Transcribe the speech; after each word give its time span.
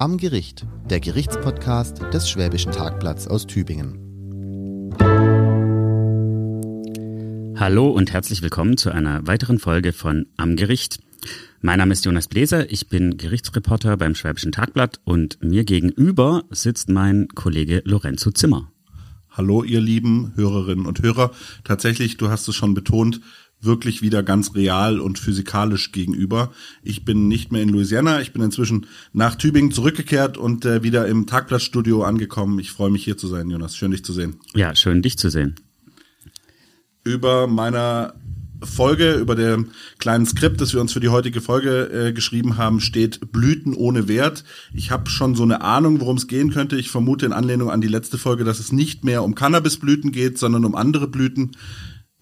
Am 0.00 0.16
Gericht, 0.16 0.64
der 0.88 1.00
Gerichtspodcast 1.00 2.02
des 2.12 2.30
Schwäbischen 2.30 2.70
Tagblatts 2.70 3.26
aus 3.26 3.48
Tübingen. 3.48 4.94
Hallo 7.56 7.88
und 7.90 8.12
herzlich 8.12 8.40
willkommen 8.40 8.76
zu 8.76 8.92
einer 8.92 9.26
weiteren 9.26 9.58
Folge 9.58 9.92
von 9.92 10.26
Am 10.36 10.54
Gericht. 10.54 11.00
Mein 11.62 11.78
Name 11.78 11.94
ist 11.94 12.04
Jonas 12.04 12.28
Bläser, 12.28 12.70
ich 12.70 12.88
bin 12.88 13.16
Gerichtsreporter 13.16 13.96
beim 13.96 14.14
Schwäbischen 14.14 14.52
Tagblatt 14.52 15.00
und 15.02 15.42
mir 15.42 15.64
gegenüber 15.64 16.44
sitzt 16.50 16.88
mein 16.88 17.26
Kollege 17.34 17.82
Lorenzo 17.84 18.30
Zimmer. 18.30 18.70
Hallo, 19.30 19.64
ihr 19.64 19.80
lieben 19.80 20.32
Hörerinnen 20.36 20.86
und 20.86 21.02
Hörer. 21.02 21.32
Tatsächlich, 21.64 22.16
du 22.18 22.28
hast 22.28 22.46
es 22.46 22.54
schon 22.54 22.74
betont, 22.74 23.20
wirklich 23.60 24.02
wieder 24.02 24.22
ganz 24.22 24.54
real 24.54 25.00
und 25.00 25.18
physikalisch 25.18 25.92
gegenüber. 25.92 26.52
Ich 26.82 27.04
bin 27.04 27.28
nicht 27.28 27.50
mehr 27.52 27.62
in 27.62 27.68
Louisiana, 27.70 28.20
ich 28.20 28.32
bin 28.32 28.42
inzwischen 28.42 28.86
nach 29.12 29.34
Tübingen 29.34 29.72
zurückgekehrt 29.72 30.38
und 30.38 30.64
äh, 30.64 30.82
wieder 30.82 31.06
im 31.06 31.26
Tagblattstudio 31.26 32.04
angekommen. 32.04 32.58
Ich 32.58 32.70
freue 32.70 32.90
mich 32.90 33.04
hier 33.04 33.16
zu 33.16 33.26
sein, 33.26 33.50
Jonas. 33.50 33.76
Schön 33.76 33.90
dich 33.90 34.04
zu 34.04 34.12
sehen. 34.12 34.36
Ja, 34.54 34.74
schön 34.74 35.02
dich 35.02 35.18
zu 35.18 35.30
sehen. 35.30 35.56
Über 37.04 37.46
meiner 37.46 38.14
Folge, 38.62 39.14
über 39.14 39.34
dem 39.34 39.68
kleinen 39.98 40.26
Skript, 40.26 40.60
das 40.60 40.74
wir 40.74 40.80
uns 40.80 40.92
für 40.92 41.00
die 41.00 41.08
heutige 41.08 41.40
Folge 41.40 42.08
äh, 42.08 42.12
geschrieben 42.12 42.56
haben, 42.56 42.80
steht 42.80 43.32
Blüten 43.32 43.74
ohne 43.74 44.08
Wert. 44.08 44.44
Ich 44.74 44.90
habe 44.90 45.08
schon 45.08 45.34
so 45.34 45.42
eine 45.42 45.60
Ahnung, 45.60 46.00
worum 46.00 46.16
es 46.16 46.26
gehen 46.26 46.50
könnte. 46.50 46.76
Ich 46.76 46.90
vermute 46.90 47.26
in 47.26 47.32
Anlehnung 47.32 47.70
an 47.70 47.80
die 47.80 47.88
letzte 47.88 48.18
Folge, 48.18 48.44
dass 48.44 48.58
es 48.58 48.72
nicht 48.72 49.04
mehr 49.04 49.22
um 49.22 49.34
Cannabisblüten 49.34 50.10
geht, 50.10 50.38
sondern 50.38 50.64
um 50.64 50.74
andere 50.74 51.06
Blüten. 51.06 51.52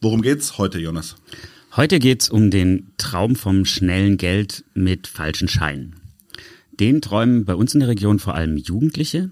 Worum 0.00 0.20
geht's 0.20 0.58
heute, 0.58 0.78
Jonas? 0.78 1.16
Heute 1.74 1.98
geht's 1.98 2.28
um 2.28 2.50
den 2.50 2.92
Traum 2.98 3.34
vom 3.34 3.64
schnellen 3.64 4.18
Geld 4.18 4.64
mit 4.74 5.06
falschen 5.06 5.48
Scheinen. 5.48 5.96
Den 6.78 7.00
träumen 7.00 7.46
bei 7.46 7.54
uns 7.54 7.72
in 7.72 7.80
der 7.80 7.88
Region 7.88 8.18
vor 8.18 8.34
allem 8.34 8.58
Jugendliche 8.58 9.30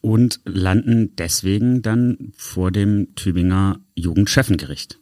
und 0.00 0.40
landen 0.44 1.16
deswegen 1.16 1.82
dann 1.82 2.32
vor 2.36 2.70
dem 2.70 3.14
Tübinger 3.16 3.80
Jugendchefengericht. 3.96 4.98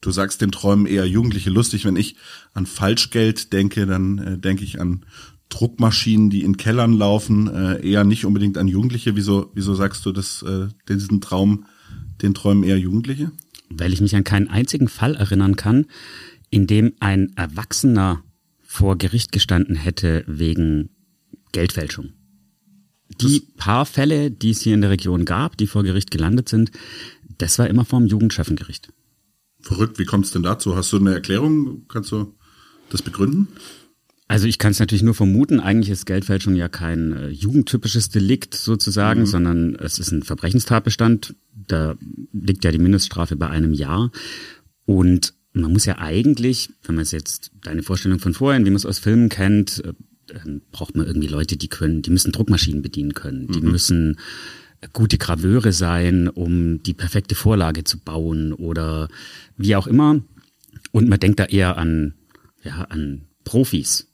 Du 0.00 0.10
sagst 0.10 0.42
den 0.42 0.50
Träumen 0.50 0.86
eher 0.86 1.06
Jugendliche 1.06 1.50
lustig. 1.50 1.84
Wenn 1.84 1.96
ich 1.96 2.16
an 2.54 2.66
Falschgeld 2.66 3.52
denke, 3.52 3.86
dann 3.86 4.18
äh, 4.18 4.38
denke 4.38 4.64
ich 4.64 4.80
an 4.80 5.06
Druckmaschinen, 5.48 6.28
die 6.28 6.42
in 6.42 6.56
Kellern 6.56 6.92
laufen, 6.92 7.48
äh, 7.48 7.88
eher 7.88 8.02
nicht 8.02 8.24
unbedingt 8.24 8.58
an 8.58 8.66
Jugendliche. 8.66 9.14
Wieso, 9.14 9.52
wieso 9.54 9.74
sagst 9.74 10.04
du 10.04 10.12
das, 10.12 10.42
äh, 10.42 10.66
diesen 10.88 11.20
Traum, 11.20 11.66
den 12.20 12.34
träumen 12.34 12.64
eher 12.64 12.78
Jugendliche? 12.78 13.30
Weil 13.76 13.92
ich 13.92 14.00
mich 14.00 14.16
an 14.16 14.24
keinen 14.24 14.48
einzigen 14.48 14.88
Fall 14.88 15.14
erinnern 15.14 15.56
kann, 15.56 15.86
in 16.50 16.66
dem 16.66 16.94
ein 17.00 17.32
Erwachsener 17.36 18.22
vor 18.62 18.96
Gericht 18.98 19.32
gestanden 19.32 19.76
hätte 19.76 20.24
wegen 20.26 20.90
Geldfälschung. 21.52 22.12
Die 23.20 23.40
paar 23.56 23.86
Fälle, 23.86 24.30
die 24.30 24.50
es 24.50 24.62
hier 24.62 24.74
in 24.74 24.80
der 24.80 24.90
Region 24.90 25.24
gab, 25.24 25.56
die 25.56 25.66
vor 25.66 25.84
Gericht 25.84 26.10
gelandet 26.10 26.48
sind, 26.48 26.72
das 27.38 27.58
war 27.58 27.68
immer 27.68 27.84
vom 27.84 28.06
Jugendchefengericht. 28.06 28.92
Verrückt, 29.60 29.98
wie 29.98 30.04
kommt 30.04 30.26
es 30.26 30.32
denn 30.32 30.42
dazu? 30.42 30.76
Hast 30.76 30.92
du 30.92 30.98
eine 30.98 31.14
Erklärung? 31.14 31.86
Kannst 31.88 32.12
du 32.12 32.34
das 32.90 33.02
begründen? 33.02 33.48
Also 34.26 34.46
ich 34.46 34.58
kann 34.58 34.72
es 34.72 34.80
natürlich 34.80 35.02
nur 35.02 35.14
vermuten, 35.14 35.60
eigentlich 35.60 35.90
ist 35.90 36.06
Geldfälschung 36.06 36.54
ja 36.54 36.68
kein 36.68 37.12
äh, 37.12 37.28
jugendtypisches 37.28 38.08
Delikt 38.08 38.54
sozusagen, 38.54 39.20
mhm. 39.20 39.26
sondern 39.26 39.74
es 39.76 39.98
ist 39.98 40.12
ein 40.12 40.22
Verbrechenstatbestand. 40.22 41.34
Da 41.52 41.96
liegt 42.32 42.64
ja 42.64 42.72
die 42.72 42.78
Mindeststrafe 42.78 43.36
bei 43.36 43.50
einem 43.50 43.74
Jahr. 43.74 44.10
Und 44.86 45.34
man 45.52 45.72
muss 45.72 45.84
ja 45.84 45.98
eigentlich, 45.98 46.70
wenn 46.84 46.96
man 46.96 47.02
es 47.02 47.12
jetzt 47.12 47.52
deine 47.62 47.82
Vorstellung 47.82 48.18
von 48.18 48.34
vorhin, 48.34 48.64
wie 48.64 48.70
man 48.70 48.76
es 48.76 48.86
aus 48.86 48.98
Filmen 48.98 49.28
kennt, 49.28 49.84
äh, 49.84 49.92
braucht 50.72 50.96
man 50.96 51.06
irgendwie 51.06 51.28
Leute, 51.28 51.58
die 51.58 51.68
können, 51.68 52.00
die 52.00 52.10
müssen 52.10 52.32
Druckmaschinen 52.32 52.80
bedienen 52.80 53.12
können, 53.12 53.46
die 53.48 53.60
mhm. 53.60 53.70
müssen 53.70 54.16
gute 54.92 55.18
Graveure 55.18 55.72
sein, 55.72 56.28
um 56.28 56.82
die 56.82 56.94
perfekte 56.94 57.34
Vorlage 57.34 57.84
zu 57.84 57.98
bauen 57.98 58.52
oder 58.52 59.08
wie 59.56 59.76
auch 59.76 59.86
immer. 59.86 60.20
Und 60.92 61.08
man 61.08 61.20
denkt 61.20 61.40
da 61.40 61.44
eher 61.44 61.76
an, 61.76 62.14
ja, 62.62 62.82
an 62.84 63.22
Profis, 63.44 64.08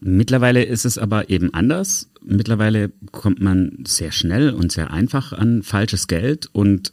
Mittlerweile 0.00 0.64
ist 0.64 0.84
es 0.84 0.98
aber 0.98 1.28
eben 1.30 1.52
anders. 1.54 2.10
Mittlerweile 2.22 2.92
kommt 3.10 3.40
man 3.40 3.84
sehr 3.86 4.12
schnell 4.12 4.50
und 4.50 4.70
sehr 4.70 4.92
einfach 4.92 5.32
an 5.32 5.62
falsches 5.62 6.06
Geld 6.06 6.48
und 6.52 6.92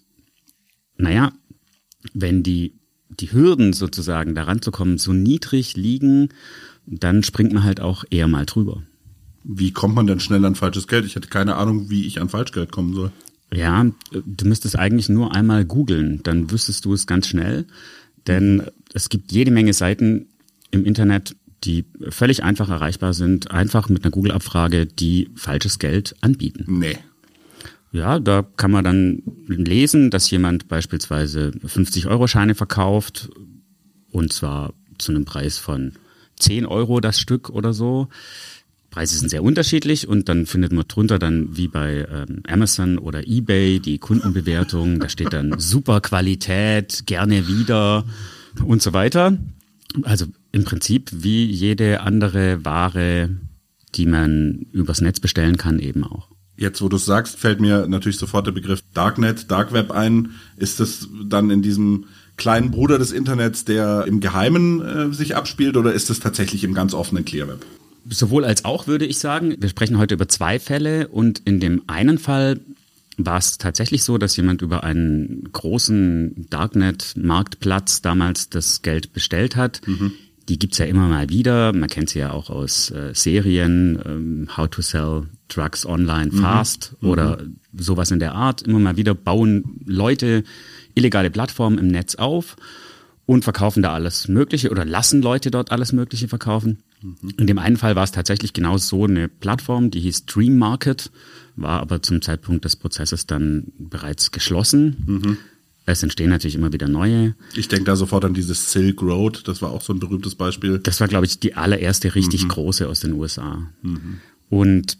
naja, 0.97 1.33
wenn 2.13 2.43
die, 2.43 2.73
die 3.09 3.31
Hürden 3.31 3.73
sozusagen 3.73 4.33
daran 4.33 4.61
zu 4.61 4.71
kommen 4.71 4.97
so 4.97 5.13
niedrig 5.13 5.75
liegen, 5.75 6.29
dann 6.85 7.23
springt 7.23 7.53
man 7.53 7.63
halt 7.63 7.79
auch 7.79 8.05
eher 8.09 8.27
mal 8.27 8.45
drüber. 8.45 8.83
Wie 9.43 9.71
kommt 9.71 9.95
man 9.95 10.07
denn 10.07 10.19
schnell 10.19 10.43
an 10.45 10.55
falsches 10.55 10.87
Geld? 10.87 11.05
Ich 11.05 11.15
hätte 11.15 11.29
keine 11.29 11.55
Ahnung, 11.55 11.89
wie 11.89 12.05
ich 12.05 12.21
an 12.21 12.29
Falschgeld 12.29 12.71
kommen 12.71 12.93
soll. 12.93 13.11
Ja, 13.53 13.85
du 14.11 14.47
müsstest 14.47 14.77
eigentlich 14.77 15.07
nur 15.09 15.35
einmal 15.35 15.65
googeln, 15.65 16.21
dann 16.23 16.49
wüsstest 16.49 16.85
du 16.85 16.93
es 16.93 17.05
ganz 17.05 17.27
schnell. 17.27 17.67
Denn 18.27 18.63
es 18.93 19.09
gibt 19.09 19.31
jede 19.31 19.51
Menge 19.51 19.73
Seiten 19.73 20.27
im 20.71 20.83
Internet, 20.83 21.35
die 21.63 21.85
völlig 22.09 22.43
einfach 22.43 22.69
erreichbar 22.69 23.13
sind, 23.13 23.51
einfach 23.51 23.89
mit 23.89 24.03
einer 24.03 24.11
Google-Abfrage, 24.11 24.85
die 24.85 25.29
falsches 25.35 25.79
Geld 25.79 26.15
anbieten. 26.21 26.65
Nee. 26.67 26.97
Ja, 27.91 28.19
da 28.19 28.45
kann 28.57 28.71
man 28.71 28.83
dann 28.83 29.23
lesen, 29.47 30.11
dass 30.11 30.29
jemand 30.29 30.67
beispielsweise 30.67 31.51
50-Euro-Scheine 31.65 32.53
verkauft 32.53 33.29
und 34.11 34.33
zwar 34.33 34.73
zu 34.97 35.11
einem 35.11 35.25
Preis 35.25 35.57
von 35.57 35.93
10 36.37 36.65
Euro 36.65 36.99
das 36.99 37.19
Stück 37.19 37.49
oder 37.49 37.73
so. 37.73 38.09
Preise 38.89 39.17
sind 39.17 39.29
sehr 39.29 39.43
unterschiedlich 39.43 40.07
und 40.07 40.29
dann 40.29 40.45
findet 40.45 40.71
man 40.71 40.85
drunter 40.87 41.19
dann 41.19 41.57
wie 41.57 41.67
bei 41.67 42.07
ähm, 42.09 42.43
Amazon 42.47 42.97
oder 42.97 43.27
eBay 43.27 43.79
die 43.79 43.97
Kundenbewertung. 43.97 44.99
Da 45.01 45.09
steht 45.09 45.33
dann 45.33 45.59
super 45.59 45.99
Qualität, 45.99 47.03
gerne 47.05 47.47
wieder 47.47 48.05
und 48.63 48.81
so 48.81 48.93
weiter. 48.93 49.37
Also 50.03 50.27
im 50.55 50.63
Prinzip 50.63 51.11
wie 51.11 51.45
jede 51.45 51.99
andere 51.99 52.63
Ware, 52.63 53.29
die 53.93 54.05
man 54.05 54.65
übers 54.71 55.01
Netz 55.01 55.19
bestellen 55.19 55.57
kann, 55.57 55.79
eben 55.79 56.05
auch. 56.05 56.29
Jetzt, 56.55 56.81
wo 56.81 56.87
du 56.87 56.95
es 56.95 57.03
sagst, 57.03 57.35
fällt 57.35 57.59
mir 57.59 57.87
natürlich 57.87 58.15
sofort 58.15 58.47
der 58.47 58.53
Begriff 58.53 58.81
Darknet, 58.93 59.51
Dark 59.51 59.73
Web 59.73 59.91
ein. 59.91 60.31
Ist 60.55 60.79
das 60.79 61.09
dann 61.25 61.49
in 61.49 61.61
diesem 61.61 62.05
kleinen 62.37 62.71
Bruder 62.71 62.97
des 62.97 63.11
Internets, 63.11 63.65
der 63.65 64.05
im 64.07 64.21
Geheimen 64.21 64.81
äh, 64.81 65.13
sich 65.13 65.35
abspielt, 65.35 65.75
oder 65.75 65.91
ist 65.91 66.09
es 66.09 66.21
tatsächlich 66.21 66.63
im 66.63 66.73
ganz 66.73 66.93
offenen 66.93 67.25
Clearweb? 67.25 67.65
Sowohl 68.09 68.45
als 68.45 68.63
auch, 68.63 68.87
würde 68.87 69.05
ich 69.05 69.19
sagen. 69.19 69.57
Wir 69.59 69.67
sprechen 69.67 69.97
heute 69.97 70.13
über 70.13 70.29
zwei 70.29 70.57
Fälle 70.57 71.09
und 71.09 71.41
in 71.43 71.59
dem 71.59 71.81
einen 71.87 72.17
Fall 72.17 72.61
war 73.17 73.37
es 73.37 73.57
tatsächlich 73.57 74.03
so, 74.03 74.17
dass 74.17 74.37
jemand 74.37 74.61
über 74.61 74.85
einen 74.85 75.49
großen 75.51 76.47
Darknet-Marktplatz 76.49 78.01
damals 78.01 78.49
das 78.49 78.83
Geld 78.83 79.11
bestellt 79.11 79.57
hat. 79.57 79.81
Mhm. 79.85 80.13
Die 80.47 80.59
gibt's 80.59 80.77
ja 80.77 80.85
immer 80.85 81.07
mal 81.07 81.29
wieder. 81.29 81.73
Man 81.73 81.89
kennt 81.89 82.09
sie 82.09 82.19
ja 82.19 82.31
auch 82.31 82.49
aus 82.49 82.91
äh, 82.91 83.13
Serien, 83.13 83.99
ähm, 84.05 84.49
How 84.55 84.69
to 84.69 84.81
Sell 84.81 85.23
Drugs 85.47 85.85
Online 85.85 86.31
mhm. 86.31 86.37
Fast 86.37 86.95
mhm. 86.99 87.09
oder 87.09 87.43
sowas 87.73 88.11
in 88.11 88.19
der 88.19 88.35
Art. 88.35 88.61
Immer 88.61 88.79
mal 88.79 88.97
wieder 88.97 89.15
bauen 89.15 89.81
Leute 89.85 90.43
illegale 90.93 91.29
Plattformen 91.29 91.77
im 91.77 91.87
Netz 91.87 92.15
auf 92.15 92.55
und 93.25 93.43
verkaufen 93.43 93.81
da 93.81 93.93
alles 93.93 94.27
Mögliche 94.27 94.69
oder 94.69 94.85
lassen 94.85 95.21
Leute 95.21 95.49
dort 95.49 95.71
alles 95.71 95.93
Mögliche 95.93 96.27
verkaufen. 96.27 96.83
Mhm. 97.01 97.33
In 97.37 97.47
dem 97.47 97.57
einen 97.57 97.77
Fall 97.77 97.95
war 97.95 98.03
es 98.03 98.11
tatsächlich 98.11 98.53
genau 98.53 98.77
so 98.77 99.05
eine 99.05 99.27
Plattform, 99.27 99.89
die 99.89 99.99
hieß 99.99 100.25
Dream 100.25 100.57
Market 100.57 101.11
war 101.55 101.79
aber 101.79 102.01
zum 102.01 102.21
Zeitpunkt 102.21 102.65
des 102.65 102.75
Prozesses 102.75 103.27
dann 103.27 103.71
bereits 103.77 104.31
geschlossen. 104.31 104.97
Es 105.85 106.01
entstehen 106.01 106.31
natürlich 106.31 106.55
immer 106.55 106.73
wieder 106.73 106.87
neue. 106.87 107.35
Ich 107.55 107.67
denke 107.67 107.85
da 107.85 107.95
sofort 107.95 108.25
an 108.25 108.33
dieses 108.33 108.71
Silk 108.71 109.01
Road, 109.01 109.47
das 109.47 109.61
war 109.61 109.71
auch 109.71 109.81
so 109.81 109.93
ein 109.93 109.99
berühmtes 109.99 110.35
Beispiel. 110.35 110.79
Das 110.79 110.99
war, 110.99 111.07
glaube 111.07 111.27
ich, 111.27 111.39
die 111.39 111.53
allererste 111.53 112.15
richtig 112.15 112.43
mhm. 112.43 112.49
große 112.49 112.87
aus 112.87 113.01
den 113.01 113.13
USA. 113.13 113.69
Mhm. 113.83 114.19
Und 114.49 114.97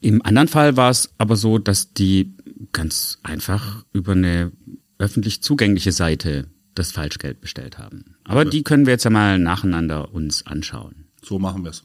im 0.00 0.22
anderen 0.22 0.48
Fall 0.48 0.76
war 0.76 0.90
es 0.90 1.10
aber 1.18 1.36
so, 1.36 1.58
dass 1.58 1.92
die 1.92 2.34
ganz 2.72 3.18
einfach 3.22 3.84
über 3.92 4.12
eine 4.12 4.52
öffentlich 4.98 5.42
zugängliche 5.42 5.92
Seite 5.92 6.46
das 6.74 6.90
Falschgeld 6.90 7.40
bestellt 7.40 7.78
haben. 7.78 8.16
Aber 8.24 8.40
okay. 8.40 8.50
die 8.50 8.62
können 8.62 8.86
wir 8.86 8.94
jetzt 8.94 9.06
einmal 9.06 9.38
nacheinander 9.38 10.14
uns 10.14 10.46
anschauen. 10.46 11.06
So 11.22 11.38
machen 11.38 11.64
wir 11.64 11.70
es. 11.70 11.84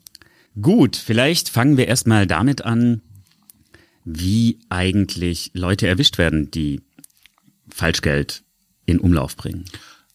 Gut, 0.59 0.95
vielleicht 0.95 1.49
fangen 1.49 1.77
wir 1.77 1.87
erstmal 1.87 2.25
damit 2.25 2.63
an, 2.63 3.01
wie 4.05 4.59
eigentlich 4.69 5.51
Leute 5.53 5.87
erwischt 5.87 6.17
werden, 6.17 6.49
die 6.49 6.81
Falschgeld 7.69 8.43
in 8.85 8.99
Umlauf 8.99 9.35
bringen. 9.35 9.65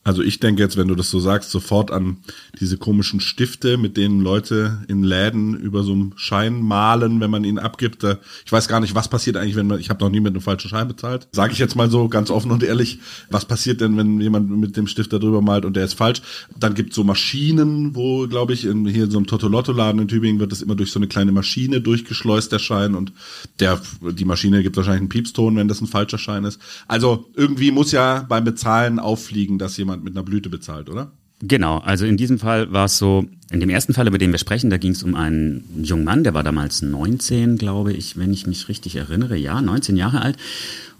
Also 0.05 0.23
ich 0.23 0.41
denke 0.41 0.63
jetzt, 0.63 0.77
wenn 0.77 0.89
du 0.89 0.97
das 0.97 1.11
so 1.11 1.21
sagst, 1.21 1.51
sofort 1.51 1.93
an 1.93 2.17
diese 2.59 2.77
komischen 2.77 3.21
Stifte, 3.21 3.77
mit 3.77 3.97
denen 3.97 4.21
Leute 4.21 4.83
in 4.89 5.05
Läden 5.05 5.55
über 5.55 5.85
so 5.85 5.93
einen 5.93 6.13
Schein 6.17 6.61
malen, 6.61 7.21
wenn 7.21 7.31
man 7.31 7.45
ihn 7.45 7.59
abgibt. 7.59 8.05
Ich 8.45 8.51
weiß 8.51 8.67
gar 8.67 8.81
nicht, 8.81 8.97
was 8.97 9.09
passiert 9.09 9.37
eigentlich, 9.37 9.55
wenn 9.55 9.69
man, 9.69 9.79
ich 9.79 9.91
habe 9.91 10.03
noch 10.03 10.11
nie 10.11 10.19
mit 10.19 10.33
einem 10.33 10.41
falschen 10.41 10.69
Schein 10.69 10.89
bezahlt. 10.89 11.29
Sage 11.31 11.53
ich 11.53 11.61
jetzt 11.61 11.77
mal 11.77 11.89
so 11.89 12.09
ganz 12.09 12.31
offen 12.31 12.51
und 12.51 12.65
ehrlich, 12.65 12.99
was 13.31 13.45
passiert 13.45 13.81
denn, 13.81 13.97
wenn 13.97 14.21
jemand 14.21 14.51
mit 14.51 14.77
dem 14.77 14.89
Stift 14.89 15.13
da 15.13 15.19
drüber 15.19 15.41
malt 15.41 15.65
und 15.65 15.77
der 15.77 15.85
ist 15.85 15.95
falsch? 15.95 16.21
Dann 16.59 16.75
gibt 16.75 16.95
so 16.95 17.05
Maschinen, 17.05 17.95
wo, 17.95 18.27
glaube 18.27 18.55
ich, 18.55 18.65
in, 18.65 18.87
hier 18.87 19.05
in 19.05 19.11
so 19.11 19.19
einem 19.19 19.29
Totolotto-Laden 19.29 20.01
in 20.01 20.09
Tübingen 20.09 20.41
wird 20.41 20.51
das 20.51 20.63
immer 20.63 20.75
durch 20.75 20.91
so 20.91 20.99
eine 20.99 21.07
kleine 21.07 21.31
Maschine 21.31 21.81
durchgeschleust, 21.81 22.51
der 22.51 22.59
Schein. 22.59 22.97
Und 22.97 23.13
der, 23.61 23.81
die 24.01 24.25
Maschine 24.25 24.65
gibt 24.65 24.77
wahrscheinlich 24.77 25.03
einen 25.03 25.11
Piepston, 25.11 25.55
wenn 25.55 25.69
das 25.69 25.81
ein 25.81 25.87
falscher 25.87 26.19
Schein 26.19 26.45
ist. 26.45 26.61
Also 26.89 27.31
irgendwie 27.37 27.71
muss 27.71 27.93
ja 27.93 28.27
beim 28.29 28.43
Bezahlen 28.43 28.99
auffliegen, 28.99 29.59
dass 29.59 29.77
jemand 29.77 29.92
jemand 29.93 30.05
mit 30.05 30.17
einer 30.17 30.25
Blüte 30.25 30.49
bezahlt, 30.49 30.89
oder? 30.89 31.13
Genau, 31.41 31.79
also 31.79 32.07
in 32.07 32.17
diesem 32.17 32.39
Fall 32.39 32.73
war 32.73 32.85
es 32.85 32.99
so, 32.99 33.27
in 33.51 33.59
dem 33.59 33.69
ersten 33.69 33.95
Fall, 33.95 34.07
über 34.07 34.19
den 34.19 34.31
wir 34.31 34.39
sprechen, 34.39 34.71
da 34.71 34.79
ging 34.79 34.93
es 34.93 35.03
um 35.03 35.17
einen 35.17 35.65
jungen 35.83 36.05
Mann, 36.05 36.23
der 36.23 36.35
war 36.35 36.45
damals 36.45 36.83
19, 36.83 37.59
glaube 37.59 37.93
ich, 37.93 38.17
wenn 38.17 38.33
ich 38.33 38.47
mich 38.47 38.69
richtig 38.69 38.95
erinnere, 38.97 39.37
ja, 39.37 39.61
19 39.61 39.97
Jahre 39.97 40.23
alt. 40.23 40.37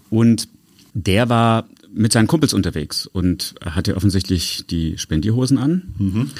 Und 0.09 0.49
der 0.93 1.29
war 1.29 1.69
mit 1.93 2.11
seinen 2.11 2.27
Kumpels 2.27 2.53
unterwegs 2.53 3.07
und 3.07 3.55
hatte 3.63 3.95
offensichtlich 3.95 4.65
die 4.69 4.97
Spendierhosen 4.97 5.57
an 5.57 5.93
mhm. 5.97 6.31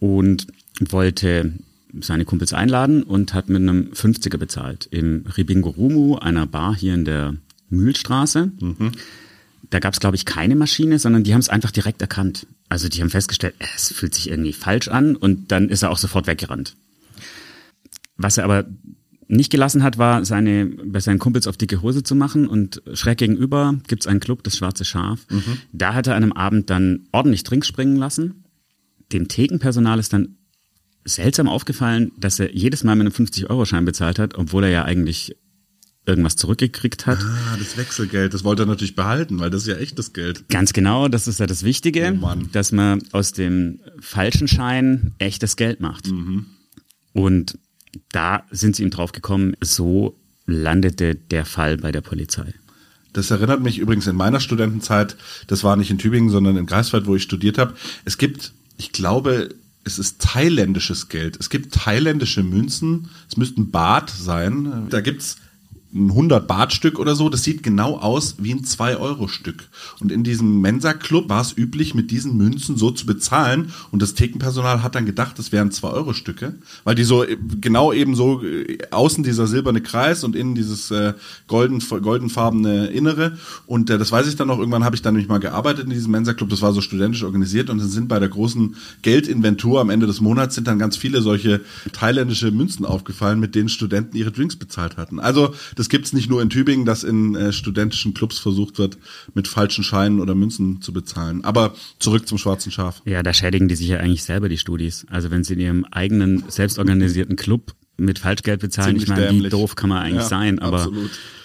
und 0.00 0.46
wollte 0.78 1.54
seine 1.98 2.26
Kumpels 2.26 2.52
einladen 2.52 3.02
und 3.02 3.32
hat 3.32 3.48
mit 3.48 3.62
einem 3.62 3.90
50er 3.92 4.36
bezahlt 4.36 4.86
im 4.90 5.24
Ribingorumu, 5.36 6.16
einer 6.16 6.46
Bar 6.46 6.76
hier 6.76 6.94
in 6.94 7.04
der 7.06 7.36
Mühlstraße. 7.70 8.52
Mhm 8.60 8.92
da 9.70 9.78
gab 9.78 9.94
es, 9.94 10.00
glaube 10.00 10.16
ich, 10.16 10.24
keine 10.24 10.56
Maschine, 10.56 10.98
sondern 10.98 11.24
die 11.24 11.32
haben 11.32 11.40
es 11.40 11.48
einfach 11.48 11.70
direkt 11.70 12.02
erkannt. 12.02 12.46
Also 12.68 12.88
die 12.88 13.00
haben 13.00 13.10
festgestellt, 13.10 13.54
es 13.74 13.92
fühlt 13.92 14.14
sich 14.14 14.28
irgendwie 14.28 14.52
falsch 14.52 14.88
an 14.88 15.16
und 15.16 15.52
dann 15.52 15.68
ist 15.68 15.82
er 15.82 15.90
auch 15.90 15.98
sofort 15.98 16.26
weggerannt. 16.26 16.76
Was 18.16 18.36
er 18.36 18.44
aber 18.44 18.66
nicht 19.28 19.50
gelassen 19.50 19.84
hat, 19.84 19.96
war, 19.96 20.24
seine, 20.24 20.66
bei 20.66 20.98
seinen 20.98 21.20
Kumpels 21.20 21.46
auf 21.46 21.56
dicke 21.56 21.82
Hose 21.82 22.02
zu 22.02 22.16
machen 22.16 22.48
und 22.48 22.82
schräg 22.94 23.18
gegenüber 23.18 23.76
gibt's 23.86 24.08
einen 24.08 24.18
Club, 24.18 24.42
das 24.42 24.56
Schwarze 24.56 24.84
Schaf. 24.84 25.20
Mhm. 25.30 25.58
Da 25.72 25.94
hat 25.94 26.08
er 26.08 26.16
an 26.16 26.24
einem 26.24 26.32
Abend 26.32 26.68
dann 26.68 27.06
ordentlich 27.12 27.44
Trink 27.44 27.64
springen 27.64 27.96
lassen. 27.96 28.44
Dem 29.12 29.28
Thekenpersonal 29.28 30.00
ist 30.00 30.12
dann 30.12 30.36
seltsam 31.04 31.48
aufgefallen, 31.48 32.10
dass 32.18 32.40
er 32.40 32.54
jedes 32.54 32.82
Mal 32.82 32.96
mit 32.96 33.06
einem 33.06 33.26
50-Euro-Schein 33.26 33.84
bezahlt 33.84 34.18
hat, 34.18 34.36
obwohl 34.36 34.64
er 34.64 34.70
ja 34.70 34.84
eigentlich 34.84 35.36
irgendwas 36.10 36.36
zurückgekriegt 36.36 37.06
hat. 37.06 37.18
Ah, 37.20 37.56
das 37.58 37.76
Wechselgeld, 37.76 38.34
das 38.34 38.44
wollte 38.44 38.62
er 38.62 38.66
natürlich 38.66 38.94
behalten, 38.94 39.38
weil 39.38 39.50
das 39.50 39.62
ist 39.62 39.68
ja 39.68 39.76
echtes 39.76 40.12
Geld. 40.12 40.48
Ganz 40.48 40.72
genau, 40.72 41.08
das 41.08 41.28
ist 41.28 41.40
ja 41.40 41.46
das 41.46 41.62
Wichtige, 41.62 42.18
oh 42.20 42.34
dass 42.52 42.72
man 42.72 43.02
aus 43.12 43.32
dem 43.32 43.80
falschen 44.00 44.48
Schein 44.48 45.14
echtes 45.18 45.56
Geld 45.56 45.80
macht. 45.80 46.10
Mhm. 46.10 46.46
Und 47.12 47.58
da 48.12 48.44
sind 48.50 48.76
sie 48.76 48.82
ihm 48.82 48.90
drauf 48.90 49.12
gekommen, 49.12 49.56
so 49.60 50.18
landete 50.46 51.14
der 51.14 51.44
Fall 51.44 51.76
bei 51.78 51.92
der 51.92 52.00
Polizei. 52.00 52.54
Das 53.12 53.30
erinnert 53.30 53.62
mich 53.62 53.78
übrigens 53.78 54.06
in 54.06 54.16
meiner 54.16 54.40
Studentenzeit, 54.40 55.16
das 55.48 55.64
war 55.64 55.76
nicht 55.76 55.90
in 55.90 55.98
Tübingen, 55.98 56.30
sondern 56.30 56.56
in 56.56 56.66
Greifswald, 56.66 57.06
wo 57.06 57.16
ich 57.16 57.22
studiert 57.22 57.58
habe. 57.58 57.74
Es 58.04 58.18
gibt, 58.18 58.52
ich 58.76 58.92
glaube, 58.92 59.54
es 59.84 59.98
ist 59.98 60.20
thailändisches 60.20 61.08
Geld. 61.08 61.36
Es 61.40 61.50
gibt 61.50 61.74
thailändische 61.74 62.42
Münzen. 62.42 63.08
Es 63.28 63.36
müssten 63.36 63.70
Baht 63.70 64.10
sein. 64.10 64.86
Da 64.90 65.00
gibt's 65.00 65.38
ein 65.92 66.10
100 66.10 66.46
Baht 66.46 66.72
Stück 66.72 66.98
oder 66.98 67.16
so, 67.16 67.28
das 67.28 67.42
sieht 67.42 67.62
genau 67.62 67.98
aus 67.98 68.36
wie 68.38 68.52
ein 68.52 68.64
2 68.64 68.96
Euro 68.98 69.26
Stück. 69.26 69.64
Und 69.98 70.12
in 70.12 70.22
diesem 70.22 70.60
Mensa 70.60 70.92
Club 70.92 71.28
war 71.28 71.40
es 71.40 71.56
üblich, 71.56 71.94
mit 71.94 72.10
diesen 72.10 72.36
Münzen 72.36 72.76
so 72.76 72.90
zu 72.90 73.06
bezahlen. 73.06 73.72
Und 73.90 74.00
das 74.00 74.14
Thekenpersonal 74.14 74.82
hat 74.82 74.94
dann 74.94 75.06
gedacht, 75.06 75.38
das 75.38 75.50
wären 75.50 75.72
2 75.72 75.88
Euro 75.88 76.12
Stücke, 76.12 76.54
weil 76.84 76.94
die 76.94 77.02
so 77.02 77.24
genau 77.60 77.92
eben 77.92 78.14
so 78.14 78.42
äh, 78.44 78.78
außen 78.90 79.24
dieser 79.24 79.48
silberne 79.48 79.80
Kreis 79.80 80.22
und 80.22 80.36
innen 80.36 80.54
dieses 80.54 80.90
äh, 80.92 81.14
golden, 81.48 81.80
goldenfarbene 81.80 82.86
Innere. 82.86 83.36
Und 83.66 83.90
äh, 83.90 83.98
das 83.98 84.12
weiß 84.12 84.28
ich 84.28 84.36
dann 84.36 84.48
noch, 84.48 84.58
irgendwann 84.58 84.84
habe 84.84 84.94
ich 84.94 85.02
dann 85.02 85.14
nämlich 85.14 85.28
mal 85.28 85.38
gearbeitet 85.38 85.84
in 85.84 85.90
diesem 85.90 86.12
Mensa 86.12 86.34
Club, 86.34 86.50
das 86.50 86.62
war 86.62 86.72
so 86.72 86.80
studentisch 86.80 87.24
organisiert 87.24 87.68
und 87.68 87.78
dann 87.78 87.88
sind 87.88 88.06
bei 88.06 88.20
der 88.20 88.28
großen 88.28 88.76
Geldinventur 89.02 89.80
am 89.80 89.90
Ende 89.90 90.06
des 90.06 90.20
Monats 90.20 90.54
sind 90.54 90.68
dann 90.68 90.78
ganz 90.78 90.96
viele 90.96 91.20
solche 91.20 91.60
thailändische 91.92 92.50
Münzen 92.52 92.84
aufgefallen, 92.84 93.40
mit 93.40 93.54
denen 93.54 93.68
Studenten 93.68 94.16
ihre 94.16 94.30
Drinks 94.30 94.56
bezahlt 94.56 94.96
hatten. 94.96 95.18
Also 95.18 95.52
das 95.80 95.88
gibt's 95.88 96.12
nicht 96.12 96.28
nur 96.28 96.42
in 96.42 96.50
Tübingen, 96.50 96.84
dass 96.84 97.04
in 97.04 97.34
äh, 97.34 97.54
studentischen 97.54 98.12
Clubs 98.12 98.38
versucht 98.38 98.78
wird, 98.78 98.98
mit 99.32 99.48
falschen 99.48 99.82
Scheinen 99.82 100.20
oder 100.20 100.34
Münzen 100.34 100.82
zu 100.82 100.92
bezahlen. 100.92 101.42
Aber 101.42 101.72
zurück 101.98 102.28
zum 102.28 102.36
schwarzen 102.36 102.70
Schaf. 102.70 103.00
Ja, 103.06 103.22
da 103.22 103.32
schädigen 103.32 103.66
die 103.66 103.76
sich 103.76 103.88
ja 103.88 103.96
eigentlich 103.96 104.22
selber 104.22 104.50
die 104.50 104.58
Studis. 104.58 105.06
Also 105.08 105.30
wenn 105.30 105.42
sie 105.42 105.54
in 105.54 105.60
ihrem 105.60 105.84
eigenen 105.86 106.44
selbstorganisierten 106.48 107.34
Club 107.34 107.72
mit 107.96 108.18
Falschgeld 108.18 108.60
bezahlen, 108.60 108.98
Ziemlich 108.98 109.04
ich 109.04 109.08
meine, 109.08 109.30
wie 109.30 109.48
doof 109.48 109.74
kann 109.74 109.88
man 109.88 110.02
eigentlich 110.02 110.16
ja, 110.16 110.28
sein, 110.28 110.58
aber 110.58 110.86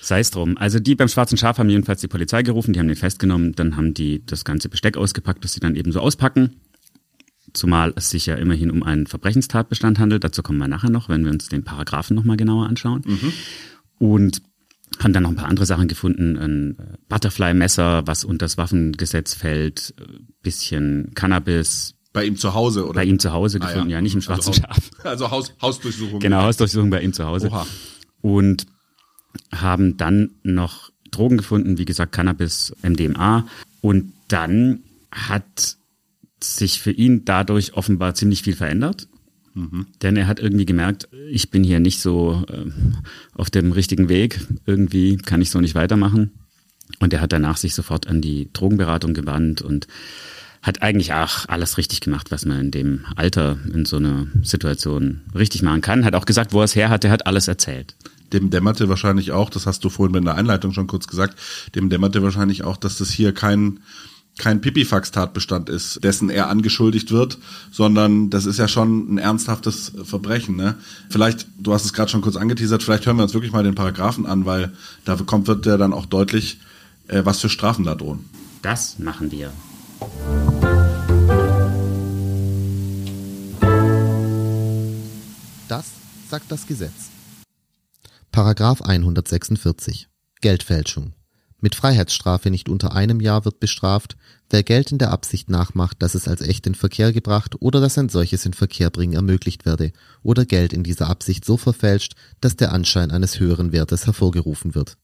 sei 0.02 0.20
es 0.20 0.32
drum. 0.32 0.58
Also 0.58 0.80
die 0.80 0.96
beim 0.96 1.08
Schwarzen 1.08 1.38
Schaf 1.38 1.58
haben 1.58 1.70
jedenfalls 1.70 2.02
die 2.02 2.10
Polizei 2.10 2.44
gerufen, 2.44 2.74
die 2.74 2.80
haben 2.82 2.90
den 2.90 2.98
festgenommen, 2.98 3.54
dann 3.54 3.78
haben 3.78 3.94
die 3.94 4.26
das 4.26 4.44
ganze 4.44 4.68
Besteck 4.68 4.98
ausgepackt, 4.98 5.46
das 5.46 5.54
sie 5.54 5.62
dann 5.62 5.78
eben 5.78 5.94
so 5.94 6.02
auspacken. 6.02 6.58
Zumal 7.54 7.94
es 7.96 8.10
sich 8.10 8.26
ja 8.26 8.36
immerhin 8.36 8.70
um 8.70 8.84
einen 8.84 9.08
Verbrechenstatbestand 9.08 9.98
handelt. 9.98 10.26
Dazu 10.26 10.44
kommen 10.44 10.60
wir 10.60 10.68
nachher 10.68 10.90
noch, 10.90 11.08
wenn 11.08 11.24
wir 11.24 11.32
uns 11.32 11.48
den 11.48 11.64
Paragraphen 11.64 12.14
nochmal 12.18 12.36
genauer 12.36 12.68
anschauen. 12.68 13.02
Mhm 13.06 13.32
und 14.00 14.42
haben 15.00 15.14
dann 15.14 15.24
noch 15.24 15.32
ein 15.32 15.36
paar 15.36 15.48
andere 15.48 15.66
Sachen 15.66 15.88
gefunden, 15.88 16.38
ein 16.38 16.80
äh, 16.80 16.98
Butterfly-Messer, 17.10 18.08
was 18.08 18.24
unter 18.24 18.46
das 18.46 18.58
Waffengesetz 18.58 19.34
fällt, 19.34 19.94
äh, 20.00 20.20
bisschen 20.42 21.12
Cannabis. 21.16 21.96
Bei 22.14 22.26
ihm 22.26 22.38
zu 22.38 22.54
Hause, 22.54 22.86
oder? 22.86 22.94
Bei 22.94 23.06
ihm 23.06 23.20
zu 23.20 23.34
Hause 23.34 23.60
gefunden, 23.60 23.88
ah, 23.88 23.92
ja. 23.92 23.98
ja. 23.98 24.02
nicht 24.02 24.14
im 24.14 24.20
also 24.20 24.28
Schwarzen 24.28 24.50
also 24.50 24.62
Schaf. 24.62 24.92
Also 25.04 25.32
Haus, 25.32 25.54
Hausdurchsuchung. 25.62 26.20
Genau, 26.20 26.44
Hausdurchsuchung 26.44 26.90
bei 26.90 27.02
ihm 27.02 27.14
zu 27.14 27.26
Hause. 27.26 27.48
Oha. 27.50 27.68
Und 28.22 28.68
haben 29.52 29.98
dann 29.98 30.32
noch 30.44 30.92
Drogen 31.12 31.38
gefunden, 31.38 31.78
wie 31.78 31.86
gesagt, 31.86 32.14
Cannabis, 32.14 32.74
MDMA. 32.82 33.48
Und 33.82 34.14
dann 34.28 34.84
hat 35.12 35.78
sich 36.42 36.80
für 36.80 36.92
ihn 36.92 37.26
dadurch 37.26 37.74
offenbar 37.74 38.16
ziemlich 38.16 38.44
viel 38.44 38.56
verändert. 38.56 39.08
Mhm. 39.56 39.88
Denn 40.02 40.18
er 40.18 40.28
hat 40.28 40.40
irgendwie 40.40 40.66
gemerkt, 40.66 41.08
ich 41.32 41.50
bin 41.50 41.64
hier 41.64 41.80
nicht 41.80 42.00
so 42.00 42.44
äh, 42.50 42.70
auf 43.34 43.50
dem 43.50 43.72
richtigen 43.72 44.10
Weg. 44.10 44.46
Irgendwie 44.66 45.18
kann 45.18 45.42
ich 45.42 45.50
so 45.50 45.60
nicht 45.60 45.76
weitermachen. 45.76 46.32
Und 47.00 47.14
er 47.14 47.22
hat 47.22 47.34
danach 47.34 47.58
sich 47.58 47.74
sofort 47.74 48.08
an 48.08 48.22
die 48.22 48.50
Drogenberatung 48.54 49.14
gewandt 49.14 49.62
und 49.62 49.88
hat 50.62 50.82
eigentlich 50.82 51.14
auch 51.14 51.48
alles 51.48 51.78
richtig 51.78 52.02
gemacht, 52.02 52.32
was 52.32 52.46
man 52.46 52.60
in 52.60 52.72
dem 52.72 53.06
Alter 53.16 53.58
in 53.74 53.86
so 53.86 53.98
einer 53.98 54.28
Situation 54.42 55.22
richtig 55.34 55.62
machen 55.62 55.82
kann. 55.82 56.06
Hat 56.06 56.16
auch 56.16 56.26
gesagt, 56.26 56.54
wo 56.54 56.60
er 56.60 56.66
es 56.66 56.76
her 56.76 56.90
hat, 56.90 57.04
er 57.06 57.12
hat 57.12 57.28
alles 57.28 57.48
erzählt. 57.48 57.96
Dem 58.34 58.50
dämmerte 58.50 58.90
wahrscheinlich 58.90 59.32
auch, 59.32 59.50
das 59.50 59.68
hast 59.68 59.84
du 59.84 59.90
vorhin 59.90 60.16
in 60.16 60.26
der 60.26 60.36
Einleitung 60.36 60.74
schon 60.74 60.88
kurz 60.88 61.08
gesagt, 61.08 61.38
dem 61.76 61.90
dämmerte 61.90 62.24
wahrscheinlich 62.24 62.64
auch, 62.64 62.78
dass 62.78 62.98
das 62.98 63.12
hier 63.12 63.34
kein 63.34 63.80
kein 64.38 64.62
Pipifax-Tatbestand 64.62 65.70
ist, 65.70 66.04
dessen 66.04 66.30
er 66.30 66.50
angeschuldigt 66.50 67.12
wird, 67.12 67.38
sondern 67.72 68.30
das 68.30 68.46
ist 68.46 68.60
ja 68.60 68.68
schon 68.68 69.14
ein 69.14 69.18
ernsthaftes 69.18 69.94
Verbrechen. 70.04 70.56
Ne? 70.56 70.76
Vielleicht, 71.10 71.48
du 71.58 71.74
hast 71.74 71.86
es 71.86 71.94
gerade 71.94 72.12
schon 72.12 72.22
kurz 72.22 72.36
angeteasert, 72.36 72.84
vielleicht 72.84 73.06
hören 73.06 73.18
wir 73.18 73.24
uns 73.24 73.34
wirklich 73.34 73.54
mal 73.54 73.64
den 73.64 73.76
Paragraphen 73.76 74.26
an, 74.26 74.46
weil 74.46 74.74
da 75.06 75.16
kommt 75.16 75.48
wird 75.48 75.66
ja 75.66 75.78
dann 75.78 75.94
auch 75.94 76.06
deutlich, 76.06 76.60
äh, 77.08 77.24
was 77.24 77.40
für 77.40 77.50
Strafen 77.50 77.86
da 77.86 77.96
drohen. 77.96 78.26
Das 78.62 79.00
machen 79.00 79.32
wir. 79.32 79.52
Das 85.68 85.86
sagt 86.30 86.52
das 86.52 86.68
Gesetz. 86.68 87.12
Paragraph 88.32 88.82
146 88.82 90.10
Geldfälschung 90.42 91.14
mit 91.66 91.74
Freiheitsstrafe 91.74 92.52
nicht 92.52 92.70
unter 92.70 92.94
einem 92.94 93.20
Jahr 93.20 93.44
wird 93.44 93.60
bestraft, 93.60 94.18
wer 94.52 94.62
Geld 94.62 94.92
in 94.92 95.00
der 95.00 95.10
Absicht 95.10 95.50
nachmacht, 95.50 96.00
dass 96.00 96.14
es 96.14 96.28
als 96.28 96.42
echt 96.42 96.68
in 96.68 96.76
Verkehr 96.76 97.12
gebracht 97.12 97.56
oder 97.60 97.82
dass 97.82 97.98
ein 97.98 98.08
solches 98.08 98.46
in 98.46 98.54
Verkehr 98.54 98.92
bringen 98.92 99.14
ermöglicht 99.14 99.66
werde 99.66 99.92
oder 100.22 100.46
Geld 100.46 100.74
in 100.74 100.84
dieser 100.84 101.10
Absicht 101.10 101.44
so 101.44 101.58
verfälscht, 101.58 102.14
dass 102.40 102.56
der 102.56 102.72
Anschein 102.72 103.10
eines 103.10 103.40
höheren 103.40 103.72
Wertes 103.72 104.06
hervorgerufen 104.06 104.76
wird. 104.76 105.00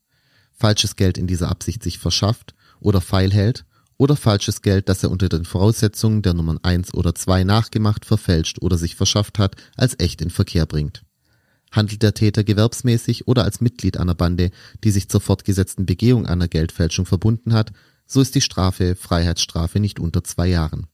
Falsches 0.51 0.95
Geld 0.95 1.17
in 1.17 1.25
dieser 1.25 1.49
Absicht 1.49 1.81
sich 1.81 1.97
verschafft 1.97 2.53
oder 2.79 3.01
feilhält 3.01 3.65
oder 3.97 4.15
falsches 4.15 4.61
Geld, 4.61 4.87
das 4.87 5.01
er 5.01 5.09
unter 5.09 5.29
den 5.29 5.45
Voraussetzungen 5.45 6.21
der 6.21 6.35
Nummern 6.35 6.59
1 6.61 6.93
oder 6.93 7.15
2 7.15 7.43
nachgemacht, 7.43 8.05
verfälscht 8.05 8.61
oder 8.61 8.77
sich 8.77 8.95
verschafft 8.95 9.39
hat, 9.39 9.55
als 9.77 9.95
echt 9.97 10.21
in 10.21 10.29
Verkehr 10.29 10.67
bringt. 10.67 11.01
Handelt 11.71 12.03
der 12.03 12.13
Täter 12.13 12.43
gewerbsmäßig 12.43 13.27
oder 13.27 13.43
als 13.43 13.61
Mitglied 13.61 13.97
einer 13.97 14.15
Bande, 14.15 14.51
die 14.83 14.91
sich 14.91 15.09
zur 15.09 15.21
fortgesetzten 15.21 15.85
Begehung 15.85 16.25
einer 16.25 16.47
Geldfälschung 16.47 17.05
verbunden 17.05 17.53
hat, 17.53 17.71
so 18.05 18.19
ist 18.19 18.35
die 18.35 18.41
Strafe 18.41 18.95
Freiheitsstrafe 18.95 19.79
nicht 19.79 19.99
unter 19.99 20.23
zwei 20.23 20.47
Jahren. 20.47 20.87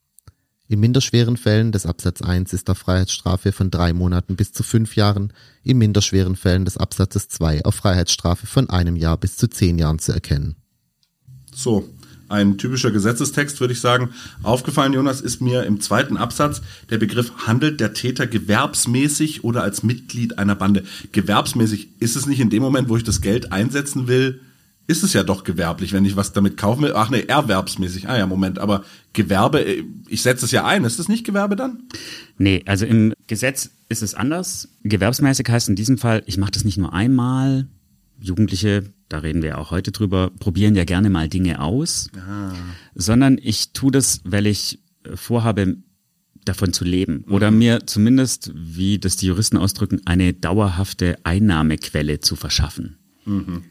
In 0.70 0.80
minderschweren 0.82 1.38
Fällen 1.38 1.72
des 1.72 1.86
Absatz 1.86 2.22
1 2.22 2.52
ist 2.52 2.68
der 2.68 2.76
Freiheitsstrafe 2.76 3.54
von 3.54 3.72
drei 3.72 3.94
Monaten 3.94 4.36
bis 4.36 4.52
zu 4.52 4.64
fünf 4.64 4.96
Jahren, 4.98 5.32
in 5.64 5.78
minderschweren 5.78 6.36
Fällen 6.36 6.66
des 6.66 6.78
Absatzes 6.78 7.30
2 7.30 7.64
auf 7.64 7.76
Freiheitsstrafe 7.76 8.46
von 8.48 8.70
einem 8.70 8.98
Jahr 8.98 9.18
bis 9.18 9.38
zu 9.38 9.50
zehn 9.50 9.80
Jahren 9.80 10.00
zu 10.00 10.12
erkennen. 10.12 10.58
So, 11.56 11.90
ein 12.30 12.58
typischer 12.58 12.92
Gesetzestext, 12.92 13.60
würde 13.60 13.74
ich 13.74 13.82
sagen. 13.82 14.10
Aufgefallen, 14.44 14.94
Jonas, 14.94 15.22
ist 15.22 15.42
mir 15.42 15.64
im 15.64 15.82
zweiten 15.82 16.18
Absatz 16.18 16.62
der 16.90 16.98
Begriff 16.98 17.32
handelt 17.46 17.80
der 17.80 17.94
Täter 17.94 18.28
gewerbsmäßig 18.28 19.44
oder 19.44 19.64
als 19.64 19.84
Mitglied 19.84 20.38
einer 20.38 20.56
Bande. 20.56 20.84
Gewerbsmäßig 21.12 21.90
ist 22.00 22.16
es 22.16 22.26
nicht 22.26 22.40
in 22.40 22.50
dem 22.50 22.64
Moment, 22.64 22.90
wo 22.90 22.98
ich 22.98 23.04
das 23.04 23.22
Geld 23.22 23.52
einsetzen 23.52 24.08
will, 24.08 24.42
ist 24.88 25.04
es 25.04 25.12
ja 25.12 25.24
doch 25.24 25.44
gewerblich, 25.44 25.92
wenn 25.92 26.06
ich 26.06 26.16
was 26.16 26.32
damit 26.32 26.56
kaufen 26.56 26.84
will. 26.84 26.94
Ach 26.96 27.10
nee, 27.10 27.22
erwerbsmäßig. 27.22 28.08
Ah 28.08 28.18
ja, 28.18 28.26
Moment, 28.26 28.58
aber 28.58 28.86
Gewerbe, 29.12 29.84
ich 30.08 30.22
setze 30.22 30.46
es 30.46 30.52
ja 30.52 30.66
ein. 30.66 30.86
Ist 30.86 30.98
das 30.98 31.10
nicht 31.10 31.26
Gewerbe 31.26 31.58
dann? 31.58 31.84
Nee, 32.38 32.64
also 32.66 32.86
im 32.86 33.14
Gesetz 33.28 33.70
ist 33.90 34.02
es 34.02 34.16
anders. 34.16 34.70
Gewerbsmäßig 34.84 35.48
heißt 35.50 35.68
in 35.68 35.76
diesem 35.76 35.98
Fall, 35.98 36.24
ich 36.26 36.38
mache 36.38 36.52
das 36.52 36.64
nicht 36.64 36.78
nur 36.78 36.94
einmal. 36.94 37.68
Jugendliche, 38.20 38.84
da 39.10 39.20
reden 39.20 39.44
wir 39.44 39.58
auch 39.58 39.72
heute 39.72 39.92
drüber, 39.92 40.32
probieren 40.40 40.76
ja 40.76 40.84
gerne 40.84 41.10
mal 41.10 41.30
Dinge 41.30 41.62
aus, 41.62 42.10
ah. 42.18 42.54
sondern 42.96 43.38
ich 43.42 43.74
tue 43.74 43.92
das, 43.92 44.22
weil 44.24 44.48
ich 44.48 44.80
vorhabe, 45.16 45.78
davon 46.48 46.74
zu 46.74 46.86
leben 46.86 47.26
oder 47.30 47.52
mhm. 47.52 47.58
mir 47.58 47.86
zumindest, 47.86 48.52
wie 48.56 49.00
das 49.00 49.18
die 49.18 49.28
Juristen 49.28 49.58
ausdrücken, 49.58 50.02
eine 50.06 50.34
dauerhafte 50.34 51.18
Einnahmequelle 51.24 52.20
zu 52.20 52.36
verschaffen. 52.36 52.98
Mhm. 53.26 53.64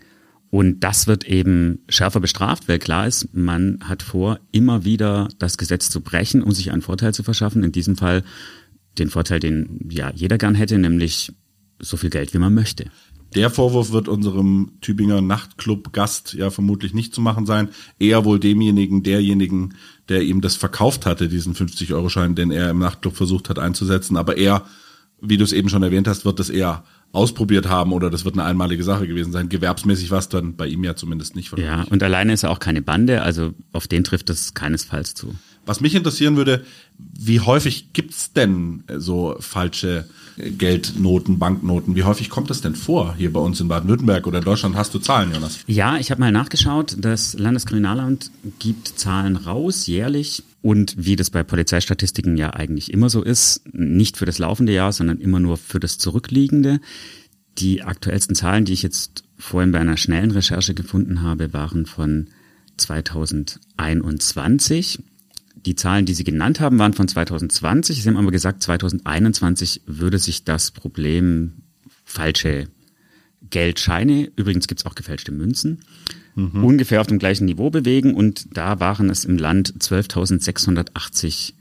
Und 0.50 0.80
das 0.80 1.06
wird 1.06 1.24
eben 1.24 1.80
schärfer 1.88 2.20
bestraft, 2.20 2.68
weil 2.68 2.78
klar 2.78 3.06
ist, 3.06 3.34
man 3.34 3.78
hat 3.82 4.02
vor, 4.02 4.40
immer 4.52 4.84
wieder 4.84 5.28
das 5.38 5.58
Gesetz 5.58 5.90
zu 5.90 6.00
brechen, 6.00 6.42
um 6.42 6.52
sich 6.52 6.70
einen 6.70 6.82
Vorteil 6.82 7.12
zu 7.12 7.22
verschaffen. 7.22 7.64
In 7.64 7.72
diesem 7.72 7.96
Fall 7.96 8.22
den 8.98 9.10
Vorteil, 9.10 9.40
den 9.40 9.88
ja 9.90 10.12
jeder 10.14 10.38
gern 10.38 10.54
hätte, 10.54 10.78
nämlich 10.78 11.32
so 11.78 11.96
viel 11.96 12.10
Geld, 12.10 12.32
wie 12.32 12.38
man 12.38 12.54
möchte. 12.54 12.86
Der 13.34 13.50
Vorwurf 13.50 13.92
wird 13.92 14.08
unserem 14.08 14.72
Tübinger 14.80 15.20
Nachtclub-Gast 15.20 16.34
ja 16.34 16.50
vermutlich 16.50 16.94
nicht 16.94 17.14
zu 17.14 17.20
machen 17.20 17.44
sein. 17.44 17.68
Eher 17.98 18.24
wohl 18.24 18.40
demjenigen, 18.40 19.02
derjenigen, 19.02 19.74
der 20.08 20.22
ihm 20.22 20.40
das 20.40 20.56
verkauft 20.56 21.06
hatte, 21.06 21.28
diesen 21.28 21.54
50-Euro-Schein, 21.54 22.34
den 22.34 22.50
er 22.50 22.70
im 22.70 22.78
Nachtclub 22.78 23.16
versucht 23.16 23.50
hat 23.50 23.58
einzusetzen. 23.58 24.16
Aber 24.16 24.36
er, 24.36 24.64
wie 25.20 25.36
du 25.36 25.44
es 25.44 25.52
eben 25.52 25.68
schon 25.68 25.82
erwähnt 25.82 26.08
hast, 26.08 26.24
wird 26.24 26.38
das 26.38 26.48
eher 26.50 26.84
ausprobiert 27.12 27.68
haben 27.68 27.92
oder 27.92 28.10
das 28.10 28.24
wird 28.24 28.34
eine 28.34 28.44
einmalige 28.44 28.84
Sache 28.84 29.06
gewesen 29.06 29.32
sein. 29.32 29.48
Gewerbsmäßig 29.48 30.10
war 30.10 30.18
es 30.18 30.28
dann 30.28 30.56
bei 30.56 30.66
ihm 30.66 30.84
ja 30.84 30.96
zumindest 30.96 31.34
nicht. 31.34 31.56
Ja, 31.58 31.82
und 31.84 32.02
alleine 32.02 32.32
ist 32.32 32.42
er 32.42 32.50
auch 32.50 32.58
keine 32.58 32.82
Bande, 32.82 33.22
also 33.22 33.54
auf 33.72 33.88
den 33.88 34.04
trifft 34.04 34.28
das 34.28 34.54
keinesfalls 34.54 35.14
zu. 35.14 35.34
Was 35.66 35.80
mich 35.80 35.96
interessieren 35.96 36.36
würde, 36.36 36.64
wie 36.96 37.40
häufig 37.40 37.92
gibt's 37.92 38.32
denn 38.32 38.84
so 38.96 39.34
falsche 39.40 40.08
Geldnoten, 40.38 41.40
Banknoten? 41.40 41.96
Wie 41.96 42.04
häufig 42.04 42.30
kommt 42.30 42.50
das 42.50 42.60
denn 42.60 42.76
vor 42.76 43.16
hier 43.18 43.32
bei 43.32 43.40
uns 43.40 43.60
in 43.60 43.66
Baden-Württemberg 43.66 44.28
oder 44.28 44.38
in 44.38 44.44
Deutschland? 44.44 44.76
Hast 44.76 44.94
du 44.94 45.00
Zahlen, 45.00 45.34
Jonas? 45.34 45.58
Ja, 45.66 45.98
ich 45.98 46.12
habe 46.12 46.20
mal 46.20 46.30
nachgeschaut. 46.30 46.96
Das 47.00 47.34
Landeskriminalamt 47.34 48.30
gibt 48.60 48.86
Zahlen 48.88 49.34
raus, 49.34 49.88
jährlich. 49.88 50.44
Und 50.62 50.94
wie 50.96 51.16
das 51.16 51.30
bei 51.30 51.42
Polizeistatistiken 51.42 52.36
ja 52.36 52.54
eigentlich 52.54 52.92
immer 52.92 53.10
so 53.10 53.22
ist, 53.22 53.62
nicht 53.72 54.16
für 54.16 54.26
das 54.26 54.38
laufende 54.38 54.72
Jahr, 54.72 54.92
sondern 54.92 55.18
immer 55.18 55.40
nur 55.40 55.56
für 55.56 55.80
das 55.80 55.98
zurückliegende. 55.98 56.78
Die 57.58 57.82
aktuellsten 57.82 58.36
Zahlen, 58.36 58.66
die 58.66 58.72
ich 58.72 58.82
jetzt 58.82 59.24
vorhin 59.36 59.72
bei 59.72 59.80
einer 59.80 59.96
schnellen 59.96 60.30
Recherche 60.30 60.74
gefunden 60.74 61.22
habe, 61.22 61.52
waren 61.52 61.86
von 61.86 62.28
2021. 62.76 65.00
Die 65.66 65.74
Zahlen, 65.74 66.06
die 66.06 66.14
Sie 66.14 66.24
genannt 66.24 66.60
haben, 66.60 66.78
waren 66.78 66.94
von 66.94 67.08
2020. 67.08 68.02
Sie 68.02 68.08
haben 68.08 68.16
aber 68.16 68.30
gesagt, 68.30 68.62
2021 68.62 69.82
würde 69.86 70.18
sich 70.18 70.44
das 70.44 70.70
Problem 70.70 71.52
falsche 72.04 72.68
Geldscheine, 73.50 74.30
übrigens 74.36 74.68
gibt 74.68 74.80
es 74.80 74.86
auch 74.86 74.94
gefälschte 74.94 75.32
Münzen, 75.32 75.80
mhm. 76.36 76.64
ungefähr 76.64 77.00
auf 77.00 77.06
dem 77.08 77.18
gleichen 77.18 77.44
Niveau 77.44 77.70
bewegen. 77.70 78.14
Und 78.14 78.56
da 78.56 78.80
waren 78.80 79.10
es 79.10 79.24
im 79.24 79.38
Land 79.38 79.74
12.680 79.78 81.54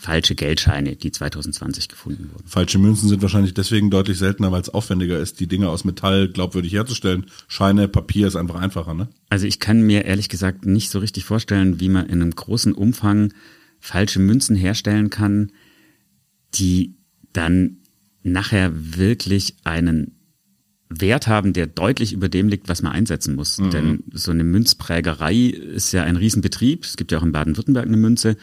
falsche 0.00 0.36
Geldscheine, 0.36 0.94
die 0.94 1.10
2020 1.10 1.88
gefunden 1.88 2.30
wurden. 2.32 2.46
Falsche 2.46 2.78
Münzen 2.78 3.08
sind 3.08 3.20
wahrscheinlich 3.20 3.52
deswegen 3.52 3.90
deutlich 3.90 4.16
seltener, 4.16 4.52
weil 4.52 4.60
es 4.60 4.68
aufwendiger 4.68 5.18
ist, 5.18 5.40
die 5.40 5.48
Dinge 5.48 5.68
aus 5.68 5.84
Metall 5.84 6.28
glaubwürdig 6.28 6.72
herzustellen. 6.72 7.26
Scheine, 7.48 7.88
Papier 7.88 8.28
ist 8.28 8.36
einfach 8.36 8.54
einfacher, 8.54 8.94
ne? 8.94 9.08
Also 9.28 9.46
ich 9.46 9.58
kann 9.58 9.82
mir 9.82 10.04
ehrlich 10.04 10.28
gesagt 10.28 10.66
nicht 10.66 10.90
so 10.90 11.00
richtig 11.00 11.24
vorstellen, 11.24 11.80
wie 11.80 11.88
man 11.88 12.06
in 12.06 12.22
einem 12.22 12.30
großen 12.30 12.74
Umfang 12.74 13.34
falsche 13.80 14.20
Münzen 14.20 14.54
herstellen 14.54 15.10
kann, 15.10 15.50
die 16.54 16.94
dann 17.32 17.78
nachher 18.22 18.70
wirklich 18.72 19.56
einen 19.64 20.12
Wert 20.88 21.26
haben, 21.26 21.52
der 21.52 21.66
deutlich 21.66 22.12
über 22.12 22.28
dem 22.28 22.48
liegt, 22.48 22.68
was 22.68 22.82
man 22.82 22.92
einsetzen 22.92 23.34
muss. 23.34 23.58
Mhm. 23.58 23.70
Denn 23.70 24.04
so 24.12 24.30
eine 24.30 24.44
Münzprägerei 24.44 25.46
ist 25.46 25.92
ja 25.92 26.04
ein 26.04 26.16
Riesenbetrieb. 26.16 26.84
Es 26.84 26.96
gibt 26.96 27.10
ja 27.10 27.18
auch 27.18 27.24
in 27.24 27.32
Baden-Württemberg 27.32 27.86
eine 27.86 27.96
Münze 27.96 28.36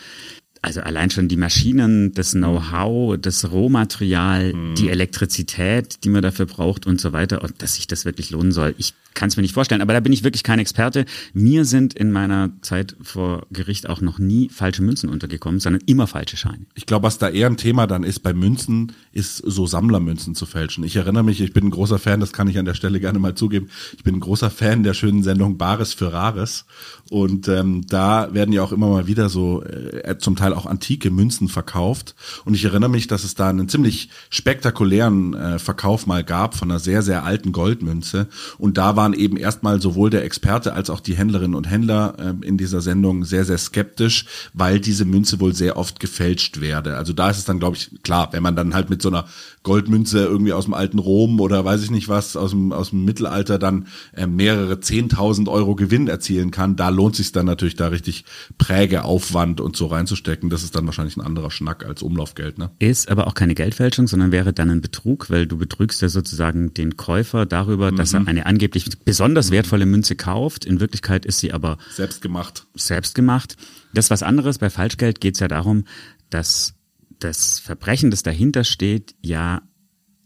also 0.66 0.82
allein 0.82 1.12
schon 1.12 1.28
die 1.28 1.38
Maschinen, 1.38 2.14
das 2.14 2.32
Know-how, 2.32 3.18
das 3.18 3.52
Rohmaterial, 3.52 4.54
mhm. 4.54 4.76
die 4.76 4.90
Elektrizität, 4.90 6.04
die 6.04 6.10
man 6.10 6.24
dafür 6.24 6.48
braucht 6.48 6.88
und 6.88 7.00
so 7.00 7.14
weiter, 7.14 7.44
und 7.44 7.62
dass 7.62 7.76
sich 7.76 7.88
das 7.88 8.04
wirklich 8.04 8.32
lohnen 8.32 8.52
soll. 8.52 8.74
Ich 8.78 8.94
kann 9.16 9.30
es 9.30 9.38
mir 9.38 9.42
nicht 9.42 9.54
vorstellen, 9.54 9.82
aber 9.82 9.94
da 9.94 10.00
bin 10.00 10.14
ich 10.14 10.24
wirklich 10.24 10.44
kein 10.44 10.60
Experte. 10.60 11.06
Mir 11.34 11.66
sind 11.66 11.94
in 11.94 12.12
meiner 12.12 12.52
Zeit 12.62 12.96
vor 13.02 13.48
Gericht 13.52 13.90
auch 13.90 14.02
noch 14.02 14.20
nie 14.20 14.50
falsche 14.50 14.84
Münzen 14.84 15.10
untergekommen, 15.10 15.60
sondern 15.60 15.82
immer 15.86 16.08
falsche 16.08 16.38
Scheine. 16.38 16.66
Ich 16.76 16.86
glaube, 16.86 17.04
was 17.04 17.18
da 17.18 17.30
eher 17.30 17.48
ein 17.48 17.58
Thema 17.58 17.88
dann 17.88 18.04
ist 18.04 18.20
bei 18.20 18.34
Münzen, 18.34 18.92
ist 19.12 19.38
so 19.38 19.66
Sammlermünzen 19.66 20.36
zu 20.36 20.46
fälschen. 20.46 20.84
Ich 20.84 20.96
erinnere 20.96 21.24
mich, 21.24 21.42
ich 21.42 21.54
bin 21.54 21.66
ein 21.66 21.72
großer 21.72 22.00
Fan, 22.00 22.20
das 22.20 22.34
kann 22.34 22.48
ich 22.48 22.60
an 22.60 22.66
der 22.66 22.74
Stelle 22.74 23.00
gerne 23.00 23.20
mal 23.20 23.36
zugeben, 23.36 23.70
ich 23.98 24.04
bin 24.04 24.16
ein 24.16 24.20
großer 24.20 24.52
Fan 24.52 24.84
der 24.84 24.94
schönen 24.94 25.24
Sendung 25.24 25.58
Bares 25.58 25.94
für 25.94 26.14
Rares 26.14 26.66
und 27.10 27.48
ähm, 27.48 27.86
da 27.88 28.34
werden 28.34 28.52
ja 28.52 28.64
auch 28.64 28.72
immer 28.72 28.90
mal 28.90 29.08
wieder 29.08 29.30
so 29.30 29.64
äh, 29.64 30.18
zum 30.18 30.36
Teil 30.36 30.54
auch 30.54 30.66
antike 30.66 31.12
Münzen 31.12 31.48
verkauft. 31.48 32.16
Und 32.46 32.56
ich 32.56 32.66
erinnere 32.66 32.90
mich, 32.90 33.08
dass 33.08 33.24
es 33.24 33.36
da 33.36 33.50
einen 33.50 33.70
ziemlich 33.70 34.10
spektakulären 34.30 35.34
äh, 35.34 35.60
Verkauf 35.60 36.08
mal 36.08 36.24
gab 36.24 36.56
von 36.56 36.70
einer 36.70 36.80
sehr, 36.80 37.02
sehr 37.02 37.24
alten 37.24 37.52
Goldmünze. 37.52 38.28
Und 38.58 38.78
da 38.78 38.96
waren 39.06 39.14
eben 39.14 39.38
erstmal 39.38 39.80
sowohl 39.80 40.10
der 40.10 40.24
Experte 40.24 40.74
als 40.74 40.90
auch 40.90 41.00
die 41.00 41.16
Händlerinnen 41.16 41.54
und 41.54 41.70
Händler 41.70 42.16
äh, 42.18 42.48
in 42.48 42.58
dieser 42.58 42.82
Sendung 42.82 43.24
sehr, 43.24 43.46
sehr 43.46 43.60
skeptisch, 43.60 44.26
weil 44.54 44.80
diese 44.80 45.06
Münze 45.06 45.40
wohl 45.40 45.54
sehr 45.54 45.78
oft 45.78 46.00
gefälscht 46.00 46.60
werde. 46.60 46.98
Also 46.98 47.14
da 47.14 47.30
ist 47.30 47.38
es 47.38 47.46
dann, 47.46 47.60
glaube 47.60 47.78
ich, 47.78 47.92
klar, 48.02 48.30
wenn 48.32 48.42
man 48.42 48.56
dann 48.56 48.74
halt 48.74 48.90
mit 48.90 49.04
so 49.04 49.10
einer 49.10 49.26
Goldmünze 49.66 50.24
irgendwie 50.24 50.54
aus 50.54 50.64
dem 50.64 50.74
alten 50.74 51.00
Rom 51.00 51.42
oder 51.42 51.66
weiß 51.66 51.84
ich 51.84 51.92
nicht 51.92 52.08
was, 52.08 52.38
aus 52.38 52.52
dem, 52.52 52.72
aus 52.72 52.92
dem 52.92 53.04
Mittelalter 53.04 53.60
dann 53.60 53.88
äh, 54.14 54.28
mehrere 54.28 54.80
zehntausend 54.80 55.50
Euro 55.50 55.76
Gewinn 55.76 56.08
erzielen 56.08 56.52
kann, 56.52 56.78
da 56.78 56.88
lohnt 56.88 57.18
sich 57.18 57.34
dann 57.34 57.48
natürlich 57.48 57.76
da 57.76 57.88
richtig 57.90 58.24
Prägeaufwand 58.58 59.60
und 59.60 59.76
so 59.76 59.88
reinzustecken. 59.88 60.50
Das 60.50 60.64
ist 60.64 60.76
dann 60.76 60.86
wahrscheinlich 60.86 61.18
ein 61.18 61.22
anderer 61.22 61.52
Schnack 61.52 61.86
als 61.86 62.04
Umlaufgeld, 62.04 62.58
ne? 62.58 62.72
Ist 62.80 63.10
aber 63.10 63.28
auch 63.28 63.34
keine 63.34 63.56
Geldfälschung, 63.56 64.08
sondern 64.08 64.32
wäre 64.32 64.54
dann 64.54 64.70
ein 64.70 64.82
Betrug, 64.82 65.30
weil 65.30 65.48
du 65.48 65.58
betrügst 65.58 66.02
ja 66.02 66.10
sozusagen 66.10 66.74
den 66.74 66.96
Käufer 66.96 67.46
darüber, 67.46 67.92
mhm. 67.92 67.98
dass 67.98 68.14
er 68.14 68.22
mhm. 68.22 68.28
eine 68.28 68.46
angeblich 68.46 68.88
besonders 69.04 69.52
wertvolle 69.52 69.86
Münze 69.86 70.16
kauft. 70.16 70.64
In 70.64 70.80
Wirklichkeit 70.80 71.26
ist 71.26 71.40
sie 71.40 71.52
aber 71.52 71.78
selbst 71.92 72.22
gemacht. 72.22 72.68
Selbst 72.76 73.16
gemacht. 73.16 73.58
Das 73.94 74.06
ist 74.06 74.12
was 74.12 74.24
anderes. 74.24 74.60
Bei 74.60 74.70
Falschgeld 74.70 75.20
geht 75.20 75.34
es 75.34 75.40
ja 75.40 75.48
darum, 75.48 75.86
dass 76.30 76.76
das 77.20 77.60
Verbrechen, 77.60 78.12
das 78.12 78.24
dahinter 78.24 78.64
steht, 78.64 79.16
ja 79.22 79.62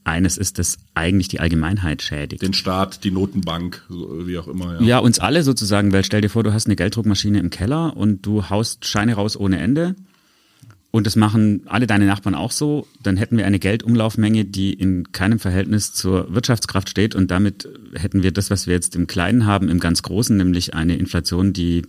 eines 0.04 0.38
ist, 0.38 0.60
das 0.60 0.78
eigentlich 0.96 1.28
die 1.28 1.40
Allgemeinheit 1.40 2.02
schädigt. 2.02 2.42
Den 2.42 2.54
Staat, 2.54 3.04
die 3.04 3.12
Notenbank, 3.12 3.86
wie 3.90 4.38
auch 4.38 4.48
immer. 4.48 4.76
Ja. 4.76 4.82
ja, 4.82 5.00
uns 5.00 5.20
alle 5.20 5.44
sozusagen, 5.44 5.92
weil 5.92 6.04
stell 6.04 6.22
dir 6.22 6.30
vor, 6.30 6.44
du 6.44 6.54
hast 6.54 6.66
eine 6.66 6.76
Gelddruckmaschine 6.76 7.40
im 7.40 7.50
Keller 7.50 7.96
und 7.96 8.26
du 8.26 8.50
haust 8.50 8.86
Scheine 8.86 9.14
raus 9.14 9.38
ohne 9.38 9.60
Ende. 9.60 9.96
Und 10.92 11.06
das 11.06 11.16
machen 11.16 11.62
alle 11.68 11.86
deine 11.86 12.08
Nachbarn 12.08 12.34
auch 12.34 12.52
so, 12.52 12.88
dann 13.04 13.16
hätten 13.16 13.38
wir 13.38 13.46
eine 13.46 13.60
Geldumlaufmenge, 13.60 14.46
die 14.46 14.74
in 14.74 15.12
keinem 15.12 15.38
Verhältnis 15.38 15.94
zur 15.94 16.34
Wirtschaftskraft 16.34 16.90
steht 16.90 17.14
und 17.14 17.30
damit 17.30 17.70
hätten 17.94 18.24
wir 18.24 18.32
das, 18.32 18.50
was 18.50 18.66
wir 18.66 18.74
jetzt 18.74 18.96
im 18.96 19.06
Kleinen 19.06 19.46
haben, 19.46 19.70
im 19.70 19.80
ganz 19.80 20.02
Großen, 20.02 20.36
nämlich 20.36 20.74
eine 20.74 20.96
Inflation, 20.96 21.54
die 21.54 21.84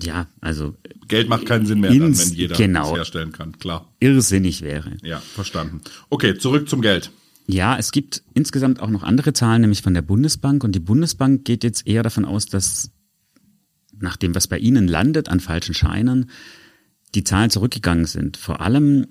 ja, 0.00 0.26
also 0.40 0.76
Geld 1.08 1.28
macht 1.28 1.46
keinen 1.46 1.66
Sinn 1.66 1.80
mehr, 1.80 1.90
dann, 1.90 2.18
wenn 2.18 2.34
jeder 2.34 2.56
genau, 2.56 2.92
es 2.92 2.96
herstellen 2.96 3.32
kann, 3.32 3.58
klar. 3.58 3.92
Irrsinnig 4.00 4.62
wäre. 4.62 4.96
Ja, 5.02 5.18
verstanden. 5.18 5.80
Okay, 6.08 6.38
zurück 6.38 6.68
zum 6.68 6.80
Geld. 6.80 7.10
Ja, 7.46 7.76
es 7.76 7.92
gibt 7.92 8.22
insgesamt 8.34 8.80
auch 8.80 8.88
noch 8.88 9.02
andere 9.02 9.32
Zahlen, 9.32 9.62
nämlich 9.62 9.82
von 9.82 9.94
der 9.94 10.02
Bundesbank. 10.02 10.64
Und 10.64 10.72
die 10.74 10.80
Bundesbank 10.80 11.44
geht 11.44 11.64
jetzt 11.64 11.86
eher 11.86 12.02
davon 12.02 12.24
aus, 12.24 12.46
dass 12.46 12.90
nach 13.98 14.16
dem, 14.16 14.34
was 14.34 14.46
bei 14.46 14.58
Ihnen 14.58 14.88
landet 14.88 15.28
an 15.28 15.40
falschen 15.40 15.74
Scheinen, 15.74 16.30
die 17.14 17.24
Zahlen 17.24 17.50
zurückgegangen 17.50 18.06
sind. 18.06 18.36
Vor 18.36 18.60
allem 18.60 19.06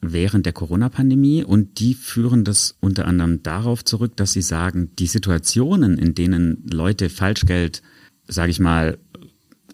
während 0.00 0.46
der 0.46 0.52
Corona-Pandemie. 0.52 1.44
Und 1.44 1.80
die 1.80 1.94
führen 1.94 2.44
das 2.44 2.76
unter 2.80 3.06
anderem 3.06 3.42
darauf 3.42 3.84
zurück, 3.84 4.16
dass 4.16 4.32
sie 4.32 4.42
sagen, 4.42 4.92
die 4.98 5.06
Situationen, 5.06 5.98
in 5.98 6.14
denen 6.14 6.64
Leute 6.70 7.08
Falschgeld, 7.08 7.82
sage 8.26 8.50
ich 8.50 8.60
mal, 8.60 8.98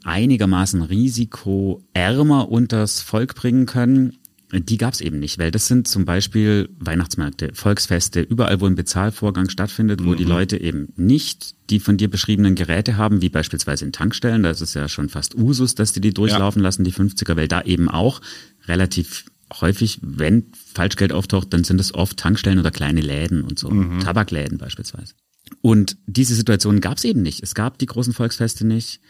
einigermaßen 0.04 0.82
risikoärmer 0.82 2.50
unters 2.50 3.00
Volk 3.00 3.34
bringen 3.34 3.66
können, 3.66 4.18
Die 4.54 4.76
gab 4.76 4.92
es 4.92 5.00
eben 5.00 5.18
nicht, 5.18 5.38
weil 5.38 5.50
das 5.50 5.66
sind 5.66 5.88
zum 5.88 6.04
Beispiel 6.04 6.68
Weihnachtsmärkte, 6.78 7.52
Volksfeste, 7.54 8.20
überall, 8.20 8.60
wo 8.60 8.66
ein 8.66 8.74
Bezahlvorgang 8.74 9.48
stattfindet, 9.48 10.04
wo 10.04 10.10
mhm. 10.10 10.16
die 10.18 10.24
Leute 10.24 10.60
eben 10.60 10.92
nicht 10.96 11.54
die 11.70 11.80
von 11.80 11.96
dir 11.96 12.10
beschriebenen 12.10 12.54
Geräte 12.54 12.98
haben, 12.98 13.22
wie 13.22 13.30
beispielsweise 13.30 13.86
in 13.86 13.92
Tankstellen. 13.92 14.42
Da 14.42 14.50
ist 14.50 14.60
es 14.60 14.74
ja 14.74 14.88
schon 14.88 15.08
fast 15.08 15.34
Usus, 15.34 15.74
dass 15.74 15.94
die 15.94 16.02
die 16.02 16.12
durchlaufen 16.12 16.60
ja. 16.60 16.64
lassen, 16.64 16.84
die 16.84 16.92
50er, 16.92 17.34
weil 17.34 17.48
da 17.48 17.62
eben 17.62 17.88
auch 17.88 18.20
relativ 18.66 19.24
häufig, 19.58 20.00
wenn 20.02 20.52
Falschgeld 20.74 21.14
auftaucht, 21.14 21.54
dann 21.54 21.64
sind 21.64 21.80
es 21.80 21.94
oft 21.94 22.18
Tankstellen 22.18 22.58
oder 22.58 22.70
kleine 22.70 23.00
Läden 23.00 23.44
und 23.44 23.58
so, 23.58 23.70
mhm. 23.70 24.00
Tabakläden 24.00 24.58
beispielsweise. 24.58 25.14
Und 25.62 25.96
diese 26.06 26.34
Situation 26.34 26.82
gab 26.82 26.98
es 26.98 27.04
eben 27.04 27.22
nicht. 27.22 27.42
Es 27.42 27.54
gab 27.54 27.78
die 27.78 27.86
großen 27.86 28.12
Volksfeste 28.12 28.66
nicht. 28.66 29.00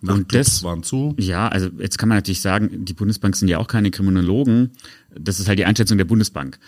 Und 0.00 0.32
das 0.32 0.62
waren 0.62 0.82
zu. 0.82 1.14
Ja, 1.18 1.48
also 1.48 1.70
jetzt 1.78 1.98
kann 1.98 2.08
man 2.08 2.18
natürlich 2.18 2.40
sagen, 2.40 2.84
die 2.84 2.94
Bundesbank 2.94 3.34
sind 3.34 3.48
ja 3.48 3.58
auch 3.58 3.66
keine 3.66 3.90
Kriminologen. 3.90 4.70
Das 5.18 5.40
ist 5.40 5.48
halt 5.48 5.58
die 5.58 5.64
Einschätzung 5.64 5.98
der 5.98 6.04
Bundesbank. 6.04 6.58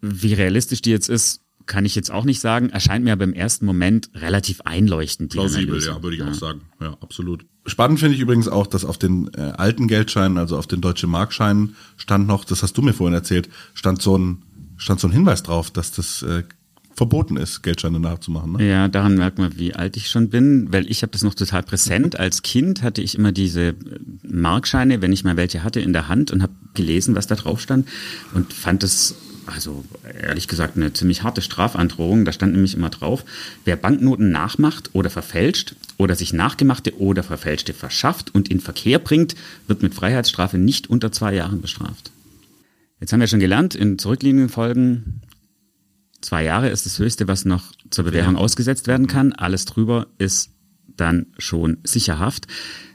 Wie 0.00 0.34
realistisch 0.34 0.82
die 0.82 0.90
jetzt 0.90 1.08
ist, 1.08 1.42
kann 1.66 1.84
ich 1.84 1.94
jetzt 1.94 2.10
auch 2.10 2.24
nicht 2.24 2.40
sagen. 2.40 2.70
Erscheint 2.70 3.04
mir 3.04 3.12
aber 3.12 3.24
im 3.24 3.34
ersten 3.34 3.66
Moment 3.66 4.10
relativ 4.14 4.62
einleuchtend. 4.62 5.30
Plausibel, 5.30 5.68
Analyse. 5.68 5.90
ja, 5.90 6.02
würde 6.02 6.16
ich 6.16 6.22
ja. 6.22 6.28
auch 6.28 6.34
sagen. 6.34 6.62
Ja, 6.80 6.96
absolut. 7.00 7.46
Spannend 7.66 8.00
finde 8.00 8.16
ich 8.16 8.20
übrigens 8.20 8.48
auch, 8.48 8.66
dass 8.66 8.84
auf 8.84 8.98
den 8.98 9.30
äh, 9.34 9.40
alten 9.40 9.86
Geldscheinen, 9.86 10.38
also 10.38 10.56
auf 10.56 10.66
den 10.66 10.80
deutschen 10.80 11.10
Markscheinen, 11.10 11.76
stand 11.96 12.26
noch, 12.26 12.44
das 12.44 12.64
hast 12.64 12.76
du 12.76 12.82
mir 12.82 12.94
vorhin 12.94 13.14
erzählt, 13.14 13.48
stand 13.74 14.02
so 14.02 14.18
ein, 14.18 14.42
stand 14.78 14.98
so 14.98 15.06
ein 15.06 15.12
Hinweis 15.12 15.44
drauf, 15.44 15.70
dass 15.70 15.92
das 15.92 16.22
äh, 16.22 16.42
verboten 16.94 17.36
ist, 17.36 17.62
Geldscheine 17.62 18.00
nachzumachen. 18.00 18.52
Ne? 18.52 18.68
Ja, 18.68 18.88
daran 18.88 19.16
merkt 19.16 19.38
man, 19.38 19.58
wie 19.58 19.74
alt 19.74 19.96
ich 19.96 20.08
schon 20.08 20.28
bin, 20.28 20.72
weil 20.72 20.90
ich 20.90 21.02
habe 21.02 21.12
das 21.12 21.22
noch 21.22 21.34
total 21.34 21.62
präsent. 21.62 22.18
Als 22.18 22.42
Kind 22.42 22.82
hatte 22.82 23.00
ich 23.00 23.16
immer 23.16 23.32
diese 23.32 23.68
äh, 23.68 23.74
Markscheine, 24.22 25.00
wenn 25.00 25.12
ich 25.12 25.24
mal 25.24 25.36
welche 25.36 25.64
hatte, 25.64 25.80
in 25.80 25.92
der 25.92 26.08
Hand 26.08 26.30
und 26.30 26.42
habe 26.42 26.52
gelesen, 26.74 27.14
was 27.14 27.26
da 27.26 27.36
drauf 27.36 27.60
stand 27.60 27.88
und 28.34 28.52
fand 28.52 28.82
es 28.84 29.14
also 29.46 29.84
ehrlich 30.20 30.48
gesagt 30.48 30.76
eine 30.76 30.92
ziemlich 30.92 31.22
harte 31.22 31.42
Strafandrohung. 31.42 32.24
Da 32.24 32.32
stand 32.32 32.52
nämlich 32.52 32.74
immer 32.74 32.90
drauf, 32.90 33.24
wer 33.64 33.76
Banknoten 33.76 34.30
nachmacht 34.30 34.90
oder 34.92 35.10
verfälscht 35.10 35.74
oder 35.96 36.14
sich 36.14 36.32
nachgemachte 36.32 36.98
oder 37.00 37.22
verfälschte 37.22 37.72
verschafft 37.72 38.34
und 38.34 38.48
in 38.48 38.60
Verkehr 38.60 38.98
bringt, 38.98 39.34
wird 39.66 39.82
mit 39.82 39.94
Freiheitsstrafe 39.94 40.58
nicht 40.58 40.88
unter 40.88 41.12
zwei 41.12 41.34
Jahren 41.34 41.60
bestraft. 41.60 42.12
Jetzt 43.00 43.12
haben 43.12 43.20
wir 43.20 43.26
schon 43.26 43.40
gelernt 43.40 43.74
in 43.74 43.98
zurückliegenden 43.98 44.50
Folgen, 44.50 45.22
Zwei 46.20 46.44
Jahre 46.44 46.68
ist 46.68 46.86
das 46.86 46.98
höchste, 46.98 47.28
was 47.28 47.44
noch 47.44 47.72
zur 47.90 48.04
Bewährung 48.04 48.34
ja. 48.34 48.40
ausgesetzt 48.40 48.86
werden 48.86 49.06
kann. 49.06 49.32
Alles 49.32 49.64
drüber 49.64 50.06
ist 50.18 50.50
dann 50.96 51.26
schon 51.38 51.78
sicherhaft. 51.84 52.46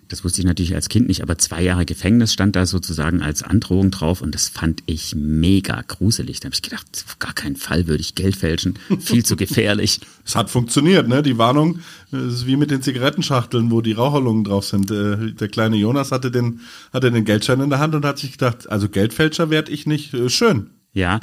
Das 0.08 0.24
wusste 0.24 0.42
ich 0.42 0.46
natürlich 0.46 0.76
als 0.76 0.88
Kind 0.88 1.08
nicht, 1.08 1.24
aber 1.24 1.38
zwei 1.40 1.64
Jahre 1.64 1.86
Gefängnis 1.86 2.32
stand 2.32 2.56
da 2.56 2.68
sozusagen 2.68 3.24
als 3.24 3.42
Androhung 3.42 3.90
drauf 3.90 4.22
und 4.22 4.36
das 4.36 4.48
fand 4.48 4.84
ich 4.86 5.16
mega 5.16 5.82
gruselig. 5.82 6.40
Da 6.40 6.46
habe 6.46 6.54
ich 6.54 6.62
gedacht, 6.62 6.86
auf 7.08 7.18
gar 7.18 7.34
keinen 7.34 7.56
Fall 7.56 7.88
würde 7.88 8.02
ich 8.02 8.14
Geld 8.14 8.36
fälschen, 8.36 8.78
viel 9.00 9.26
zu 9.26 9.36
gefährlich. 9.38 10.02
Es 10.24 10.36
hat 10.36 10.52
funktioniert, 10.52 11.08
ne? 11.08 11.24
Die 11.24 11.40
Warnung 11.40 11.80
ist 12.12 12.46
wie 12.46 12.56
mit 12.56 12.70
den 12.70 12.84
Zigarettenschachteln, 12.84 13.72
wo 13.72 13.82
die 13.82 13.94
Raucherlungen 13.94 14.44
drauf 14.44 14.66
sind. 14.66 14.92
Äh, 14.92 15.34
der 15.34 15.48
kleine 15.48 15.76
Jonas 15.76 16.12
hatte 16.12 16.30
den, 16.30 16.60
hatte 16.94 17.12
den 17.12 17.26
Geldschein 17.26 17.62
in 17.62 17.72
der 17.72 17.80
Hand 17.80 17.96
und 17.96 18.06
hat 18.06 18.20
sich 18.20 18.34
gedacht, 18.34 18.70
also 18.70 18.90
Geldfälscher 18.90 19.50
werde 19.50 19.72
ich 19.72 19.88
nicht. 19.88 20.14
Äh, 20.14 20.30
schön. 20.30 20.70
Ja, 20.94 21.20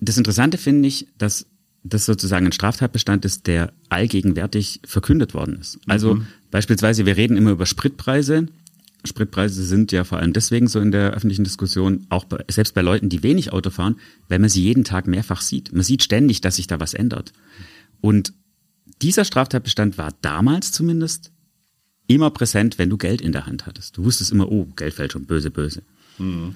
das 0.00 0.18
Interessante 0.18 0.58
finde 0.58 0.88
ich, 0.88 1.06
dass 1.18 1.46
das 1.84 2.06
sozusagen 2.06 2.46
ein 2.46 2.52
Straftatbestand 2.52 3.24
ist, 3.24 3.46
der 3.46 3.72
allgegenwärtig 3.90 4.80
verkündet 4.86 5.34
worden 5.34 5.58
ist. 5.60 5.78
Also 5.86 6.14
mhm. 6.14 6.26
beispielsweise, 6.50 7.04
wir 7.04 7.16
reden 7.16 7.36
immer 7.36 7.50
über 7.50 7.66
Spritpreise. 7.66 8.46
Spritpreise 9.04 9.62
sind 9.62 9.92
ja 9.92 10.04
vor 10.04 10.18
allem 10.18 10.32
deswegen 10.32 10.66
so 10.66 10.80
in 10.80 10.90
der 10.90 11.12
öffentlichen 11.12 11.44
Diskussion, 11.44 12.06
auch 12.08 12.24
bei, 12.24 12.42
selbst 12.48 12.74
bei 12.74 12.80
Leuten, 12.80 13.10
die 13.10 13.22
wenig 13.22 13.52
Auto 13.52 13.68
fahren, 13.68 13.96
weil 14.28 14.38
man 14.38 14.48
sie 14.48 14.62
jeden 14.62 14.84
Tag 14.84 15.06
mehrfach 15.06 15.42
sieht. 15.42 15.72
Man 15.72 15.82
sieht 15.82 16.02
ständig, 16.02 16.40
dass 16.40 16.56
sich 16.56 16.66
da 16.66 16.80
was 16.80 16.94
ändert. 16.94 17.34
Und 18.00 18.32
dieser 19.02 19.26
Straftatbestand 19.26 19.98
war 19.98 20.14
damals 20.22 20.72
zumindest 20.72 21.32
immer 22.06 22.30
präsent, 22.30 22.78
wenn 22.78 22.88
du 22.88 22.96
Geld 22.96 23.20
in 23.20 23.32
der 23.32 23.46
Hand 23.46 23.66
hattest. 23.66 23.98
Du 23.98 24.04
wusstest 24.04 24.32
immer, 24.32 24.50
oh, 24.50 24.66
Geldfälschung, 24.76 25.26
böse, 25.26 25.50
böse. 25.50 25.82
Mhm. 26.18 26.54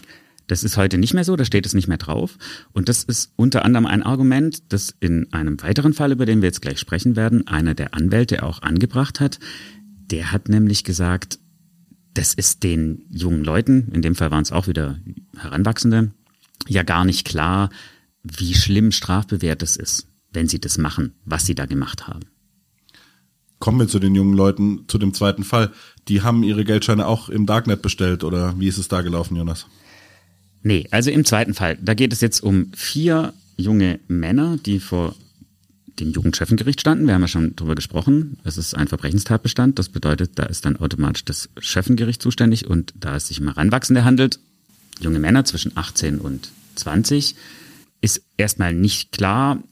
Das 0.49 0.65
ist 0.65 0.79
heute 0.79 0.97
nicht 0.97 1.15
mehr 1.15 1.25
so, 1.25 1.37
da 1.37 1.45
steht 1.45 1.67
es 1.67 1.75
nicht 1.75 1.89
mehr 1.89 1.99
drauf. 1.99 2.37
Und 2.73 2.89
das 2.89 3.05
ist 3.05 3.33
unter 3.37 3.65
anderem 3.65 3.87
ein 3.87 4.03
Argument, 4.03 4.73
das 4.73 4.95
in 4.99 5.33
einem 5.33 5.63
weiteren 5.63 5.93
Fall, 5.93 6.11
über 6.11 6.27
den 6.27 6.41
wir 6.41 6.49
jetzt 6.49 6.63
gleich 6.63 6.81
sprechen 6.81 7.17
werden, 7.17 7.47
einer 7.47 7.75
der 7.75 7.95
Anwälte 7.95 8.43
auch 8.43 8.63
angebracht 8.63 9.21
hat. 9.21 9.39
Der 10.11 10.33
hat 10.33 10.49
nämlich 10.49 10.85
gesagt, 10.85 11.39
das 12.15 12.33
ist 12.33 12.63
den 12.63 13.05
jungen 13.11 13.45
Leuten, 13.45 13.93
in 13.93 14.01
dem 14.01 14.15
Fall 14.15 14.31
waren 14.31 14.43
es 14.43 14.51
auch 14.51 14.67
wieder 14.67 14.99
Heranwachsende, 15.37 16.13
ja 16.67 16.83
gar 16.83 17.05
nicht 17.05 17.27
klar, 17.27 17.69
wie 18.23 18.55
schlimm 18.55 18.91
strafbewehrt 18.91 19.63
es 19.63 19.77
ist, 19.77 20.09
wenn 20.33 20.49
sie 20.49 20.61
das 20.61 20.79
machen, 20.79 21.15
was 21.27 21.45
sie 21.45 21.55
da 21.55 21.67
gemacht 21.67 22.09
haben. 22.09 22.23
Kommen 23.59 23.81
wir 23.81 23.89
zu 23.89 23.99
den 23.99 24.15
jungen 24.15 24.35
Leuten, 24.35 24.85
zu 24.89 24.97
dem 24.97 25.13
zweiten 25.13 25.45
Fall. 25.45 25.73
Die 26.09 26.23
haben 26.23 26.43
ihre 26.43 26.65
Geldscheine 26.65 27.07
auch 27.07 27.29
im 27.29 27.45
Darknet 27.45 27.83
bestellt 27.83 28.25
oder 28.25 28.59
wie 28.59 28.69
ist 28.69 28.79
es 28.79 28.89
da 28.89 29.03
gelaufen, 29.03 29.37
Jonas? 29.37 29.67
Nee, 30.63 30.87
also 30.91 31.11
im 31.11 31.25
zweiten 31.25 31.55
Fall, 31.55 31.79
da 31.81 31.95
geht 31.95 32.13
es 32.13 32.21
jetzt 32.21 32.41
um 32.43 32.73
vier 32.75 33.33
junge 33.57 34.01
Männer, 34.09 34.57
die 34.57 34.81
vor 34.81 35.15
dem 35.99 36.13
Jugendschöffengericht 36.13 36.81
standen. 36.81 37.07
Wir 37.07 37.15
haben 37.15 37.23
ja 37.23 37.29
schon 37.29 37.57
drüber 37.57 37.75
gesprochen. 37.75 38.39
Es 38.45 38.57
ist 38.57 38.75
ein 38.75 38.89
Verbrechenstatbestand. 38.89 39.79
Das 39.79 39.89
bedeutet, 39.89 40.33
da 40.37 40.45
ist 40.45 40.65
dann 40.65 40.77
automatisch 40.77 41.25
das 41.25 41.49
Schöffengericht 41.59 42.23
zuständig 42.23 42.67
und 42.67 42.95
da 42.97 43.17
es 43.17 43.29
sich 43.29 43.41
um 43.41 43.47
Heranwachsende 43.47 44.05
handelt, 44.05 44.39
junge 45.01 45.19
Männer 45.19 45.45
zwischen 45.45 45.73
18 45.77 46.21
und 46.21 46.51
20, 46.77 47.35
ist 48.01 48.23
erstmal 48.37 48.75
nicht 48.75 49.13
klar, 49.13 49.63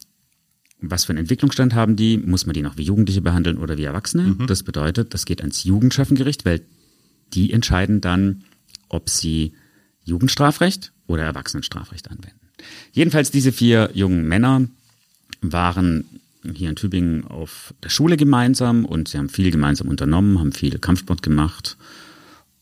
was 0.81 1.05
für 1.05 1.11
einen 1.11 1.20
Entwicklungsstand 1.20 1.75
haben 1.75 1.96
die, 1.96 2.18
muss 2.18 2.46
man 2.46 2.55
die 2.55 2.62
noch 2.62 2.77
wie 2.77 2.83
Jugendliche 2.83 3.22
behandeln 3.22 3.59
oder 3.59 3.79
wie 3.79 3.85
Erwachsene. 3.85 4.25
Mhm. 4.25 4.46
Das 4.46 4.62
bedeutet, 4.62 5.14
das 5.14 5.25
geht 5.25 5.40
ans 5.40 5.64
Jugendschöffengericht, 5.64 6.44
weil 6.44 6.61
die 7.33 7.53
entscheiden 7.53 8.01
dann, 8.01 8.44
ob 8.88 9.09
sie 9.09 9.53
Jugendstrafrecht 10.07 10.92
oder 11.07 11.25
Erwachsenenstrafrecht 11.25 12.11
anwenden. 12.11 12.40
Jedenfalls 12.92 13.31
diese 13.31 13.53
vier 13.53 13.90
jungen 13.92 14.27
Männer 14.27 14.66
waren 15.42 16.05
hier 16.55 16.71
in 16.71 16.77
Tübingen 16.77 17.27
auf 17.27 17.75
der 17.83 17.90
Schule 17.90 18.16
gemeinsam 18.16 18.85
und 18.85 19.09
sie 19.09 19.19
haben 19.19 19.29
viel 19.29 19.51
gemeinsam 19.51 19.88
unternommen, 19.88 20.38
haben 20.38 20.53
viel 20.53 20.79
Kampfsport 20.79 21.23
gemacht 21.23 21.77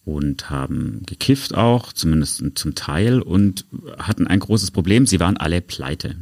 und 0.04 0.50
haben 0.50 1.02
gekifft 1.06 1.54
auch, 1.54 1.92
zumindest 1.92 2.42
zum 2.54 2.74
Teil, 2.74 3.20
und 3.20 3.64
hatten 3.98 4.26
ein 4.26 4.40
großes 4.40 4.70
Problem. 4.70 5.06
Sie 5.06 5.20
waren 5.20 5.36
alle 5.36 5.60
pleite. 5.60 6.16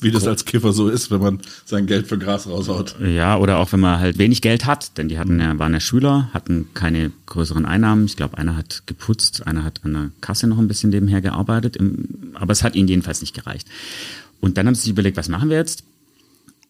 Wie 0.00 0.10
das 0.10 0.26
als 0.26 0.44
Kiffer 0.44 0.72
so 0.72 0.88
ist, 0.88 1.10
wenn 1.10 1.20
man 1.20 1.40
sein 1.64 1.86
Geld 1.86 2.06
für 2.06 2.18
Gras 2.18 2.46
raushaut. 2.46 2.96
Ja, 3.00 3.36
oder 3.38 3.58
auch 3.58 3.72
wenn 3.72 3.80
man 3.80 3.98
halt 3.98 4.18
wenig 4.18 4.42
Geld 4.42 4.64
hat, 4.66 4.96
denn 4.96 5.08
die 5.08 5.18
hatten 5.18 5.40
ja, 5.40 5.58
waren 5.58 5.72
ja 5.72 5.80
Schüler, 5.80 6.30
hatten 6.32 6.68
keine 6.74 7.10
größeren 7.26 7.64
Einnahmen. 7.64 8.04
Ich 8.04 8.16
glaube, 8.16 8.38
einer 8.38 8.56
hat 8.56 8.84
geputzt, 8.86 9.46
einer 9.46 9.64
hat 9.64 9.80
an 9.84 9.92
der 9.92 10.10
Kasse 10.20 10.46
noch 10.46 10.58
ein 10.58 10.68
bisschen 10.68 10.90
nebenher 10.90 11.20
gearbeitet, 11.20 11.78
aber 12.34 12.52
es 12.52 12.62
hat 12.62 12.76
ihnen 12.76 12.88
jedenfalls 12.88 13.20
nicht 13.20 13.34
gereicht. 13.34 13.66
Und 14.40 14.56
dann 14.56 14.66
haben 14.66 14.74
sie 14.74 14.82
sich 14.82 14.90
überlegt, 14.90 15.16
was 15.16 15.28
machen 15.28 15.50
wir 15.50 15.56
jetzt? 15.56 15.82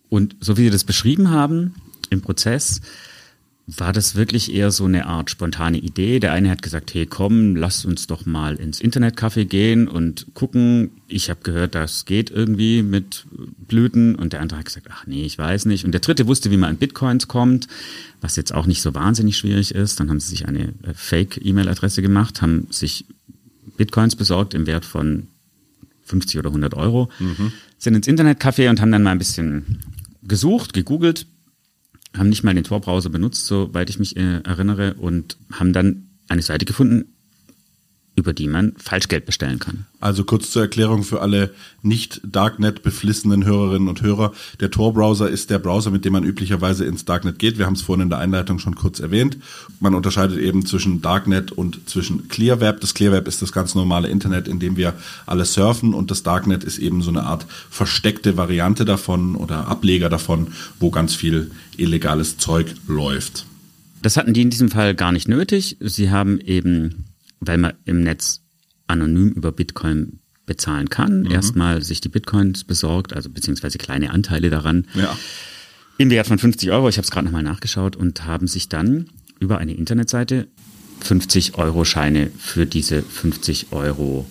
Und 0.09 0.37
so 0.41 0.57
wie 0.57 0.65
sie 0.65 0.71
das 0.71 0.85
beschrieben 0.85 1.31
haben 1.31 1.75
im 2.11 2.23
Prozess, 2.23 2.81
war 3.77 3.93
das 3.93 4.15
wirklich 4.15 4.55
eher 4.55 4.71
so 4.71 4.87
eine 4.87 5.05
Art 5.05 5.29
spontane 5.29 5.77
Idee. 5.77 6.21
Der 6.21 6.33
eine 6.33 6.49
hat 6.49 6.63
gesagt, 6.63 6.95
hey 6.95 7.05
komm, 7.05 7.55
lass 7.55 7.85
uns 7.85 8.07
doch 8.07 8.25
mal 8.25 8.57
ins 8.57 8.81
Internetcafé 8.81 9.45
gehen 9.45 9.89
und 9.89 10.27
gucken. 10.33 10.91
Ich 11.07 11.29
habe 11.29 11.41
gehört, 11.43 11.75
das 11.75 12.07
geht 12.07 12.31
irgendwie 12.31 12.83
mit 12.83 13.27
Blüten. 13.59 14.15
Und 14.15 14.33
der 14.33 14.41
andere 14.41 14.61
hat 14.61 14.65
gesagt, 14.65 14.87
ach 14.91 15.07
nee, 15.07 15.27
ich 15.27 15.37
weiß 15.37 15.67
nicht. 15.67 15.85
Und 15.85 15.93
der 15.93 16.01
dritte 16.01 16.27
wusste, 16.27 16.51
wie 16.51 16.57
man 16.57 16.71
an 16.71 16.77
Bitcoins 16.79 17.29
kommt, 17.29 17.69
was 18.23 18.37
jetzt 18.37 18.55
auch 18.55 18.65
nicht 18.65 18.81
so 18.81 18.95
wahnsinnig 18.95 19.37
schwierig 19.37 19.75
ist. 19.75 20.01
Dann 20.01 20.09
haben 20.09 20.21
sie 20.21 20.31
sich 20.31 20.49
eine 20.49 20.69
äh, 20.69 20.95
Fake-E-Mail-Adresse 20.95 22.01
gemacht, 22.01 22.41
haben 22.41 22.69
sich 22.71 23.05
Bitcoins 23.77 24.17
besorgt 24.17 24.55
im 24.55 24.67
Wert 24.67 24.87
von 24.87 25.27
50 26.05 26.39
oder 26.39 26.49
100 26.49 26.73
Euro, 26.73 27.11
mhm. 27.19 27.53
sind 27.77 27.95
ins 27.95 28.09
Internetcafé 28.09 28.71
und 28.71 28.81
haben 28.81 28.93
dann 28.93 29.03
mal 29.03 29.13
ein 29.13 29.19
bisschen 29.19 29.81
gesucht, 30.23 30.73
gegoogelt, 30.73 31.27
haben 32.17 32.29
nicht 32.29 32.45
mal 32.45 32.55
den 32.55 32.65
Tor-Browser 32.65 33.11
benutzt, 33.11 33.47
soweit 33.47 33.91
ich 33.91 33.99
mich 33.99 34.17
äh, 34.17 34.41
erinnere, 34.41 34.95
und 34.95 35.37
haben 35.53 35.73
dann 35.73 36.09
eine 36.29 36.43
Seite 36.43 36.65
gefunden, 36.65 37.15
über 38.19 38.33
die 38.33 38.49
man 38.49 38.73
Falschgeld 38.77 39.25
bestellen 39.27 39.59
kann. 39.59 39.87
Also 40.01 40.25
kurz 40.25 40.51
zur 40.51 40.63
Erklärung 40.63 41.05
für 41.05 41.23
alle 41.23 41.51
nicht 41.83 42.21
Darknet 42.25 42.83
beflissenen 42.83 43.45
Hörerinnen 43.45 43.89
und 43.89 44.03
Hörer. 44.03 44.33
Der 44.61 44.71
Tor-Browser 44.71 45.29
ist 45.29 45.51
der 45.51 45.59
Browser, 45.59 45.91
mit 45.91 46.05
dem 46.05 46.13
man 46.13 46.25
üblicherweise 46.25 46.85
ins 46.85 47.05
Darknet 47.05 47.39
geht. 47.39 47.59
Wir 47.59 47.67
haben 47.67 47.75
es 47.75 47.83
vorhin 47.83 48.03
in 48.03 48.11
der 48.11 48.19
Einleitung 48.19 48.59
schon 48.59 48.75
kurz 48.75 49.01
erwähnt. 49.01 49.39
Man 49.81 49.95
unterscheidet 49.95 50.39
eben 50.39 50.67
zwischen 50.67 51.01
Darknet 51.01 51.53
und 51.53 51.89
zwischen 51.89 52.29
Clearweb. 52.29 52.81
Das 52.81 52.95
Clearweb 52.95 53.27
ist 53.29 53.41
das 53.41 53.53
ganz 53.53 53.75
normale 53.75 54.09
Internet, 54.09 54.49
in 54.49 54.59
dem 54.59 54.77
wir 54.77 54.95
alle 55.27 55.45
surfen 55.45 55.95
und 55.95 56.11
das 56.11 56.23
Darknet 56.23 56.65
ist 56.65 56.79
eben 56.79 57.03
so 57.03 57.11
eine 57.11 57.23
Art 57.23 57.47
versteckte 57.71 58.37
Variante 58.37 58.85
davon 58.85 59.37
oder 59.37 59.69
Ableger 59.69 60.09
davon, 60.09 60.49
wo 60.81 60.91
ganz 60.91 61.15
viel 61.15 61.51
illegales 61.77 62.39
Zeug 62.39 62.75
läuft. 62.87 63.47
Das 64.03 64.17
hatten 64.17 64.33
die 64.33 64.43
in 64.43 64.51
diesem 64.51 64.71
Fall 64.71 64.95
gar 64.95 65.13
nicht 65.13 65.29
nötig. 65.29 65.77
Sie 65.81 66.11
haben 66.11 66.41
eben, 66.41 67.05
weil 67.41 67.59
man 67.59 67.75
im 67.85 68.03
Netz 68.03 68.43
anonym 68.87 69.33
über 69.33 69.53
Bitcoin 69.53 70.21
bezahlen 70.47 70.89
kann. 70.89 71.21
Mhm. 71.21 71.31
Erstmal 71.31 71.83
sich 71.83 72.01
die 72.01 72.09
Bitcoins 72.09 72.65
besorgt, 72.65 73.13
also 73.13 73.31
beziehungsweise 73.31 73.79
kleine 73.79 74.11
Anteile 74.11 74.51
daran. 74.51 74.87
Ja. 74.95 75.17
Im 75.99 76.11
Wert 76.11 76.27
von 76.27 76.39
50 76.39 76.71
Euro, 76.71 76.89
ich 76.89 76.97
habe 76.97 77.05
es 77.05 77.11
gerade 77.11 77.27
nochmal 77.27 77.43
nachgeschaut, 77.43 77.97
und 77.97 78.25
haben 78.25 78.47
sich 78.47 78.69
dann 78.69 79.11
über 79.41 79.59
eine 79.59 79.75
Internetseite 79.75 80.49
50 81.01 81.57
Euro 81.57 81.85
Scheine 81.85 82.31
für 82.39 82.67
diese 82.67 83.03
50 83.03 83.73
Euro 83.73 84.27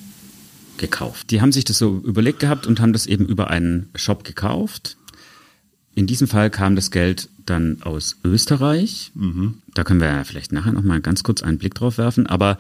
gekauft. 0.78 1.32
Die 1.32 1.42
haben 1.42 1.52
sich 1.52 1.66
das 1.66 1.78
so 1.78 2.02
überlegt 2.04 2.40
gehabt 2.40 2.68
und 2.68 2.80
haben 2.80 2.94
das 2.94 3.06
eben 3.08 3.26
über 3.26 3.50
einen 3.50 3.90
Shop 3.96 4.24
gekauft. 4.24 4.98
In 5.96 6.08
diesem 6.08 6.28
Fall 6.28 6.50
kam 6.50 6.76
das 6.76 6.92
Geld 6.92 7.30
dann 7.50 7.82
aus 7.82 8.18
Österreich. 8.24 9.12
Mhm. 9.16 9.56
Da 9.74 9.84
können 9.84 10.00
wir 10.00 10.08
ja 10.08 10.24
vielleicht 10.24 10.52
nachher 10.52 10.74
noch 10.74 10.84
mal 10.84 11.02
ganz 11.02 11.24
kurz 11.24 11.42
einen 11.44 11.58
Blick 11.58 11.76
drauf 11.76 11.98
werfen. 11.98 12.28
Aber 12.28 12.58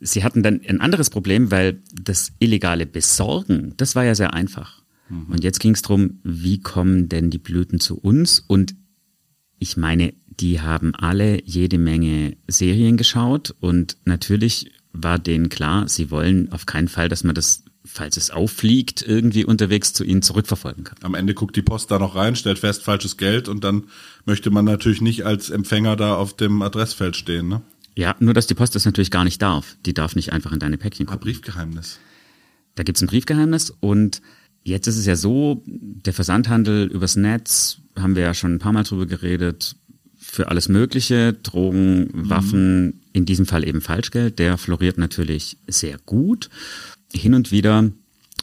sie 0.00 0.24
hatten 0.24 0.42
dann 0.42 0.60
ein 0.66 0.80
anderes 0.80 1.10
Problem, 1.10 1.50
weil 1.50 1.80
das 1.92 2.32
illegale 2.38 2.86
Besorgen, 2.86 3.74
das 3.76 3.94
war 3.94 4.04
ja 4.04 4.14
sehr 4.14 4.34
einfach. 4.34 4.82
Mhm. 5.08 5.26
Und 5.26 5.44
jetzt 5.44 5.60
ging 5.60 5.74
es 5.74 5.82
darum, 5.82 6.20
wie 6.22 6.60
kommen 6.60 7.08
denn 7.08 7.30
die 7.30 7.38
Blüten 7.38 7.80
zu 7.80 7.98
uns? 7.98 8.40
Und 8.40 8.74
ich 9.58 9.76
meine, 9.76 10.14
die 10.26 10.60
haben 10.60 10.94
alle 10.94 11.42
jede 11.44 11.78
Menge 11.78 12.36
Serien 12.48 12.96
geschaut 12.96 13.54
und 13.60 13.98
natürlich 14.04 14.72
war 14.92 15.18
denen 15.18 15.50
klar, 15.50 15.88
sie 15.88 16.10
wollen 16.10 16.50
auf 16.50 16.66
keinen 16.66 16.88
Fall, 16.88 17.08
dass 17.08 17.24
man 17.24 17.34
das, 17.34 17.64
falls 17.92 18.16
es 18.16 18.30
auffliegt, 18.30 19.02
irgendwie 19.02 19.44
unterwegs 19.44 19.92
zu 19.92 20.04
ihnen 20.04 20.22
zurückverfolgen 20.22 20.84
kann. 20.84 20.98
Am 21.02 21.14
Ende 21.14 21.34
guckt 21.34 21.56
die 21.56 21.62
Post 21.62 21.90
da 21.90 21.98
noch 21.98 22.14
rein, 22.14 22.36
stellt 22.36 22.58
fest, 22.58 22.82
falsches 22.82 23.16
Geld 23.16 23.48
und 23.48 23.64
dann 23.64 23.84
möchte 24.24 24.50
man 24.50 24.64
natürlich 24.64 25.00
nicht 25.00 25.26
als 25.26 25.50
Empfänger 25.50 25.96
da 25.96 26.14
auf 26.14 26.36
dem 26.36 26.62
Adressfeld 26.62 27.16
stehen, 27.16 27.48
ne? 27.48 27.62
Ja, 27.96 28.14
nur 28.20 28.34
dass 28.34 28.46
die 28.46 28.54
Post 28.54 28.76
das 28.76 28.84
natürlich 28.84 29.10
gar 29.10 29.24
nicht 29.24 29.42
darf. 29.42 29.76
Die 29.84 29.92
darf 29.92 30.14
nicht 30.14 30.32
einfach 30.32 30.52
in 30.52 30.60
deine 30.60 30.78
Päckchen 30.78 31.06
gucken. 31.06 31.20
Ah, 31.20 31.24
Briefgeheimnis. 31.24 31.98
Da 32.76 32.84
gibt's 32.84 33.02
ein 33.02 33.08
Briefgeheimnis 33.08 33.74
und 33.80 34.22
jetzt 34.62 34.86
ist 34.86 34.96
es 34.96 35.06
ja 35.06 35.16
so, 35.16 35.62
der 35.66 36.12
Versandhandel 36.12 36.86
übers 36.86 37.16
Netz, 37.16 37.78
haben 37.98 38.14
wir 38.14 38.22
ja 38.22 38.34
schon 38.34 38.54
ein 38.54 38.58
paar 38.60 38.72
Mal 38.72 38.84
drüber 38.84 39.06
geredet, 39.06 39.76
für 40.16 40.48
alles 40.48 40.68
Mögliche, 40.68 41.32
Drogen, 41.32 42.10
mhm. 42.12 42.30
Waffen, 42.30 43.00
in 43.12 43.26
diesem 43.26 43.46
Fall 43.46 43.66
eben 43.66 43.80
Falschgeld, 43.80 44.38
der 44.38 44.58
floriert 44.58 44.96
natürlich 44.98 45.58
sehr 45.66 45.98
gut. 46.06 46.50
Hin 47.12 47.34
und 47.34 47.50
wieder 47.50 47.90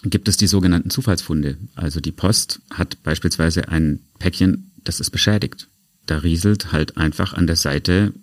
gibt 0.03 0.27
es 0.27 0.37
die 0.37 0.47
sogenannten 0.47 0.89
Zufallsfunde. 0.89 1.57
Also 1.75 1.99
die 1.99 2.11
Post 2.11 2.59
hat 2.71 3.01
beispielsweise 3.03 3.69
ein 3.69 3.99
Päckchen, 4.19 4.71
das 4.83 4.99
ist 4.99 5.11
beschädigt. 5.11 5.67
Da 6.05 6.19
rieselt 6.19 6.71
halt 6.71 6.97
einfach 6.97 7.33
an 7.33 7.47
der 7.47 7.55
Seite 7.55 8.13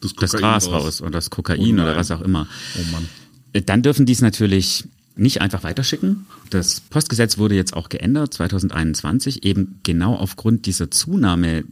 das, 0.00 0.14
das 0.14 0.32
Gras 0.32 0.66
raus. 0.66 0.84
raus 0.84 1.02
oder 1.02 1.12
das 1.12 1.30
Kokain 1.30 1.78
oh 1.78 1.82
oder 1.82 1.96
was 1.96 2.10
auch 2.10 2.20
immer. 2.20 2.46
Oh 2.76 2.92
Mann. 2.92 3.08
Dann 3.66 3.82
dürfen 3.82 4.06
die 4.06 4.12
es 4.12 4.20
natürlich 4.20 4.84
nicht 5.14 5.40
einfach 5.40 5.62
weiterschicken. 5.62 6.26
Das 6.50 6.80
Postgesetz 6.80 7.38
wurde 7.38 7.54
jetzt 7.54 7.74
auch 7.74 7.88
geändert, 7.88 8.32
2021, 8.34 9.44
eben 9.44 9.80
genau 9.82 10.14
aufgrund 10.14 10.66
dieser 10.66 10.90
Zunahme 10.90 11.64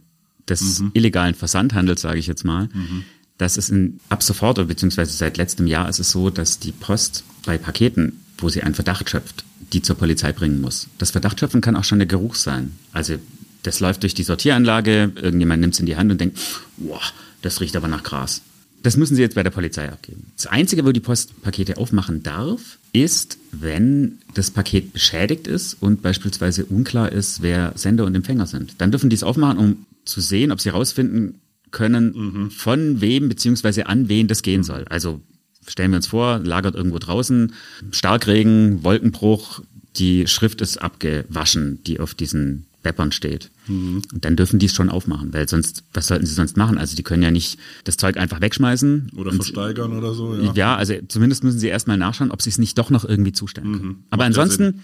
des 0.47 0.79
mhm. 0.79 0.91
illegalen 0.93 1.33
Versandhandels, 1.33 2.01
sage 2.01 2.19
ich 2.19 2.27
jetzt 2.27 2.43
mal. 2.43 2.69
Mhm. 2.73 3.03
Das 3.41 3.57
ist 3.57 3.71
in, 3.71 3.99
ab 4.07 4.21
sofort, 4.21 4.59
oder 4.59 4.67
beziehungsweise 4.67 5.13
seit 5.13 5.37
letztem 5.37 5.65
Jahr 5.65 5.89
ist 5.89 5.97
es 5.97 6.11
so, 6.11 6.29
dass 6.29 6.59
die 6.59 6.71
Post 6.71 7.23
bei 7.43 7.57
Paketen, 7.57 8.21
wo 8.37 8.49
sie 8.49 8.61
einen 8.61 8.75
Verdacht 8.75 9.09
schöpft, 9.09 9.43
die 9.73 9.81
zur 9.81 9.95
Polizei 9.95 10.31
bringen 10.31 10.61
muss. 10.61 10.85
Das 10.99 11.09
Verdachtschöpfen 11.09 11.59
kann 11.59 11.75
auch 11.75 11.83
schon 11.83 11.97
der 11.97 12.07
Geruch 12.07 12.35
sein. 12.35 12.73
Also 12.93 13.15
das 13.63 13.79
läuft 13.79 14.03
durch 14.03 14.13
die 14.13 14.21
Sortieranlage, 14.21 15.13
irgendjemand 15.15 15.61
nimmt 15.61 15.73
es 15.73 15.79
in 15.79 15.87
die 15.87 15.95
Hand 15.95 16.11
und 16.11 16.21
denkt, 16.21 16.37
boah, 16.77 17.01
das 17.41 17.61
riecht 17.61 17.75
aber 17.75 17.87
nach 17.87 18.03
Gras. 18.03 18.43
Das 18.83 18.95
müssen 18.95 19.15
Sie 19.15 19.23
jetzt 19.23 19.33
bei 19.33 19.41
der 19.41 19.49
Polizei 19.49 19.91
abgeben. 19.91 20.31
Das 20.37 20.45
Einzige, 20.45 20.85
wo 20.85 20.91
die 20.91 20.99
Post 20.99 21.41
Pakete 21.41 21.77
aufmachen 21.77 22.21
darf, 22.21 22.77
ist, 22.93 23.39
wenn 23.51 24.19
das 24.35 24.51
Paket 24.51 24.93
beschädigt 24.93 25.47
ist 25.47 25.77
und 25.79 26.03
beispielsweise 26.03 26.65
unklar 26.65 27.11
ist, 27.11 27.41
wer 27.41 27.73
Sender 27.75 28.05
und 28.05 28.13
Empfänger 28.13 28.45
sind. 28.45 28.75
Dann 28.77 28.91
dürfen 28.91 29.09
die 29.09 29.15
es 29.15 29.23
aufmachen, 29.23 29.57
um 29.57 29.85
zu 30.05 30.21
sehen, 30.21 30.51
ob 30.51 30.61
sie 30.61 30.69
herausfinden 30.69 31.40
können, 31.71 32.13
mhm. 32.15 32.51
von 32.51 33.01
wem 33.01 33.29
beziehungsweise 33.29 33.87
an 33.87 34.09
wen 34.09 34.27
das 34.27 34.41
gehen 34.43 34.63
soll. 34.63 34.85
Also 34.89 35.21
stellen 35.67 35.91
wir 35.91 35.97
uns 35.97 36.07
vor, 36.07 36.39
lagert 36.39 36.75
irgendwo 36.75 36.99
draußen, 36.99 37.53
Starkregen, 37.91 38.83
Wolkenbruch, 38.83 39.61
die 39.97 40.27
Schrift 40.27 40.61
ist 40.61 40.81
abgewaschen, 40.81 41.83
die 41.83 41.99
auf 41.99 42.13
diesen 42.13 42.65
Beppern 42.83 43.11
steht. 43.11 43.51
Mhm. 43.67 44.01
Und 44.11 44.25
dann 44.25 44.35
dürfen 44.35 44.57
die 44.57 44.65
es 44.65 44.73
schon 44.73 44.89
aufmachen, 44.89 45.33
weil 45.33 45.47
sonst, 45.47 45.83
was 45.93 46.07
sollten 46.07 46.25
sie 46.25 46.33
sonst 46.33 46.57
machen? 46.57 46.77
Also 46.77 46.95
die 46.95 47.03
können 47.03 47.21
ja 47.21 47.29
nicht 47.29 47.59
das 47.83 47.97
Zeug 47.97 48.17
einfach 48.17 48.41
wegschmeißen. 48.41 49.11
Oder 49.15 49.33
versteigern 49.33 49.93
oder 49.93 50.13
so, 50.13 50.35
ja. 50.35 50.51
Ja, 50.55 50.75
also 50.75 50.95
zumindest 51.07 51.43
müssen 51.43 51.59
sie 51.59 51.67
erstmal 51.67 51.97
nachschauen, 51.97 52.31
ob 52.31 52.41
sie 52.41 52.49
es 52.49 52.57
nicht 52.57 52.77
doch 52.77 52.89
noch 52.89 53.05
irgendwie 53.05 53.33
zustellen 53.33 53.71
können. 53.71 53.85
Mhm. 53.85 54.03
Aber 54.09 54.23
Macht 54.23 54.27
ansonsten, 54.27 54.81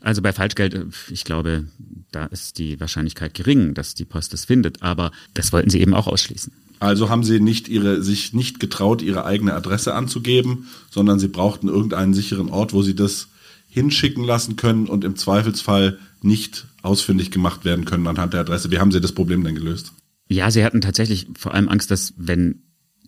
also 0.00 0.22
bei 0.22 0.32
Falschgeld, 0.32 0.74
äh, 0.74 0.84
ich 1.10 1.24
glaube, 1.24 1.66
da 2.12 2.26
ist 2.26 2.58
die 2.58 2.78
Wahrscheinlichkeit 2.80 3.34
gering, 3.34 3.74
dass 3.74 3.94
die 3.94 4.04
Post 4.04 4.34
es 4.34 4.44
findet, 4.44 4.82
aber 4.82 5.10
das 5.34 5.52
wollten 5.52 5.70
sie 5.70 5.80
eben 5.80 5.94
auch 5.94 6.06
ausschließen. 6.06 6.52
Also 6.78 7.08
haben 7.08 7.24
sie 7.24 7.40
nicht 7.40 7.68
ihre, 7.68 8.02
sich 8.02 8.34
nicht 8.34 8.60
getraut, 8.60 9.00
ihre 9.00 9.24
eigene 9.24 9.54
Adresse 9.54 9.94
anzugeben, 9.94 10.68
sondern 10.90 11.18
sie 11.18 11.28
brauchten 11.28 11.68
irgendeinen 11.68 12.12
sicheren 12.12 12.50
Ort, 12.50 12.74
wo 12.74 12.82
sie 12.82 12.94
das 12.94 13.28
hinschicken 13.68 14.24
lassen 14.24 14.56
können 14.56 14.86
und 14.86 15.04
im 15.04 15.16
Zweifelsfall 15.16 15.98
nicht 16.22 16.66
ausfindig 16.82 17.30
gemacht 17.30 17.64
werden 17.64 17.84
können 17.84 18.06
anhand 18.06 18.32
der 18.32 18.40
Adresse. 18.40 18.70
Wie 18.70 18.78
haben 18.78 18.92
Sie 18.92 19.00
das 19.00 19.12
Problem 19.12 19.44
denn 19.44 19.54
gelöst? 19.54 19.92
Ja, 20.28 20.50
sie 20.50 20.64
hatten 20.64 20.80
tatsächlich 20.80 21.26
vor 21.38 21.54
allem 21.54 21.68
Angst, 21.68 21.90
dass 21.90 22.14
wenn 22.16 22.62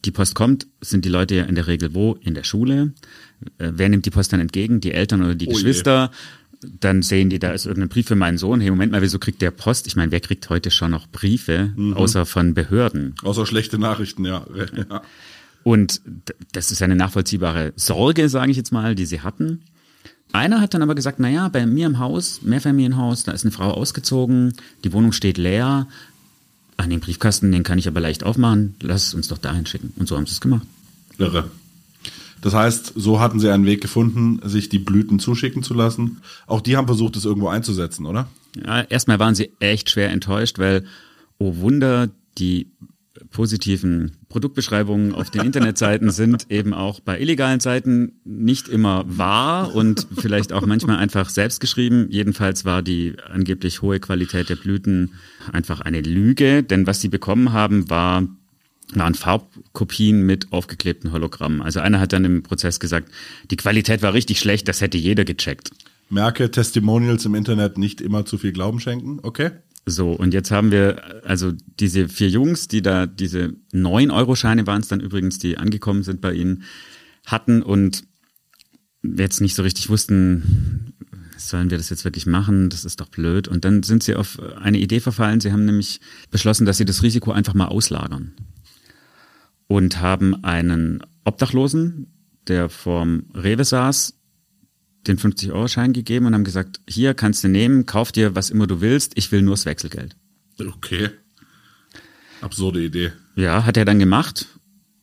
die 0.04 0.10
Post 0.10 0.34
kommt, 0.34 0.66
sind 0.80 1.04
die 1.04 1.08
Leute 1.08 1.34
ja 1.34 1.44
in 1.44 1.54
der 1.54 1.66
Regel 1.66 1.94
wo? 1.94 2.14
In 2.20 2.34
der 2.34 2.44
Schule. 2.44 2.92
Äh, 3.58 3.72
wer 3.74 3.88
nimmt 3.88 4.06
die 4.06 4.10
Post 4.10 4.32
dann 4.32 4.40
entgegen? 4.40 4.80
Die 4.80 4.92
Eltern 4.92 5.22
oder 5.22 5.34
die 5.34 5.48
oh 5.48 5.52
Geschwister? 5.52 6.10
Je. 6.12 6.18
Dann 6.60 7.02
sehen 7.02 7.30
die, 7.30 7.38
da 7.38 7.52
ist 7.52 7.66
irgendein 7.66 7.88
Brief 7.88 8.08
für 8.08 8.16
meinen 8.16 8.38
Sohn. 8.38 8.60
Hey, 8.60 8.70
Moment 8.70 8.90
mal, 8.90 9.02
wieso 9.02 9.18
kriegt 9.18 9.42
der 9.42 9.52
Post? 9.52 9.86
Ich 9.86 9.94
meine, 9.94 10.10
wer 10.10 10.20
kriegt 10.20 10.50
heute 10.50 10.70
schon 10.70 10.90
noch 10.90 11.06
Briefe, 11.06 11.72
mhm. 11.76 11.94
außer 11.94 12.26
von 12.26 12.54
Behörden? 12.54 13.14
Außer 13.22 13.46
schlechte 13.46 13.78
Nachrichten, 13.78 14.24
ja. 14.24 14.44
ja. 14.76 15.02
Und 15.62 16.00
das 16.52 16.72
ist 16.72 16.82
eine 16.82 16.96
nachvollziehbare 16.96 17.72
Sorge, 17.76 18.28
sage 18.28 18.50
ich 18.50 18.56
jetzt 18.56 18.72
mal, 18.72 18.94
die 18.94 19.06
sie 19.06 19.20
hatten. 19.20 19.62
Einer 20.32 20.60
hat 20.60 20.74
dann 20.74 20.82
aber 20.82 20.94
gesagt, 20.94 21.20
naja, 21.20 21.48
bei 21.48 21.64
mir 21.66 21.86
im 21.86 21.98
Haus, 21.98 22.42
Mehrfamilienhaus, 22.42 23.24
da 23.24 23.32
ist 23.32 23.44
eine 23.44 23.52
Frau 23.52 23.70
ausgezogen, 23.70 24.54
die 24.84 24.92
Wohnung 24.92 25.12
steht 25.12 25.38
leer. 25.38 25.86
An 26.76 26.90
den 26.90 27.00
Briefkasten, 27.00 27.50
den 27.50 27.64
kann 27.64 27.78
ich 27.78 27.88
aber 27.88 28.00
leicht 28.00 28.24
aufmachen, 28.24 28.76
lass 28.80 29.08
es 29.08 29.14
uns 29.14 29.28
doch 29.28 29.38
dahin 29.38 29.66
schicken. 29.66 29.92
Und 29.96 30.06
so 30.06 30.16
haben 30.16 30.26
sie 30.26 30.32
es 30.32 30.40
gemacht. 30.40 30.66
Irre. 31.18 31.50
Das 32.40 32.54
heißt, 32.54 32.92
so 32.96 33.20
hatten 33.20 33.40
sie 33.40 33.50
einen 33.50 33.66
Weg 33.66 33.80
gefunden, 33.80 34.40
sich 34.48 34.68
die 34.68 34.78
Blüten 34.78 35.18
zuschicken 35.18 35.62
zu 35.62 35.74
lassen. 35.74 36.18
Auch 36.46 36.60
die 36.60 36.76
haben 36.76 36.86
versucht, 36.86 37.16
es 37.16 37.24
irgendwo 37.24 37.48
einzusetzen, 37.48 38.06
oder? 38.06 38.28
Ja, 38.64 38.82
erstmal 38.82 39.18
waren 39.18 39.34
sie 39.34 39.52
echt 39.60 39.90
schwer 39.90 40.10
enttäuscht, 40.10 40.58
weil, 40.58 40.84
oh 41.38 41.56
Wunder, 41.56 42.08
die 42.38 42.70
positiven 43.30 44.16
Produktbeschreibungen 44.28 45.14
auf 45.14 45.30
den 45.30 45.42
Internetseiten 45.46 46.10
sind 46.10 46.50
eben 46.50 46.72
auch 46.72 47.00
bei 47.00 47.20
illegalen 47.20 47.60
Seiten 47.60 48.20
nicht 48.24 48.68
immer 48.68 49.04
wahr 49.06 49.74
und 49.74 50.06
vielleicht 50.16 50.52
auch 50.52 50.66
manchmal 50.66 50.98
einfach 50.98 51.28
selbst 51.28 51.60
geschrieben. 51.60 52.06
Jedenfalls 52.10 52.64
war 52.64 52.82
die 52.82 53.16
angeblich 53.28 53.82
hohe 53.82 54.00
Qualität 54.00 54.48
der 54.48 54.56
Blüten 54.56 55.14
einfach 55.52 55.80
eine 55.80 56.00
Lüge, 56.00 56.62
denn 56.62 56.86
was 56.86 57.00
sie 57.00 57.08
bekommen 57.08 57.52
haben, 57.52 57.90
war 57.90 58.24
waren 58.94 59.14
Farbkopien 59.14 60.22
mit 60.22 60.52
aufgeklebten 60.52 61.12
Hologrammen. 61.12 61.62
Also 61.62 61.80
einer 61.80 62.00
hat 62.00 62.12
dann 62.12 62.24
im 62.24 62.42
Prozess 62.42 62.80
gesagt, 62.80 63.10
die 63.50 63.56
Qualität 63.56 64.02
war 64.02 64.14
richtig 64.14 64.38
schlecht, 64.38 64.68
das 64.68 64.80
hätte 64.80 64.98
jeder 64.98 65.24
gecheckt. 65.24 65.70
Merke, 66.10 66.50
Testimonials 66.50 67.26
im 67.26 67.34
Internet 67.34 67.76
nicht 67.76 68.00
immer 68.00 68.24
zu 68.24 68.38
viel 68.38 68.52
Glauben 68.52 68.80
schenken, 68.80 69.18
okay? 69.22 69.50
So, 69.84 70.12
und 70.12 70.34
jetzt 70.34 70.50
haben 70.50 70.70
wir 70.70 71.24
also 71.24 71.52
diese 71.80 72.08
vier 72.08 72.28
Jungs, 72.28 72.68
die 72.68 72.82
da 72.82 73.06
diese 73.06 73.54
neun 73.72 74.10
Euro-Scheine 74.10 74.66
waren 74.66 74.80
es 74.80 74.88
dann 74.88 75.00
übrigens, 75.00 75.38
die 75.38 75.58
angekommen 75.58 76.02
sind 76.02 76.20
bei 76.20 76.32
ihnen, 76.32 76.64
hatten 77.26 77.62
und 77.62 78.04
jetzt 79.02 79.40
nicht 79.40 79.54
so 79.54 79.62
richtig 79.62 79.88
wussten, 79.88 80.94
sollen 81.36 81.70
wir 81.70 81.78
das 81.78 81.90
jetzt 81.90 82.04
wirklich 82.04 82.26
machen? 82.26 82.68
Das 82.68 82.84
ist 82.84 83.00
doch 83.00 83.08
blöd. 83.08 83.48
Und 83.48 83.64
dann 83.64 83.82
sind 83.82 84.02
sie 84.02 84.14
auf 84.16 84.40
eine 84.60 84.78
Idee 84.78 85.00
verfallen. 85.00 85.40
Sie 85.40 85.52
haben 85.52 85.64
nämlich 85.64 86.00
beschlossen, 86.30 86.66
dass 86.66 86.78
sie 86.78 86.84
das 86.84 87.02
Risiko 87.02 87.30
einfach 87.30 87.54
mal 87.54 87.66
auslagern. 87.66 88.32
Und 89.68 90.00
haben 90.00 90.44
einen 90.44 91.02
Obdachlosen, 91.24 92.08
der 92.48 92.68
vorm 92.68 93.26
Rewe 93.34 93.64
saß, 93.64 94.18
den 95.06 95.18
50-Euro-Schein 95.18 95.92
gegeben 95.92 96.26
und 96.26 96.34
haben 96.34 96.44
gesagt, 96.44 96.80
hier 96.88 97.14
kannst 97.14 97.44
du 97.44 97.48
nehmen, 97.48 97.86
kauf 97.86 98.12
dir 98.12 98.34
was 98.34 98.50
immer 98.50 98.66
du 98.66 98.80
willst, 98.80 99.12
ich 99.16 99.30
will 99.30 99.42
nur 99.42 99.54
das 99.54 99.66
Wechselgeld. 99.66 100.16
Okay. 100.58 101.10
Absurde 102.40 102.84
Idee. 102.84 103.12
Ja, 103.36 103.64
hat 103.64 103.76
er 103.76 103.84
dann 103.84 103.98
gemacht, 103.98 104.46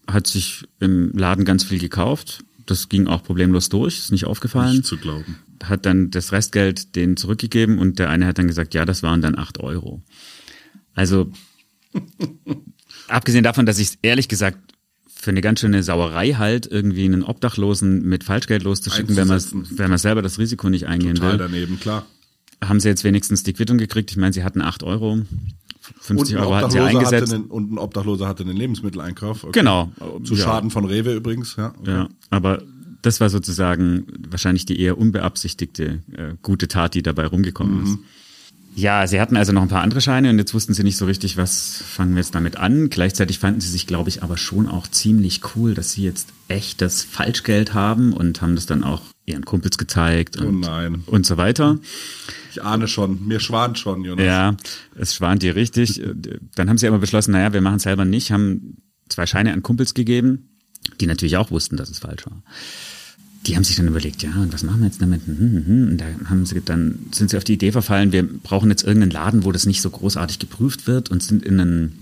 hat 0.08 0.28
sich 0.28 0.65
im 0.80 1.12
Laden 1.13 1.45
ganz 1.45 1.63
viel 1.63 1.80
gekauft. 1.80 2.43
Das 2.65 2.89
ging 2.89 3.08
auch 3.08 3.23
problemlos 3.23 3.69
durch, 3.69 3.97
ist 3.97 4.12
nicht 4.12 4.25
aufgefallen. 4.25 4.78
Nicht 4.78 4.86
zu 4.86 4.97
glauben. 4.97 5.38
Hat 5.63 5.86
dann 5.86 6.12
das 6.12 6.32
Restgeld 6.32 6.95
denen 6.95 7.17
zurückgegeben 7.17 7.80
und 7.80 7.99
der 7.99 8.10
eine 8.10 8.25
hat 8.25 8.38
dann 8.38 8.47
gesagt, 8.47 8.73
ja, 8.73 8.86
das 8.86 9.04
waren 9.04 9.21
dann 9.21 9.38
acht 9.38 9.60
Euro. 9.60 10.01
Also, 10.93 11.32
abgesehen 13.07 13.43
davon, 13.43 13.65
dass 13.65 13.79
ich 13.79 13.89
es 13.89 13.97
ehrlich 14.01 14.27
gesagt 14.27 14.57
für 15.07 15.31
eine 15.31 15.41
ganz 15.41 15.59
schöne 15.61 15.81
Sauerei 15.81 16.33
halt, 16.33 16.67
irgendwie 16.67 17.05
einen 17.05 17.23
Obdachlosen 17.23 18.03
mit 18.07 18.23
Falschgeld 18.23 18.63
loszuschicken, 18.63 19.15
wenn 19.15 19.27
man, 19.27 19.41
wenn 19.71 19.89
man 19.89 19.97
selber 19.97 20.21
das 20.21 20.37
Risiko 20.37 20.69
nicht 20.69 20.85
eingehen 20.87 21.15
Total 21.15 21.31
will. 21.31 21.37
daneben, 21.39 21.79
klar. 21.79 22.05
Haben 22.63 22.79
sie 22.79 22.89
jetzt 22.89 23.03
wenigstens 23.03 23.43
die 23.43 23.53
Quittung 23.53 23.77
gekriegt? 23.77 24.11
Ich 24.11 24.17
meine, 24.17 24.33
sie 24.33 24.43
hatten 24.43 24.61
acht 24.61 24.83
Euro. 24.83 25.21
50 25.99 26.35
und 26.35 26.41
ein 26.41 26.47
Euro 26.47 26.55
hatten 26.55 26.71
sie 26.71 26.79
eingesetzt. 26.79 27.31
Hatte 27.31 27.35
einen, 27.35 27.45
und 27.45 27.71
ein 27.71 27.77
Obdachloser 27.77 28.27
hatte 28.27 28.43
einen 28.43 28.57
Lebensmitteleinkauf. 28.57 29.43
Okay. 29.43 29.59
Genau. 29.59 29.91
Zu 30.23 30.35
Ja. 30.35 30.43
Schaden 30.43 30.71
von 30.71 30.85
Rewe 30.85 31.13
übrigens, 31.15 31.55
ja. 31.57 31.73
Okay. 31.79 31.91
Ja, 31.91 32.09
aber 32.29 32.61
das 33.01 33.19
war 33.19 33.29
sozusagen 33.29 34.05
wahrscheinlich 34.29 34.65
die 34.65 34.79
eher 34.79 34.97
unbeabsichtigte 34.97 36.01
äh, 36.11 36.33
gute 36.41 36.67
Tat, 36.67 36.95
die 36.95 37.03
dabei 37.03 37.27
rumgekommen 37.27 37.83
ist. 37.83 37.97
Ja, 38.77 39.07
sie 39.07 39.21
hatten 39.21 39.38
also 39.38 39.53
noch 39.53 39.61
ein 39.61 39.69
paar 39.69 39.83
andere 39.83 40.01
Scheine 40.01 40.29
und 40.29 40.38
jetzt 40.38 40.53
wussten 40.53 40.73
sie 40.73 40.83
nicht 40.83 40.97
so 40.97 41.05
richtig, 41.05 41.38
was 41.38 41.81
fangen 41.81 42.13
wir 42.13 42.21
jetzt 42.21 42.35
damit 42.35 42.57
an. 42.57 42.89
Gleichzeitig 42.89 43.39
fanden 43.39 43.61
sie 43.61 43.69
sich, 43.69 43.88
glaube 43.88 44.09
ich, 44.09 44.21
aber 44.21 44.35
schon 44.35 44.67
auch 44.67 44.88
ziemlich 44.88 45.41
cool, 45.55 45.73
dass 45.73 45.93
sie 45.93 46.03
jetzt 46.03 46.27
echtes 46.49 47.01
Falschgeld 47.01 47.73
haben 47.73 48.11
und 48.11 48.41
haben 48.41 48.55
das 48.55 48.65
dann 48.65 48.83
auch 48.83 49.01
ihren 49.25 49.45
Kumpels 49.45 49.77
gezeigt 49.77 50.38
Oh 50.41 50.45
und, 50.47 50.59
nein. 50.59 51.03
und 51.05 51.25
so 51.25 51.38
weiter. 51.38 51.79
Ich 52.51 52.61
ahne 52.63 52.89
schon, 52.89 53.25
mir 53.25 53.39
schwant 53.39 53.79
schon, 53.79 54.03
Jonas. 54.03 54.25
Ja, 54.25 54.57
es 54.95 55.15
schwant 55.15 55.41
dir 55.41 55.55
richtig. 55.55 56.01
Dann 56.55 56.69
haben 56.69 56.77
sie 56.77 56.88
aber 56.88 56.99
beschlossen, 56.99 57.31
naja, 57.31 57.53
wir 57.53 57.61
machen 57.61 57.77
es 57.77 57.83
selber 57.83 58.03
nicht, 58.03 58.31
haben 58.31 58.77
zwei 59.07 59.25
Scheine 59.25 59.53
an 59.53 59.63
Kumpels 59.63 59.93
gegeben, 59.93 60.49
die 60.99 61.07
natürlich 61.07 61.38
auch 61.38 61.49
wussten, 61.49 61.77
dass 61.77 61.89
es 61.89 61.99
falsch 61.99 62.25
war. 62.25 62.43
Die 63.45 63.55
haben 63.55 63.63
sich 63.63 63.75
dann 63.75 63.88
überlegt, 63.88 64.23
ja, 64.23 64.31
und 64.41 64.53
was 64.53 64.63
machen 64.63 64.79
wir 64.79 64.88
jetzt 64.88 65.01
damit? 65.01 65.25
Hm, 65.25 65.38
hm, 65.38 65.65
hm. 65.65 65.88
Und 65.89 65.97
da 65.97 66.05
haben 66.29 66.45
sie 66.45 66.62
dann 66.62 66.99
sind 67.12 67.29
sie 67.29 67.38
auf 67.38 67.43
die 67.43 67.53
Idee 67.53 67.71
verfallen, 67.71 68.12
wir 68.12 68.23
brauchen 68.23 68.69
jetzt 68.69 68.84
irgendeinen 68.84 69.12
Laden, 69.12 69.43
wo 69.43 69.51
das 69.51 69.65
nicht 69.65 69.81
so 69.81 69.89
großartig 69.89 70.39
geprüft 70.39 70.88
wird 70.88 71.10
und 71.10 71.21
sind 71.21 71.43
in 71.43 71.60
einen 71.60 71.99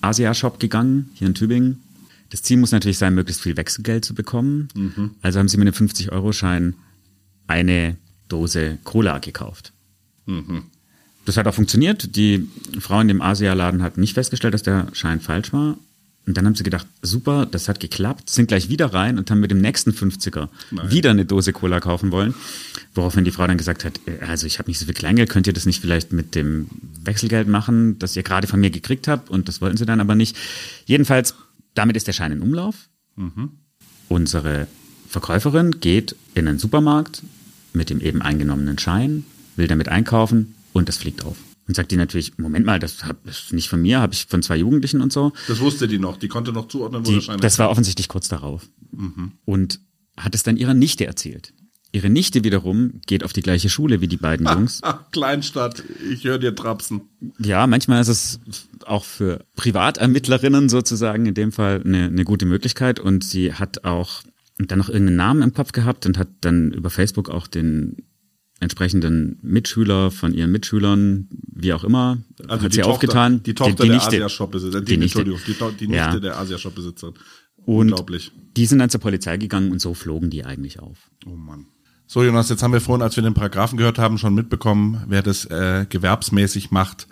Asia-Shop 0.00 0.58
gegangen, 0.60 1.10
hier 1.14 1.26
in 1.26 1.34
Tübingen. 1.34 1.82
Das 2.30 2.42
Ziel 2.42 2.56
muss 2.56 2.72
natürlich 2.72 2.98
sein, 2.98 3.14
möglichst 3.14 3.42
viel 3.42 3.56
Wechselgeld 3.56 4.04
zu 4.04 4.14
bekommen. 4.14 4.68
Also 5.22 5.38
haben 5.38 5.48
sie 5.48 5.58
mit 5.58 5.68
einem 5.68 5.88
50-Euro-Schein 5.88 6.74
eine 7.46 7.96
Dose 8.28 8.78
Cola 8.84 9.18
gekauft. 9.18 9.72
Das 11.24 11.36
hat 11.36 11.46
auch 11.46 11.54
funktioniert. 11.54 12.16
Die 12.16 12.48
Frau 12.78 13.00
in 13.00 13.08
dem 13.08 13.20
Asia-Laden 13.20 13.82
hat 13.82 13.98
nicht 13.98 14.14
festgestellt, 14.14 14.54
dass 14.54 14.62
der 14.62 14.88
Schein 14.92 15.20
falsch 15.20 15.52
war. 15.52 15.76
Und 16.26 16.36
dann 16.36 16.44
haben 16.44 16.56
sie 16.56 16.64
gedacht, 16.64 16.86
super, 17.02 17.46
das 17.46 17.68
hat 17.68 17.78
geklappt, 17.78 18.30
sind 18.30 18.48
gleich 18.48 18.68
wieder 18.68 18.92
rein 18.92 19.16
und 19.16 19.30
haben 19.30 19.38
mit 19.38 19.52
dem 19.52 19.60
nächsten 19.60 19.92
50er 19.92 20.48
wieder 20.90 21.10
eine 21.10 21.24
Dose 21.24 21.52
Cola 21.52 21.78
kaufen 21.78 22.10
wollen. 22.10 22.34
Woraufhin 22.94 23.24
die 23.24 23.30
Frau 23.30 23.46
dann 23.46 23.58
gesagt 23.58 23.84
hat, 23.84 24.00
äh, 24.06 24.24
also 24.24 24.46
ich 24.46 24.58
habe 24.58 24.68
nicht 24.68 24.78
so 24.78 24.86
viel 24.86 24.94
Kleingeld, 24.94 25.30
könnt 25.30 25.46
ihr 25.46 25.52
das 25.52 25.66
nicht 25.66 25.80
vielleicht 25.80 26.12
mit 26.12 26.34
dem 26.34 26.68
Wechselgeld 27.04 27.46
machen, 27.46 27.98
das 28.00 28.16
ihr 28.16 28.24
gerade 28.24 28.48
von 28.48 28.58
mir 28.58 28.70
gekriegt 28.70 29.06
habt? 29.06 29.30
Und 29.30 29.48
das 29.48 29.60
wollten 29.60 29.76
sie 29.76 29.86
dann 29.86 30.00
aber 30.00 30.16
nicht. 30.16 30.36
Jedenfalls, 30.84 31.34
damit 31.74 31.96
ist 31.96 32.08
der 32.08 32.12
Schein 32.12 32.32
in 32.32 32.42
Umlauf. 32.42 32.88
Unsere 34.08 34.66
Verkäuferin 35.08 35.80
geht 35.80 36.16
in 36.34 36.46
den 36.46 36.58
Supermarkt 36.58 37.22
mit 37.72 37.88
dem 37.90 38.00
eben 38.00 38.20
eingenommenen 38.20 38.78
Schein, 38.78 39.24
will 39.54 39.68
damit 39.68 39.88
einkaufen 39.88 40.54
und 40.72 40.88
das 40.88 40.96
fliegt 40.96 41.24
auf. 41.24 41.36
Und 41.68 41.74
sagt 41.74 41.90
die 41.90 41.96
natürlich, 41.96 42.38
Moment 42.38 42.64
mal, 42.64 42.78
das 42.78 43.04
hab- 43.04 43.24
das 43.24 43.40
ist 43.44 43.52
nicht 43.52 43.68
von 43.68 43.82
mir, 43.82 44.00
habe 44.00 44.14
ich 44.14 44.26
von 44.26 44.42
zwei 44.42 44.56
Jugendlichen 44.56 45.00
und 45.00 45.12
so. 45.12 45.32
Das 45.48 45.58
wusste 45.60 45.88
die 45.88 45.98
noch. 45.98 46.16
Die 46.16 46.28
konnte 46.28 46.52
noch 46.52 46.68
zuordnen, 46.68 47.04
wo 47.04 47.08
Die, 47.08 47.14
der 47.16 47.22
Schein 47.22 47.40
das 47.40 47.58
war 47.58 47.70
offensichtlich 47.70 48.08
kurz 48.08 48.28
darauf. 48.28 48.68
Und 49.44 49.80
hat 50.16 50.34
es 50.34 50.42
dann 50.44 50.56
ihrer 50.56 50.74
Nichte 50.74 51.06
erzählt. 51.06 51.52
Ihre 51.92 52.08
Nichte 52.10 52.44
wiederum 52.44 53.00
geht 53.06 53.24
auf 53.24 53.32
die 53.32 53.42
gleiche 53.42 53.68
Schule 53.68 54.00
wie 54.00 54.08
die 54.08 54.16
beiden 54.16 54.46
Jungs. 54.46 54.80
Ach, 54.82 55.00
Kleinstadt, 55.12 55.82
ich 56.12 56.24
höre 56.24 56.38
dir 56.38 56.54
trapsen. 56.54 57.02
Ja, 57.38 57.66
manchmal 57.66 58.00
ist 58.02 58.08
es 58.08 58.40
auch 58.84 59.04
für 59.04 59.44
Privatermittlerinnen 59.56 60.68
sozusagen 60.68 61.26
in 61.26 61.34
dem 61.34 61.52
Fall 61.52 61.82
eine, 61.84 62.04
eine 62.06 62.24
gute 62.24 62.46
Möglichkeit. 62.46 63.00
Und 63.00 63.24
sie 63.24 63.52
hat 63.54 63.84
auch 63.84 64.22
dann 64.58 64.78
noch 64.78 64.88
irgendeinen 64.88 65.16
Namen 65.16 65.42
im 65.42 65.54
Kopf 65.54 65.72
gehabt 65.72 66.06
und 66.06 66.16
hat 66.18 66.28
dann 66.40 66.72
über 66.72 66.90
Facebook 66.90 67.28
auch 67.30 67.46
den 67.46 67.96
entsprechenden 68.60 69.38
Mitschüler 69.42 70.10
von 70.10 70.32
ihren 70.32 70.50
Mitschülern, 70.50 71.28
wie 71.52 71.72
auch 71.72 71.84
immer, 71.84 72.18
Also 72.48 72.64
hat 72.64 72.72
die 72.72 72.76
sie 72.76 72.80
Tochter, 72.82 72.92
aufgetan. 72.94 73.42
Die 73.42 73.54
Tochter 73.54 73.82
die 73.84 73.88
der 73.88 73.96
Nichte. 73.96 74.08
Asia-Shop-Besitzer. 74.16 74.80
Die, 74.80 74.84
Die 74.92 74.96
Nichte. 74.98 75.20
Entschuldigung, 75.20 75.70
die, 75.72 75.76
die 75.78 75.88
Nichte 75.88 75.96
Ja. 76.14 76.18
der 76.18 76.38
Asia-Shop-Besitzer. 76.38 77.08
Und 77.66 77.88
Unglaublich. 77.90 78.32
die 78.56 78.64
sind 78.66 78.78
dann 78.78 78.90
zur 78.90 79.00
Polizei 79.00 79.36
gegangen 79.36 79.72
und 79.72 79.80
so 79.80 79.92
flogen 79.92 80.30
die 80.30 80.44
eigentlich 80.44 80.80
auf. 80.80 81.10
Oh 81.26 81.30
Mann. 81.36 81.66
So, 82.06 82.22
Jonas, 82.22 82.48
jetzt 82.48 82.62
haben 82.62 82.72
wir 82.72 82.80
vorhin, 82.80 83.02
als 83.02 83.16
wir 83.16 83.22
den 83.24 83.34
Paragraphen 83.34 83.76
gehört 83.76 83.98
haben, 83.98 84.16
schon 84.16 84.34
mitbekommen, 84.34 85.02
wer 85.08 85.22
das 85.22 85.44
äh, 85.46 85.84
gewerbsmäßig 85.88 86.70
macht, 86.70 87.08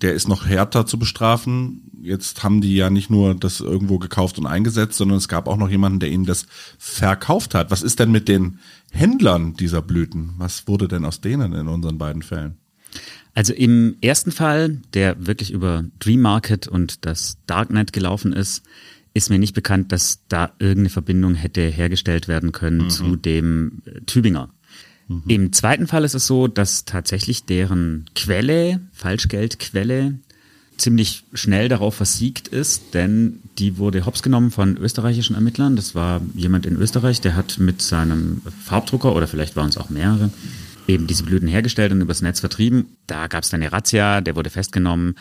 der 0.00 0.14
ist 0.14 0.26
noch 0.28 0.46
härter 0.46 0.86
zu 0.86 0.98
bestrafen. 0.98 1.90
Jetzt 2.02 2.42
haben 2.42 2.60
die 2.60 2.74
ja 2.74 2.90
nicht 2.90 3.10
nur 3.10 3.34
das 3.34 3.60
irgendwo 3.60 3.98
gekauft 3.98 4.36
und 4.38 4.46
eingesetzt, 4.46 4.98
sondern 4.98 5.18
es 5.18 5.28
gab 5.28 5.46
auch 5.46 5.56
noch 5.56 5.70
jemanden, 5.70 6.00
der 6.00 6.10
ihnen 6.10 6.26
das 6.26 6.46
verkauft 6.76 7.54
hat. 7.54 7.70
Was 7.70 7.82
ist 7.82 8.00
denn 8.00 8.10
mit 8.10 8.26
den 8.26 8.58
Händlern 8.90 9.54
dieser 9.54 9.82
Blüten? 9.82 10.34
Was 10.36 10.66
wurde 10.66 10.88
denn 10.88 11.04
aus 11.04 11.20
denen 11.20 11.52
in 11.52 11.68
unseren 11.68 11.98
beiden 11.98 12.22
Fällen? 12.22 12.56
Also 13.34 13.52
im 13.52 13.96
ersten 14.00 14.32
Fall, 14.32 14.80
der 14.94 15.26
wirklich 15.26 15.52
über 15.52 15.84
Dream 16.00 16.22
Market 16.22 16.66
und 16.66 17.06
das 17.06 17.38
Darknet 17.46 17.92
gelaufen 17.92 18.32
ist, 18.32 18.64
ist 19.14 19.30
mir 19.30 19.38
nicht 19.38 19.54
bekannt, 19.54 19.92
dass 19.92 20.26
da 20.26 20.52
irgendeine 20.58 20.90
Verbindung 20.90 21.34
hätte 21.34 21.62
hergestellt 21.62 22.26
werden 22.26 22.50
können 22.50 22.90
zu 22.90 23.14
dem 23.16 23.82
äh, 23.84 24.00
Tübinger. 24.06 24.50
Im 25.28 25.52
zweiten 25.52 25.86
Fall 25.86 26.04
ist 26.04 26.14
es 26.14 26.26
so, 26.26 26.48
dass 26.48 26.84
tatsächlich 26.84 27.44
deren 27.44 28.06
Quelle, 28.14 28.80
Falschgeldquelle, 28.92 30.18
ziemlich 30.82 31.24
schnell 31.32 31.68
darauf 31.68 31.94
versiegt 31.94 32.48
ist, 32.48 32.94
denn 32.94 33.40
die 33.58 33.78
wurde 33.78 34.04
hops 34.04 34.22
genommen 34.22 34.50
von 34.50 34.76
österreichischen 34.76 35.34
Ermittlern. 35.34 35.76
Das 35.76 35.94
war 35.94 36.20
jemand 36.34 36.66
in 36.66 36.76
Österreich, 36.76 37.20
der 37.20 37.36
hat 37.36 37.58
mit 37.58 37.80
seinem 37.80 38.42
Farbdrucker, 38.64 39.14
oder 39.14 39.28
vielleicht 39.28 39.56
waren 39.56 39.68
es 39.68 39.78
auch 39.78 39.90
mehrere, 39.90 40.30
eben 40.88 41.06
diese 41.06 41.22
Blüten 41.22 41.48
hergestellt 41.48 41.92
und 41.92 42.00
übers 42.00 42.20
Netz 42.20 42.40
vertrieben. 42.40 42.96
Da 43.06 43.28
gab 43.28 43.44
es 43.44 43.50
dann 43.50 43.62
eine 43.62 43.72
Razzia, 43.72 44.20
der 44.20 44.34
wurde 44.34 44.50
festgenommen. 44.50 45.14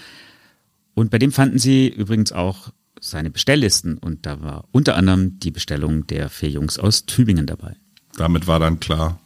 Und 0.96 1.12
bei 1.12 1.20
dem 1.20 1.32
fanden 1.32 1.60
sie 1.60 1.88
übrigens 1.88 2.32
auch 2.32 2.72
seine 3.00 3.30
Bestelllisten 3.30 3.98
und 3.98 4.26
da 4.26 4.42
war 4.42 4.66
unter 4.72 4.96
anderem 4.96 5.40
die 5.40 5.52
Bestellung 5.52 6.06
der 6.08 6.30
vier 6.30 6.50
Jungs 6.50 6.78
aus 6.80 7.06
Tübingen 7.06 7.46
dabei. 7.46 7.76
Damit 8.18 8.48
war 8.48 8.60
dann 8.60 8.80
klar, 8.80 9.20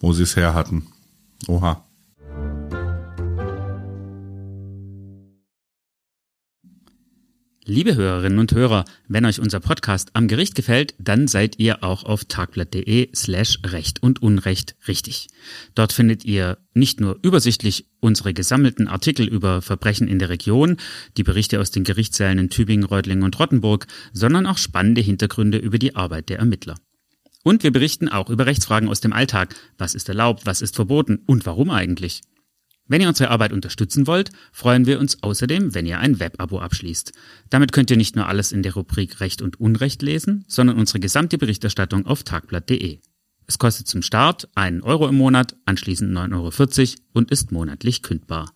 wo 0.00 0.12
sie 0.12 0.22
es 0.22 0.36
her 0.36 0.54
hatten. 0.54 0.86
Oha. 1.46 1.84
Liebe 7.70 7.96
Hörerinnen 7.96 8.38
und 8.38 8.52
Hörer, 8.52 8.86
wenn 9.08 9.26
euch 9.26 9.40
unser 9.40 9.60
Podcast 9.60 10.08
am 10.14 10.26
Gericht 10.26 10.54
gefällt, 10.54 10.94
dann 10.98 11.28
seid 11.28 11.58
ihr 11.58 11.84
auch 11.84 12.02
auf 12.02 12.24
tagblatt.de 12.24 13.10
slash 13.14 13.58
Recht 13.62 14.02
und 14.02 14.22
Unrecht 14.22 14.74
richtig. 14.88 15.28
Dort 15.74 15.92
findet 15.92 16.24
ihr 16.24 16.56
nicht 16.72 16.98
nur 16.98 17.18
übersichtlich 17.20 17.84
unsere 18.00 18.32
gesammelten 18.32 18.88
Artikel 18.88 19.28
über 19.28 19.60
Verbrechen 19.60 20.08
in 20.08 20.18
der 20.18 20.30
Region, 20.30 20.78
die 21.18 21.24
Berichte 21.24 21.60
aus 21.60 21.70
den 21.70 21.84
Gerichtssälen 21.84 22.38
in 22.38 22.48
Tübingen, 22.48 22.86
Reutlingen 22.86 23.22
und 23.22 23.38
Rottenburg, 23.38 23.86
sondern 24.14 24.46
auch 24.46 24.56
spannende 24.56 25.02
Hintergründe 25.02 25.58
über 25.58 25.78
die 25.78 25.94
Arbeit 25.94 26.30
der 26.30 26.38
Ermittler. 26.38 26.76
Und 27.44 27.64
wir 27.64 27.70
berichten 27.70 28.08
auch 28.08 28.30
über 28.30 28.46
Rechtsfragen 28.46 28.88
aus 28.88 29.00
dem 29.00 29.12
Alltag. 29.12 29.54
Was 29.76 29.94
ist 29.94 30.08
erlaubt, 30.08 30.46
was 30.46 30.62
ist 30.62 30.74
verboten 30.74 31.18
und 31.26 31.44
warum 31.44 31.68
eigentlich? 31.68 32.22
Wenn 32.88 33.02
ihr 33.02 33.08
unsere 33.08 33.30
Arbeit 33.30 33.52
unterstützen 33.52 34.06
wollt, 34.06 34.30
freuen 34.50 34.86
wir 34.86 34.98
uns 34.98 35.22
außerdem, 35.22 35.74
wenn 35.74 35.84
ihr 35.84 35.98
ein 35.98 36.20
Webabo 36.20 36.58
abschließt. 36.58 37.12
Damit 37.50 37.72
könnt 37.72 37.90
ihr 37.90 37.98
nicht 37.98 38.16
nur 38.16 38.26
alles 38.26 38.50
in 38.50 38.62
der 38.62 38.74
Rubrik 38.74 39.20
Recht 39.20 39.42
und 39.42 39.60
Unrecht 39.60 40.00
lesen, 40.00 40.46
sondern 40.48 40.78
unsere 40.78 40.98
gesamte 40.98 41.36
Berichterstattung 41.36 42.06
auf 42.06 42.22
tagblatt.de. 42.22 42.98
Es 43.46 43.58
kostet 43.58 43.88
zum 43.88 44.00
Start 44.00 44.48
einen 44.54 44.82
Euro 44.82 45.06
im 45.06 45.16
Monat, 45.16 45.54
anschließend 45.66 46.16
9,40 46.16 46.34
Euro 46.34 47.02
und 47.12 47.30
ist 47.30 47.52
monatlich 47.52 48.02
kündbar. 48.02 48.52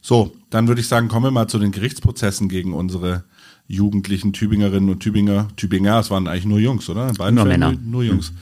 So, 0.00 0.36
dann 0.50 0.66
würde 0.68 0.80
ich 0.80 0.88
sagen, 0.88 1.08
kommen 1.08 1.26
wir 1.26 1.30
mal 1.30 1.46
zu 1.46 1.58
den 1.58 1.70
Gerichtsprozessen 1.70 2.48
gegen 2.48 2.74
unsere 2.74 3.24
jugendlichen 3.66 4.32
Tübingerinnen 4.32 4.90
und 4.90 5.00
Tübinger. 5.00 5.48
Tübinger, 5.56 6.00
es 6.00 6.10
waren 6.10 6.26
eigentlich 6.26 6.44
nur 6.44 6.58
Jungs, 6.58 6.88
oder? 6.88 7.08
In 7.08 7.14
beiden 7.14 7.36
Nur 7.36 7.46
Fällen 7.46 7.60
Männer. 7.60 7.72
Nur, 7.72 7.90
nur 7.90 8.02
Jungs, 8.02 8.32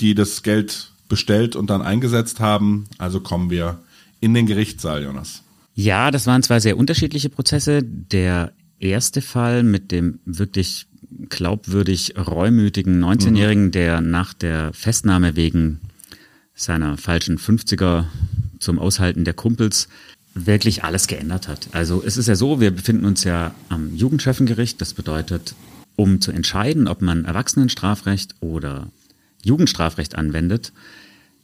die 0.00 0.14
das 0.14 0.42
Geld 0.42 0.91
bestellt 1.12 1.56
und 1.56 1.68
dann 1.68 1.82
eingesetzt 1.82 2.40
haben. 2.40 2.86
Also 2.96 3.20
kommen 3.20 3.50
wir 3.50 3.80
in 4.20 4.32
den 4.32 4.46
Gerichtssaal, 4.46 5.02
Jonas. 5.02 5.42
Ja, 5.74 6.10
das 6.10 6.26
waren 6.26 6.42
zwei 6.42 6.58
sehr 6.58 6.78
unterschiedliche 6.78 7.28
Prozesse. 7.28 7.82
Der 7.82 8.54
erste 8.78 9.20
Fall 9.20 9.62
mit 9.62 9.92
dem 9.92 10.20
wirklich 10.24 10.86
glaubwürdig 11.28 12.14
reumütigen 12.16 13.04
19-Jährigen, 13.04 13.72
der 13.72 14.00
nach 14.00 14.32
der 14.32 14.72
Festnahme 14.72 15.36
wegen 15.36 15.80
seiner 16.54 16.96
falschen 16.96 17.36
50er 17.36 18.06
zum 18.58 18.78
Aushalten 18.78 19.26
der 19.26 19.34
Kumpels 19.34 19.88
wirklich 20.32 20.82
alles 20.82 21.08
geändert 21.08 21.46
hat. 21.46 21.68
Also 21.72 22.02
es 22.02 22.16
ist 22.16 22.26
ja 22.26 22.36
so, 22.36 22.58
wir 22.58 22.70
befinden 22.70 23.04
uns 23.04 23.22
ja 23.24 23.54
am 23.68 23.94
Jugendschöffengericht. 23.94 24.80
Das 24.80 24.94
bedeutet, 24.94 25.54
um 25.94 26.22
zu 26.22 26.32
entscheiden, 26.32 26.88
ob 26.88 27.02
man 27.02 27.26
Erwachsenenstrafrecht 27.26 28.36
oder 28.40 28.86
Jugendstrafrecht 29.44 30.14
anwendet, 30.14 30.72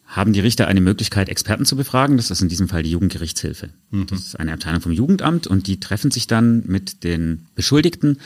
haben 0.08 0.32
die 0.32 0.40
Richter 0.40 0.66
eine 0.66 0.80
Möglichkeit, 0.80 1.28
Experten 1.28 1.66
zu 1.66 1.76
befragen. 1.76 2.16
Das 2.16 2.30
ist 2.30 2.40
in 2.40 2.48
diesem 2.48 2.68
Fall 2.68 2.82
die 2.82 2.90
Jugendgerichtshilfe. 2.90 3.68
Mhm. 3.90 4.06
Das 4.06 4.20
ist 4.20 4.40
eine 4.40 4.54
Abteilung 4.54 4.80
vom 4.80 4.92
Jugendamt 4.92 5.46
und 5.46 5.66
die 5.66 5.80
treffen 5.80 6.10
sich 6.10 6.26
dann 6.26 6.64
mit 6.66 7.04
den 7.04 7.46
Beschuldigten 7.54 8.18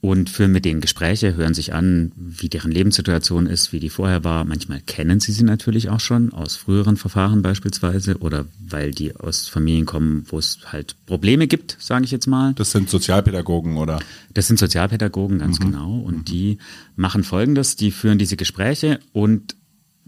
und 0.00 0.30
führen 0.30 0.52
mit 0.52 0.64
denen 0.64 0.80
Gespräche, 0.80 1.34
hören 1.34 1.54
sich 1.54 1.74
an, 1.74 2.12
wie 2.14 2.48
deren 2.48 2.70
Lebenssituation 2.70 3.46
ist, 3.46 3.72
wie 3.72 3.80
die 3.80 3.90
vorher 3.90 4.22
war. 4.22 4.44
Manchmal 4.44 4.80
kennen 4.80 5.18
sie 5.18 5.32
sie 5.32 5.42
natürlich 5.42 5.88
auch 5.88 5.98
schon 5.98 6.32
aus 6.32 6.54
früheren 6.54 6.96
Verfahren 6.96 7.42
beispielsweise 7.42 8.18
oder 8.18 8.44
weil 8.64 8.92
die 8.92 9.16
aus 9.16 9.48
Familien 9.48 9.86
kommen, 9.86 10.24
wo 10.28 10.38
es 10.38 10.60
halt 10.66 10.94
Probleme 11.06 11.48
gibt, 11.48 11.76
sage 11.80 12.04
ich 12.04 12.12
jetzt 12.12 12.28
mal. 12.28 12.54
Das 12.54 12.70
sind 12.70 12.88
Sozialpädagogen 12.88 13.76
oder? 13.76 13.98
Das 14.32 14.46
sind 14.46 14.60
Sozialpädagogen, 14.60 15.40
ganz 15.40 15.58
mhm. 15.58 15.64
genau. 15.64 15.98
Und 15.98 16.18
mhm. 16.18 16.24
die 16.26 16.58
machen 16.94 17.24
Folgendes, 17.24 17.74
die 17.74 17.90
führen 17.90 18.18
diese 18.18 18.36
Gespräche 18.36 19.00
und 19.12 19.56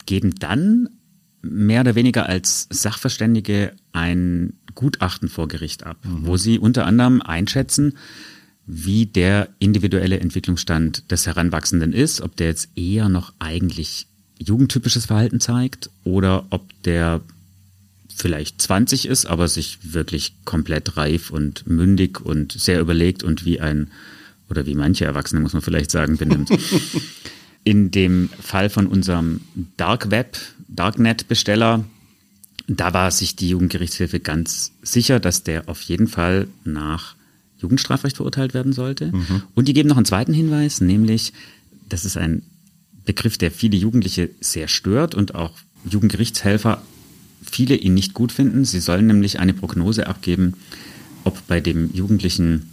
geben 0.06 0.36
dann 0.38 0.88
mehr 1.42 1.80
oder 1.80 1.94
weniger 1.94 2.26
als 2.26 2.66
Sachverständige 2.70 3.72
ein 3.92 4.54
Gutachten 4.74 5.28
vor 5.28 5.48
Gericht 5.48 5.84
ab, 5.84 5.98
mhm. 6.04 6.26
wo 6.26 6.36
sie 6.36 6.58
unter 6.58 6.86
anderem 6.86 7.20
einschätzen, 7.22 7.94
wie 8.66 9.06
der 9.06 9.48
individuelle 9.58 10.20
Entwicklungsstand 10.20 11.10
des 11.10 11.26
Heranwachsenden 11.26 11.92
ist, 11.92 12.20
ob 12.20 12.36
der 12.36 12.48
jetzt 12.48 12.68
eher 12.76 13.08
noch 13.08 13.32
eigentlich 13.38 14.06
jugendtypisches 14.38 15.06
Verhalten 15.06 15.40
zeigt 15.40 15.90
oder 16.04 16.46
ob 16.50 16.64
der 16.84 17.20
vielleicht 18.14 18.60
20 18.62 19.06
ist, 19.06 19.26
aber 19.26 19.48
sich 19.48 19.78
wirklich 19.92 20.34
komplett 20.44 20.96
reif 20.96 21.30
und 21.30 21.66
mündig 21.66 22.20
und 22.20 22.52
sehr 22.52 22.80
überlegt 22.80 23.22
und 23.22 23.44
wie 23.44 23.60
ein, 23.60 23.90
oder 24.48 24.66
wie 24.66 24.74
manche 24.74 25.04
Erwachsene, 25.04 25.40
muss 25.40 25.52
man 25.52 25.62
vielleicht 25.62 25.90
sagen, 25.90 26.16
benimmt. 26.16 26.50
In 27.64 27.90
dem 27.90 28.30
Fall 28.40 28.70
von 28.70 28.86
unserem 28.86 29.40
Dark 29.76 30.10
Web, 30.10 30.38
Darknet-Besteller, 30.74 31.84
da 32.66 32.94
war 32.94 33.10
sich 33.10 33.36
die 33.36 33.48
Jugendgerichtshilfe 33.48 34.20
ganz 34.20 34.72
sicher, 34.82 35.20
dass 35.20 35.42
der 35.42 35.68
auf 35.68 35.80
jeden 35.82 36.06
Fall 36.06 36.48
nach 36.64 37.16
Jugendstrafrecht 37.58 38.16
verurteilt 38.16 38.54
werden 38.54 38.72
sollte. 38.72 39.12
Mhm. 39.12 39.42
Und 39.54 39.68
die 39.68 39.72
geben 39.72 39.88
noch 39.88 39.96
einen 39.96 40.06
zweiten 40.06 40.32
Hinweis, 40.32 40.80
nämlich, 40.80 41.32
das 41.88 42.04
ist 42.04 42.16
ein 42.16 42.42
Begriff, 43.04 43.38
der 43.38 43.50
viele 43.50 43.76
Jugendliche 43.76 44.30
sehr 44.40 44.68
stört 44.68 45.14
und 45.14 45.34
auch 45.34 45.52
Jugendgerichtshelfer 45.84 46.82
viele 47.42 47.74
ihn 47.74 47.94
nicht 47.94 48.14
gut 48.14 48.32
finden. 48.32 48.64
Sie 48.64 48.80
sollen 48.80 49.06
nämlich 49.06 49.40
eine 49.40 49.54
Prognose 49.54 50.06
abgeben, 50.06 50.54
ob 51.24 51.46
bei 51.46 51.60
dem 51.60 51.92
Jugendlichen 51.92 52.70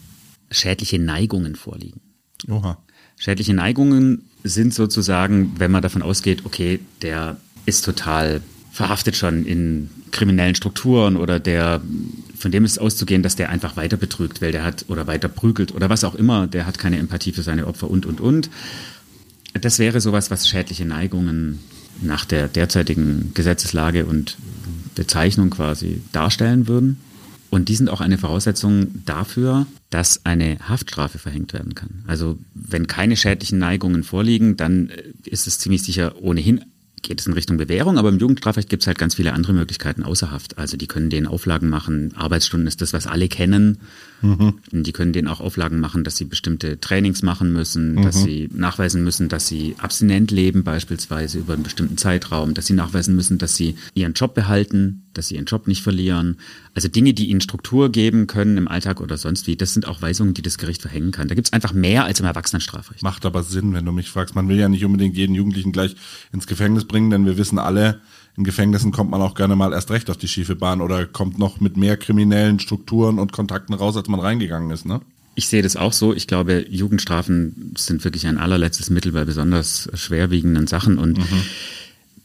schädliche 0.51 0.99
Neigungen 0.99 1.55
vorliegen. 1.55 2.01
Oha. 2.47 2.77
Schädliche 3.17 3.53
Neigungen 3.53 4.25
sind 4.43 4.73
sozusagen, 4.73 5.53
wenn 5.57 5.71
man 5.71 5.81
davon 5.81 6.01
ausgeht, 6.03 6.45
okay, 6.45 6.79
der 7.01 7.37
ist 7.67 7.85
total 7.85 8.41
verhaftet 8.71 9.15
schon 9.15 9.45
in 9.45 9.89
kriminellen 10.11 10.55
Strukturen 10.55 11.17
oder 11.17 11.39
der, 11.39 11.81
von 12.37 12.51
dem 12.51 12.63
ist 12.63 12.79
auszugehen, 12.79 13.23
dass 13.23 13.35
der 13.35 13.49
einfach 13.49 13.75
weiter 13.75 13.97
betrügt, 13.97 14.41
weil 14.41 14.51
der 14.51 14.63
hat 14.63 14.85
oder 14.87 15.07
weiter 15.07 15.27
prügelt 15.27 15.73
oder 15.73 15.89
was 15.89 16.03
auch 16.03 16.15
immer, 16.15 16.47
der 16.47 16.65
hat 16.65 16.77
keine 16.79 16.97
Empathie 16.97 17.31
für 17.31 17.43
seine 17.43 17.67
Opfer 17.67 17.89
und, 17.89 18.05
und, 18.05 18.21
und. 18.21 18.49
Das 19.53 19.79
wäre 19.79 19.99
sowas, 19.99 20.29
was 20.31 20.47
schädliche 20.47 20.85
Neigungen 20.85 21.59
nach 22.01 22.25
der 22.25 22.47
derzeitigen 22.47 23.31
Gesetzeslage 23.33 24.05
und 24.05 24.37
Bezeichnung 24.95 25.49
quasi 25.49 26.01
darstellen 26.11 26.67
würden. 26.67 27.01
Und 27.49 27.69
die 27.69 27.75
sind 27.75 27.89
auch 27.89 28.01
eine 28.01 28.17
Voraussetzung 28.17 29.03
dafür, 29.05 29.65
dass 29.89 30.25
eine 30.25 30.57
Haftstrafe 30.67 31.17
verhängt 31.17 31.53
werden 31.53 31.75
kann. 31.75 32.03
Also 32.05 32.37
wenn 32.53 32.87
keine 32.87 33.15
schädlichen 33.15 33.57
Neigungen 33.57 34.03
vorliegen, 34.03 34.57
dann 34.57 34.91
ist 35.23 35.47
es 35.47 35.57
ziemlich 35.57 35.81
sicher 35.81 36.21
ohnehin 36.21 36.65
geht 37.01 37.19
es 37.19 37.27
in 37.27 37.33
Richtung 37.33 37.57
Bewährung, 37.57 37.97
aber 37.97 38.09
im 38.09 38.17
Jugendstrafrecht 38.17 38.69
gibt 38.69 38.83
es 38.83 38.87
halt 38.87 38.97
ganz 38.97 39.15
viele 39.15 39.33
andere 39.33 39.53
Möglichkeiten 39.53 40.03
außer 40.03 40.31
Haft. 40.31 40.57
Also 40.57 40.77
die 40.77 40.87
können 40.87 41.09
denen 41.09 41.27
Auflagen 41.27 41.69
machen, 41.69 42.13
Arbeitsstunden 42.15 42.67
ist 42.67 42.81
das, 42.81 42.93
was 42.93 43.07
alle 43.07 43.27
kennen. 43.27 43.79
Mhm. 44.21 44.55
Die 44.71 44.91
können 44.93 45.13
denen 45.13 45.27
auch 45.27 45.39
Auflagen 45.39 45.79
machen, 45.79 46.03
dass 46.03 46.17
sie 46.17 46.25
bestimmte 46.25 46.79
Trainings 46.79 47.21
machen 47.21 47.53
müssen, 47.53 47.95
mhm. 47.95 48.03
dass 48.03 48.23
sie 48.23 48.49
nachweisen 48.51 49.03
müssen, 49.03 49.29
dass 49.29 49.47
sie 49.47 49.75
abstinent 49.77 50.31
leben 50.31 50.63
beispielsweise 50.63 51.39
über 51.39 51.53
einen 51.53 51.63
bestimmten 51.63 51.97
Zeitraum, 51.97 52.53
dass 52.53 52.65
sie 52.65 52.73
nachweisen 52.73 53.15
müssen, 53.15 53.37
dass 53.37 53.55
sie 53.55 53.75
ihren 53.93 54.13
Job 54.13 54.33
behalten, 54.33 55.03
dass 55.17 55.27
sie 55.27 55.35
ihren 55.35 55.45
Job 55.45 55.67
nicht 55.67 55.81
verlieren. 55.81 56.37
Also 56.73 56.87
Dinge, 56.87 57.13
die 57.13 57.27
ihnen 57.27 57.41
Struktur 57.41 57.91
geben 57.91 58.27
können 58.27 58.57
im 58.57 58.67
Alltag 58.67 59.01
oder 59.01 59.17
sonst 59.17 59.47
wie, 59.47 59.55
das 59.55 59.73
sind 59.73 59.87
auch 59.87 60.01
Weisungen, 60.01 60.33
die 60.33 60.41
das 60.41 60.57
Gericht 60.57 60.81
verhängen 60.81 61.11
kann. 61.11 61.27
Da 61.27 61.35
gibt 61.35 61.47
es 61.47 61.53
einfach 61.53 61.73
mehr 61.73 62.05
als 62.05 62.19
im 62.19 62.25
Erwachsenenstrafrecht. 62.25 63.03
Macht 63.03 63.25
aber 63.25 63.43
Sinn, 63.43 63.73
wenn 63.73 63.85
du 63.85 63.91
mich 63.91 64.09
fragst. 64.09 64.35
Man 64.35 64.47
will 64.49 64.57
ja 64.57 64.69
nicht 64.69 64.85
unbedingt 64.85 65.17
jeden 65.17 65.35
Jugendlichen 65.35 65.71
gleich 65.71 65.95
ins 66.31 66.47
Gefängnis 66.47 66.85
bringen, 66.85 67.09
denn 67.09 67.25
wir 67.25 67.37
wissen 67.37 67.59
alle, 67.59 68.01
in 68.37 68.43
Gefängnissen 68.43 68.91
kommt 68.91 69.09
man 69.09 69.21
auch 69.21 69.33
gerne 69.33 69.55
mal 69.55 69.73
erst 69.73 69.89
recht 69.89 70.09
auf 70.11 70.17
die 70.17 70.27
schiefe 70.27 70.55
Bahn 70.55 70.79
oder 70.79 71.07
kommt 71.07 71.39
noch 71.39 71.59
mit 71.59 71.75
mehr 71.75 71.97
kriminellen 71.97 72.59
Strukturen 72.59 73.17
und 73.17 73.31
Kontakten 73.31 73.73
raus, 73.73 73.97
als 73.97 74.07
man 74.07 74.19
reingegangen 74.19 74.69
ist, 74.69 74.85
ne? 74.85 75.01
Ich 75.33 75.47
sehe 75.49 75.61
das 75.61 75.75
auch 75.75 75.93
so. 75.93 76.15
Ich 76.15 76.25
glaube, 76.25 76.65
Jugendstrafen 76.67 77.73
sind 77.77 78.03
wirklich 78.03 78.25
ein 78.25 78.39
allerletztes 78.39 78.89
Mittel 78.89 79.11
bei 79.11 79.23
besonders 79.23 79.87
schwerwiegenden 79.93 80.65
Sachen 80.65 80.97
und 80.97 81.19
mhm. 81.19 81.41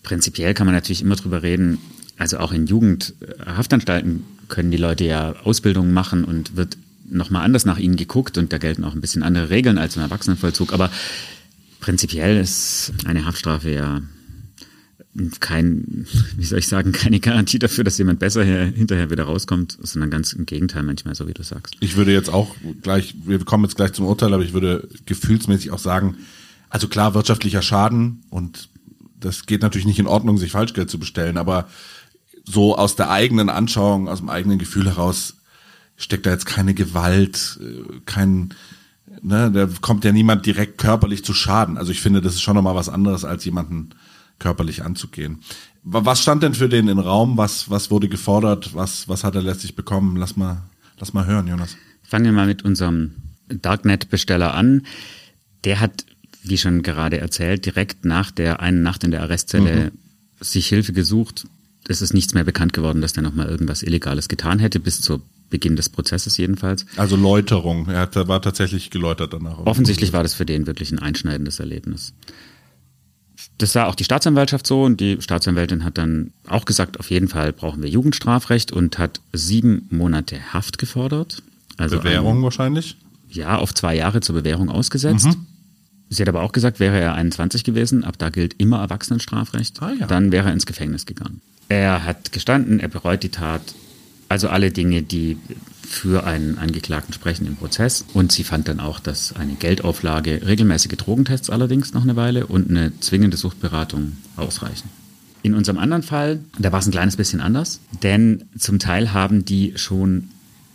prinzipiell 0.03 0.55
kann 0.55 0.67
man 0.67 0.75
natürlich 0.75 1.03
immer 1.03 1.17
drüber 1.17 1.43
reden, 1.43 1.77
also 2.19 2.39
auch 2.39 2.53
in 2.53 2.67
Jugendhaftanstalten 2.67 4.25
können 4.49 4.71
die 4.71 4.77
Leute 4.77 5.05
ja 5.05 5.35
Ausbildungen 5.45 5.93
machen 5.93 6.25
und 6.25 6.57
wird 6.57 6.77
nochmal 7.11 7.45
anders 7.45 7.65
nach 7.65 7.79
ihnen 7.79 7.97
geguckt 7.97 8.39
und 8.39 8.53
da 8.53 8.59
gelten 8.59 8.85
auch 8.85 8.95
ein 8.95 9.01
bisschen 9.01 9.23
andere 9.23 9.51
Regeln 9.51 9.79
als 9.79 9.97
im 9.97 10.03
Erwachsenenvollzug. 10.03 10.73
Aber 10.73 10.91
prinzipiell 11.81 12.39
ist 12.39 12.93
eine 13.05 13.25
Haftstrafe 13.25 13.71
ja 13.71 14.03
kein, 15.41 16.07
wie 16.37 16.45
soll 16.45 16.61
ich 16.61 16.69
sagen, 16.69 16.93
keine 16.93 17.21
Garantie 17.21 17.59
dafür, 17.59 17.85
dass 17.85 17.99
jemand 17.99 18.19
besser 18.19 18.45
hinterher 18.45 19.11
wieder 19.11 19.25
rauskommt, 19.25 19.77
sondern 19.83 20.11
ganz 20.11 20.33
im 20.33 20.47
Gegenteil 20.47 20.83
manchmal, 20.85 21.15
so 21.15 21.29
wie 21.29 21.35
du 21.35 21.43
sagst. 21.43 21.77
Ich 21.81 21.97
würde 21.97 22.13
jetzt 22.13 22.31
auch 22.31 22.57
gleich, 22.81 23.15
wir 23.25 23.39
kommen 23.45 23.65
jetzt 23.65 23.77
gleich 23.77 23.93
zum 23.93 24.07
Urteil, 24.07 24.33
aber 24.33 24.43
ich 24.43 24.55
würde 24.55 24.89
gefühlsmäßig 25.05 25.71
auch 25.71 25.79
sagen, 25.79 26.17
also 26.71 26.89
klar, 26.89 27.13
wirtschaftlicher 27.13 27.61
Schaden 27.61 28.23
und 28.31 28.71
das 29.21 29.45
geht 29.45 29.61
natürlich 29.61 29.87
nicht 29.87 29.99
in 29.99 30.07
Ordnung, 30.07 30.39
sich 30.39 30.51
Falschgeld 30.51 30.89
zu 30.89 30.99
bestellen, 30.99 31.37
aber 31.37 31.69
so 32.45 32.77
aus 32.77 32.97
der 32.97 33.11
eigenen 33.11 33.49
Anschauung, 33.49 34.09
aus 34.09 34.19
dem 34.19 34.31
eigenen 34.31 34.59
Gefühl 34.59 34.87
heraus 34.87 35.37
steckt 35.97 36.27
da 36.27 36.31
jetzt 36.31 36.47
keine 36.47 36.75
Gewalt, 36.75 37.59
äh, 37.63 38.01
kein, 38.07 38.55
ne, 39.23 39.51
da 39.53 39.69
kommt 39.81 40.05
ja 40.05 40.13
niemand 40.13 40.47
direkt 40.47 40.79
körperlich 40.79 41.25
zu 41.25 41.35
Schaden. 41.35 41.79
Also 41.79 41.93
ich 41.93 42.01
finde, 42.01 42.21
das 42.21 42.35
ist 42.35 42.43
schon 42.43 42.57
nochmal 42.57 42.75
was 42.75 42.89
anderes, 42.89 43.25
als 43.25 43.45
jemanden 43.45 43.91
körperlich 44.39 44.85
anzugehen. 44.85 45.39
Was 45.85 46.23
stand 46.23 46.43
denn 46.43 46.55
für 46.55 46.69
den 46.69 46.89
in 46.89 46.99
Raum? 46.99 47.37
Was, 47.37 47.71
was 47.71 47.91
wurde 47.91 48.09
gefordert? 48.09 48.75
Was, 48.75 49.09
was 49.09 49.25
hat 49.25 49.35
er 49.35 49.43
letztlich 49.43 49.75
bekommen? 49.75 50.17
Lass 50.17 50.37
mal, 50.37 50.63
lass 50.99 51.13
mal 51.13 51.27
hören, 51.27 51.47
Jonas. 51.47 51.77
Fangen 52.03 52.25
wir 52.25 52.33
mal 52.33 52.47
mit 52.47 52.65
unserem 52.65 53.13
Darknet-Besteller 53.49 54.55
an. 54.55 54.87
Der 55.65 55.81
hat, 55.81 56.05
wie 56.43 56.59
schon 56.59 56.83
gerade 56.83 57.19
erzählt, 57.19 57.67
direkt 57.67 58.05
nach 58.05 58.31
der 58.31 58.61
einen 58.61 58.83
Nacht 58.83 59.05
in 59.05 59.11
der 59.11 59.23
Arrestzelle 59.23 59.87
mhm. 59.87 59.99
sich 60.41 60.69
Hilfe 60.69 60.93
gesucht, 60.93 61.47
es 61.89 62.03
ist 62.03 62.15
nichts 62.15 62.35
mehr 62.35 62.45
bekannt 62.45 62.73
geworden, 62.73 63.01
dass 63.01 63.13
der 63.13 63.23
nochmal 63.23 63.49
irgendwas 63.49 63.83
Illegales 63.83 64.29
getan 64.29 64.59
hätte, 64.59 64.81
bis 64.81 65.01
zu 65.01 65.23
Beginn 65.51 65.77
des 65.77 65.89
Prozesses 65.89 66.37
jedenfalls. 66.39 66.87
Also 66.97 67.15
Läuterung, 67.17 67.87
er 67.89 68.01
hat, 68.01 68.17
war 68.29 68.41
tatsächlich 68.41 68.91
geläutert 68.91 69.33
danach. 69.33 69.59
Offensichtlich 69.59 70.13
war 70.13 70.23
das 70.23 70.35
für 70.35 70.47
den 70.47 70.67
wirklich 70.67 70.91
ein 70.93 70.99
einschneidendes 70.99 71.61
Erlebnis. 71.61 72.15
Das 73.59 73.73
sah 73.73 73.87
auch 73.87 73.95
die 73.95 74.05
Staatsanwaltschaft 74.05 74.67
so 74.67 74.83
und 74.83 75.01
die 75.01 75.21
Staatsanwältin 75.21 75.85
hat 75.85 75.99
dann 75.99 76.33
auch 76.49 76.65
gesagt, 76.65 76.99
auf 76.99 77.11
jeden 77.11 77.29
Fall 77.29 77.53
brauchen 77.53 77.83
wir 77.83 77.91
Jugendstrafrecht 77.91 78.73
und 78.73 78.99
hat 78.99 79.21
sieben 79.33 79.87
Monate 79.91 80.53
Haft 80.53 80.79
gefordert. 80.79 81.43
Also 81.77 81.99
Bewährung 81.99 82.39
ein, 82.39 82.43
wahrscheinlich? 82.43 82.97
Ja, 83.29 83.59
auf 83.59 83.75
zwei 83.75 83.95
Jahre 83.95 84.21
zur 84.21 84.37
Bewährung 84.37 84.69
ausgesetzt. 84.69 85.27
Mhm. 85.27 85.47
Sie 86.13 86.23
hat 86.23 86.29
aber 86.29 86.43
auch 86.43 86.53
gesagt, 86.53 86.79
wäre 86.79 87.01
er 87.01 87.15
21 87.15 87.65
gewesen, 87.65 88.05
ab 88.05 88.19
da 88.19 88.29
gilt 88.29 88.55
immer 88.59 88.81
Erwachsenenstrafrecht, 88.81 89.81
ah, 89.81 89.93
ja. 89.99 90.07
dann 90.07 90.31
wäre 90.31 90.49
er 90.49 90.53
ins 90.53 90.67
Gefängnis 90.67 91.07
gegangen. 91.07 91.41
Er 91.71 92.05
hat 92.05 92.33
gestanden, 92.33 92.81
er 92.81 92.89
bereut 92.89 93.23
die 93.23 93.31
Tat. 93.31 93.63
Also 94.29 94.49
alle 94.49 94.71
Dinge, 94.71 95.03
die 95.03 95.39
für 95.83 96.25
einen 96.25 96.59
Angeklagten 96.59 97.15
sprechen 97.15 97.47
im 97.47 97.57
Prozess. 97.57 98.05
Und 98.13 98.31
sie 98.31 98.45
fand 98.45 98.69
dann 98.69 98.81
auch, 98.81 99.01
dass 99.01 99.35
eine 99.37 99.55
Geldauflage, 99.55 100.43
regelmäßige 100.47 100.97
Drogentests 100.97 101.49
allerdings 101.49 101.95
noch 101.95 102.03
eine 102.03 102.17
Weile 102.17 102.47
und 102.47 102.69
eine 102.69 102.99
zwingende 103.01 103.37
Suchtberatung 103.39 104.17
ausreichen. 104.37 104.91
In 105.43 105.55
unserem 105.55 105.79
anderen 105.79 106.03
Fall, 106.03 106.41
da 106.59 106.73
war 106.73 106.81
es 106.81 106.87
ein 106.87 106.93
kleines 106.93 107.17
bisschen 107.17 107.41
anders, 107.41 107.81
denn 108.03 108.45
zum 108.59 108.79
Teil 108.79 109.13
haben 109.13 109.45
die 109.45 109.73
schon 109.77 110.29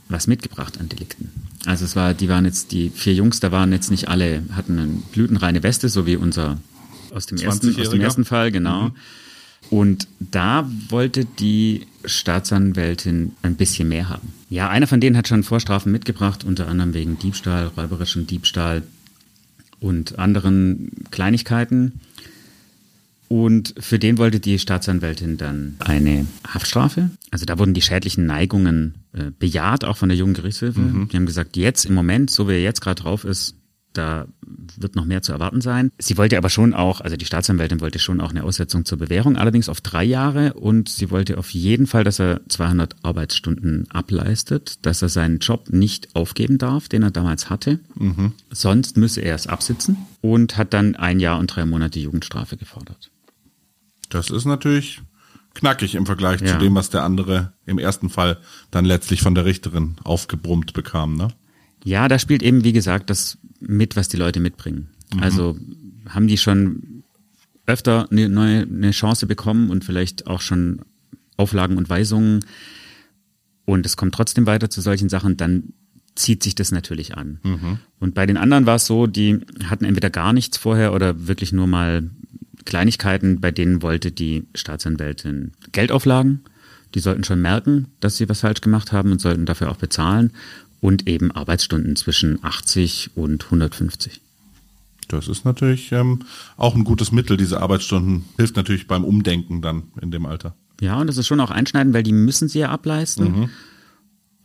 was 0.09 0.27
mitgebracht 0.27 0.79
an 0.79 0.89
Delikten. 0.89 1.46
Also 1.65 1.85
es 1.85 1.95
war, 1.95 2.13
die 2.13 2.29
waren 2.29 2.45
jetzt, 2.45 2.71
die 2.71 2.89
vier 2.89 3.13
Jungs, 3.13 3.39
da 3.39 3.51
waren 3.51 3.71
jetzt 3.71 3.91
nicht 3.91 4.07
alle, 4.07 4.43
hatten 4.53 4.79
eine 4.79 4.87
blütenreine 5.11 5.63
Weste, 5.63 5.89
so 5.89 6.05
wie 6.05 6.15
unser 6.15 6.57
aus 7.13 7.25
dem, 7.25 7.37
ersten, 7.37 7.75
aus 7.79 7.89
dem 7.89 8.01
ersten 8.01 8.25
Fall, 8.25 8.51
genau. 8.51 8.83
Mhm. 8.83 8.91
Und 9.69 10.07
da 10.19 10.69
wollte 10.89 11.25
die 11.25 11.87
Staatsanwältin 12.05 13.33
ein 13.41 13.55
bisschen 13.55 13.89
mehr 13.89 14.07
haben. 14.07 14.33
Ja, 14.49 14.69
einer 14.69 14.87
von 14.87 15.01
denen 15.01 15.17
hat 15.17 15.27
schon 15.27 15.43
Vorstrafen 15.43 15.91
mitgebracht, 15.91 16.43
unter 16.43 16.67
anderem 16.67 16.93
wegen 16.93 17.19
Diebstahl, 17.19 17.67
räuberischem 17.75 18.27
Diebstahl 18.27 18.83
und 19.79 20.19
anderen 20.19 20.91
Kleinigkeiten. 21.11 21.99
Und 23.29 23.75
für 23.77 23.99
den 23.99 24.17
wollte 24.17 24.39
die 24.39 24.57
Staatsanwältin 24.57 25.37
dann 25.37 25.75
eine 25.79 26.25
Haftstrafe. 26.47 27.09
Also 27.31 27.45
da 27.45 27.59
wurden 27.59 27.73
die 27.73 27.81
schädlichen 27.81 28.25
Neigungen 28.25 28.95
äh, 29.13 29.31
bejaht, 29.37 29.83
auch 29.83 29.97
von 29.97 30.09
der 30.09 30.17
jungen 30.17 30.33
Gerichtshilfe. 30.33 30.79
Mhm. 30.79 31.09
Die 31.09 31.17
haben 31.17 31.25
gesagt, 31.25 31.57
jetzt 31.57 31.85
im 31.85 31.93
Moment, 31.93 32.29
so 32.29 32.47
wie 32.47 32.53
er 32.53 32.61
jetzt 32.61 32.81
gerade 32.81 33.01
drauf 33.01 33.25
ist, 33.25 33.55
da 33.97 34.27
wird 34.77 34.95
noch 34.95 35.05
mehr 35.05 35.21
zu 35.21 35.31
erwarten 35.31 35.61
sein. 35.61 35.91
Sie 35.97 36.17
wollte 36.17 36.37
aber 36.37 36.49
schon 36.49 36.73
auch, 36.73 37.01
also 37.01 37.17
die 37.17 37.25
Staatsanwältin 37.25 37.81
wollte 37.81 37.99
schon 37.99 38.21
auch 38.21 38.29
eine 38.29 38.43
Aussetzung 38.43 38.85
zur 38.85 38.97
Bewährung, 38.97 39.37
allerdings 39.37 39.69
auf 39.69 39.81
drei 39.81 40.03
Jahre 40.03 40.53
und 40.53 40.87
sie 40.87 41.09
wollte 41.09 41.37
auf 41.37 41.49
jeden 41.49 41.87
Fall, 41.87 42.03
dass 42.03 42.19
er 42.19 42.41
200 42.47 42.95
Arbeitsstunden 43.01 43.89
ableistet, 43.89 44.85
dass 44.85 45.01
er 45.01 45.09
seinen 45.09 45.39
Job 45.39 45.69
nicht 45.71 46.15
aufgeben 46.15 46.57
darf, 46.57 46.89
den 46.89 47.03
er 47.03 47.11
damals 47.11 47.49
hatte. 47.49 47.79
Mhm. 47.95 48.33
Sonst 48.51 48.97
müsse 48.97 49.21
er 49.21 49.35
es 49.35 49.47
absitzen 49.47 49.97
und 50.21 50.57
hat 50.57 50.73
dann 50.73 50.95
ein 50.95 51.19
Jahr 51.19 51.39
und 51.39 51.47
drei 51.47 51.65
Monate 51.65 51.99
Jugendstrafe 51.99 52.55
gefordert. 52.55 53.09
Das 54.09 54.29
ist 54.29 54.45
natürlich 54.45 55.01
knackig 55.53 55.95
im 55.95 56.05
Vergleich 56.05 56.41
ja. 56.41 56.53
zu 56.53 56.57
dem, 56.59 56.75
was 56.75 56.89
der 56.89 57.03
andere 57.03 57.53
im 57.65 57.79
ersten 57.79 58.09
Fall 58.09 58.37
dann 58.71 58.85
letztlich 58.85 59.21
von 59.21 59.35
der 59.35 59.45
Richterin 59.45 59.95
aufgebrummt 60.03 60.73
bekam, 60.73 61.15
ne? 61.15 61.29
Ja, 61.83 62.07
da 62.07 62.19
spielt 62.19 62.43
eben, 62.43 62.63
wie 62.63 62.73
gesagt, 62.73 63.09
das 63.09 63.37
mit, 63.59 63.95
was 63.95 64.09
die 64.09 64.17
Leute 64.17 64.39
mitbringen. 64.39 64.89
Mhm. 65.13 65.23
Also 65.23 65.57
haben 66.09 66.27
die 66.27 66.37
schon 66.37 67.03
öfter 67.65 68.07
eine 68.11 68.29
neue 68.29 68.63
eine 68.63 68.91
Chance 68.91 69.25
bekommen 69.25 69.69
und 69.69 69.83
vielleicht 69.83 70.27
auch 70.27 70.41
schon 70.41 70.81
Auflagen 71.37 71.77
und 71.77 71.89
Weisungen 71.89 72.43
und 73.65 73.85
es 73.85 73.97
kommt 73.97 74.15
trotzdem 74.15 74.45
weiter 74.45 74.69
zu 74.69 74.81
solchen 74.81 75.09
Sachen, 75.09 75.37
dann 75.37 75.73
zieht 76.15 76.41
sich 76.41 76.55
das 76.55 76.71
natürlich 76.71 77.15
an. 77.15 77.39
Mhm. 77.43 77.79
Und 77.99 78.15
bei 78.15 78.25
den 78.25 78.37
anderen 78.37 78.65
war 78.65 78.75
es 78.75 78.85
so, 78.85 79.07
die 79.07 79.39
hatten 79.65 79.85
entweder 79.85 80.09
gar 80.09 80.33
nichts 80.33 80.57
vorher 80.57 80.93
oder 80.93 81.27
wirklich 81.27 81.51
nur 81.51 81.67
mal 81.67 82.09
Kleinigkeiten, 82.67 83.39
bei 83.39 83.51
denen 83.51 83.81
wollte 83.81 84.11
die 84.11 84.45
Staatsanwältin 84.53 85.53
Geldauflagen. 85.71 86.41
Die 86.93 86.99
sollten 86.99 87.23
schon 87.23 87.41
merken, 87.41 87.87
dass 88.01 88.17
sie 88.17 88.27
was 88.27 88.41
falsch 88.41 88.59
gemacht 88.59 88.91
haben 88.91 89.11
und 89.13 89.21
sollten 89.21 89.45
dafür 89.45 89.71
auch 89.71 89.77
bezahlen 89.77 90.33
und 90.81 91.07
eben 91.07 91.31
Arbeitsstunden 91.31 91.95
zwischen 91.95 92.43
80 92.43 93.11
und 93.15 93.45
150. 93.45 94.19
Das 95.07 95.29
ist 95.29 95.45
natürlich 95.45 95.93
ähm, 95.93 96.23
auch 96.57 96.75
ein 96.75 96.83
gutes 96.83 97.13
Mittel. 97.13 97.37
Diese 97.37 97.61
Arbeitsstunden 97.61 98.25
hilft 98.35 98.57
natürlich 98.57 98.85
beim 98.87 99.05
Umdenken 99.05 99.61
dann 99.61 99.83
in 100.01 100.11
dem 100.11 100.25
Alter. 100.25 100.53
Ja, 100.81 100.99
und 100.99 101.07
das 101.07 101.15
ist 101.15 101.27
schon 101.27 101.39
auch 101.39 101.51
einschneidend, 101.51 101.93
weil 101.93 102.03
die 102.03 102.11
müssen 102.11 102.49
sie 102.49 102.59
ja 102.59 102.69
ableisten. 102.69 103.31
Mhm. 103.31 103.49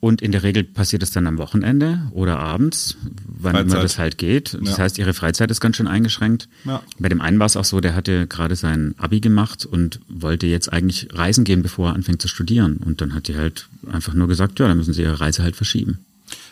Und 0.03 0.20
in 0.20 0.32
der 0.32 0.42
Regel 0.42 0.64
passiert 0.64 1.05
es 1.05 1.12
dann 1.12 1.28
am 1.28 1.38
Wochenende 1.38 2.11
oder 2.11 2.40
abends, 2.40 2.96
wann 3.24 3.53
Freizeit. 3.53 3.72
immer 3.72 3.82
das 3.82 3.98
halt 3.98 4.18
geht. 4.18 4.59
Das 4.61 4.76
ja. 4.76 4.78
heißt, 4.78 4.98
ihre 4.98 5.14
Freizeit 5.14 5.48
ist 5.53 5.61
ganz 5.61 5.76
schön 5.76 5.86
eingeschränkt. 5.86 6.48
Ja. 6.64 6.82
Bei 6.98 7.09
dem 7.09 7.20
einen 7.20 7.38
war 7.38 7.46
es 7.46 7.57
auch 7.57 7.64
so, 7.64 7.80
der 7.80 7.94
hatte 7.94 8.26
gerade 8.26 8.57
sein 8.57 8.96
Abi 8.98 9.20
gemacht 9.20 9.64
und 9.64 10.00
wollte 10.09 10.48
jetzt 10.48 10.72
eigentlich 10.72 11.07
reisen 11.12 11.44
gehen, 11.44 11.62
bevor 11.62 11.90
er 11.90 11.94
anfängt 11.94 12.20
zu 12.20 12.26
studieren. 12.26 12.78
Und 12.78 13.00
dann 13.00 13.14
hat 13.14 13.28
die 13.28 13.36
halt 13.36 13.68
einfach 13.92 14.12
nur 14.12 14.26
gesagt, 14.26 14.59
ja, 14.59 14.66
dann 14.66 14.76
müssen 14.76 14.92
sie 14.92 15.03
ihre 15.03 15.20
Reise 15.20 15.44
halt 15.44 15.55
verschieben. 15.55 16.05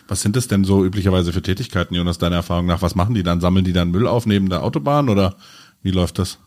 Was 0.07 0.21
sind 0.21 0.37
das 0.37 0.47
denn 0.47 0.63
so 0.63 0.85
üblicherweise 0.85 1.33
für 1.33 1.41
Tätigkeiten, 1.41 1.93
Jonas, 1.93 2.19
deiner 2.19 2.37
Erfahrung 2.37 2.67
nach? 2.67 2.81
Was 2.81 2.95
machen 2.95 3.15
die 3.15 3.23
dann? 3.23 3.41
Sammeln 3.41 3.65
die 3.65 3.73
dann 3.73 3.91
Müll 3.91 4.07
auf 4.07 4.25
neben 4.25 4.47
der 4.47 4.63
Autobahn 4.63 5.09
oder 5.09 5.35
wie 5.83 5.91
läuft 5.91 6.19
das? 6.19 6.37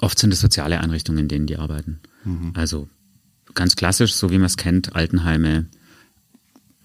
Oft 0.00 0.18
sind 0.18 0.32
es 0.32 0.40
soziale 0.40 0.80
Einrichtungen, 0.80 1.18
in 1.18 1.28
denen 1.28 1.46
die 1.46 1.58
arbeiten. 1.58 2.00
Mhm. 2.24 2.52
Also 2.54 2.88
ganz 3.52 3.76
klassisch, 3.76 4.14
so 4.14 4.30
wie 4.30 4.38
man 4.38 4.46
es 4.46 4.56
kennt, 4.56 4.96
Altenheime, 4.96 5.66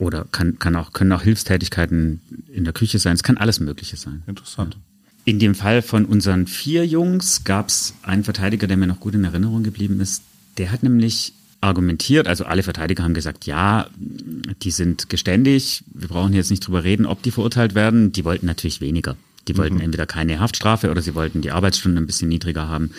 oder 0.04 0.26
kann, 0.32 0.60
kann 0.60 0.76
auch, 0.76 0.93
können 0.93 1.12
auch 1.12 1.22
Hilfstätigkeiten 1.22 2.22
in 2.54 2.64
der 2.64 2.74
Küche 2.74 2.99
sein. 2.99 3.16
Es 3.16 3.24
kann 3.24 3.38
alles 3.38 3.60
Mögliche 3.60 3.97
sein. 3.97 4.24
Interessant. 4.28 4.78
In 5.26 5.39
dem 5.39 5.56
Fall 5.56 5.82
von 5.82 6.06
unseren 6.06 6.47
vier 6.47 6.86
Jungs 6.86 7.43
gab 7.45 7.70
es 7.70 7.93
einen 8.04 8.24
Verteidiger, 8.24 8.68
der 8.68 8.78
mir 8.78 8.88
noch 8.88 8.99
gut 8.99 9.16
in 9.16 9.24
Erinnerung 9.24 9.64
geblieben 9.64 10.01
ist. 10.01 10.24
Der 10.58 10.72
hat 10.72 10.84
nämlich 10.84 11.34
argumentiert, 11.62 12.28
also 12.28 12.43
alle 12.43 12.62
Verteidiger 12.62 13.04
haben 13.04 13.14
gesagt, 13.14 13.45
ja, 13.45 13.88
die 13.95 14.72
sind 14.72 15.10
geständig, 15.10 15.86
wir 15.93 16.10
brauchen 16.10 16.34
jetzt 16.34 16.51
nicht 16.51 16.68
drüber 16.68 16.84
reden, 16.84 17.06
ob 17.06 17.24
die 17.24 17.32
verurteilt 17.32 17.74
werden. 17.74 18.12
Die 18.12 18.26
wollten 18.26 18.45
natürlich 18.45 18.82
weniger. 18.82 19.16
Die 19.47 19.58
wollten 19.58 19.76
mhm. 19.76 19.82
entweder 19.82 20.06
keine 20.06 20.41
Haftstrafe 20.41 20.91
oder 20.91 21.01
sie 21.01 21.16
wollten 21.16 21.41
die 21.41 21.51
Arbeitsstunden 21.51 22.04
ein 22.04 22.06
bisschen 22.08 22.28
niedriger 22.28 22.68
haben. 22.68 22.91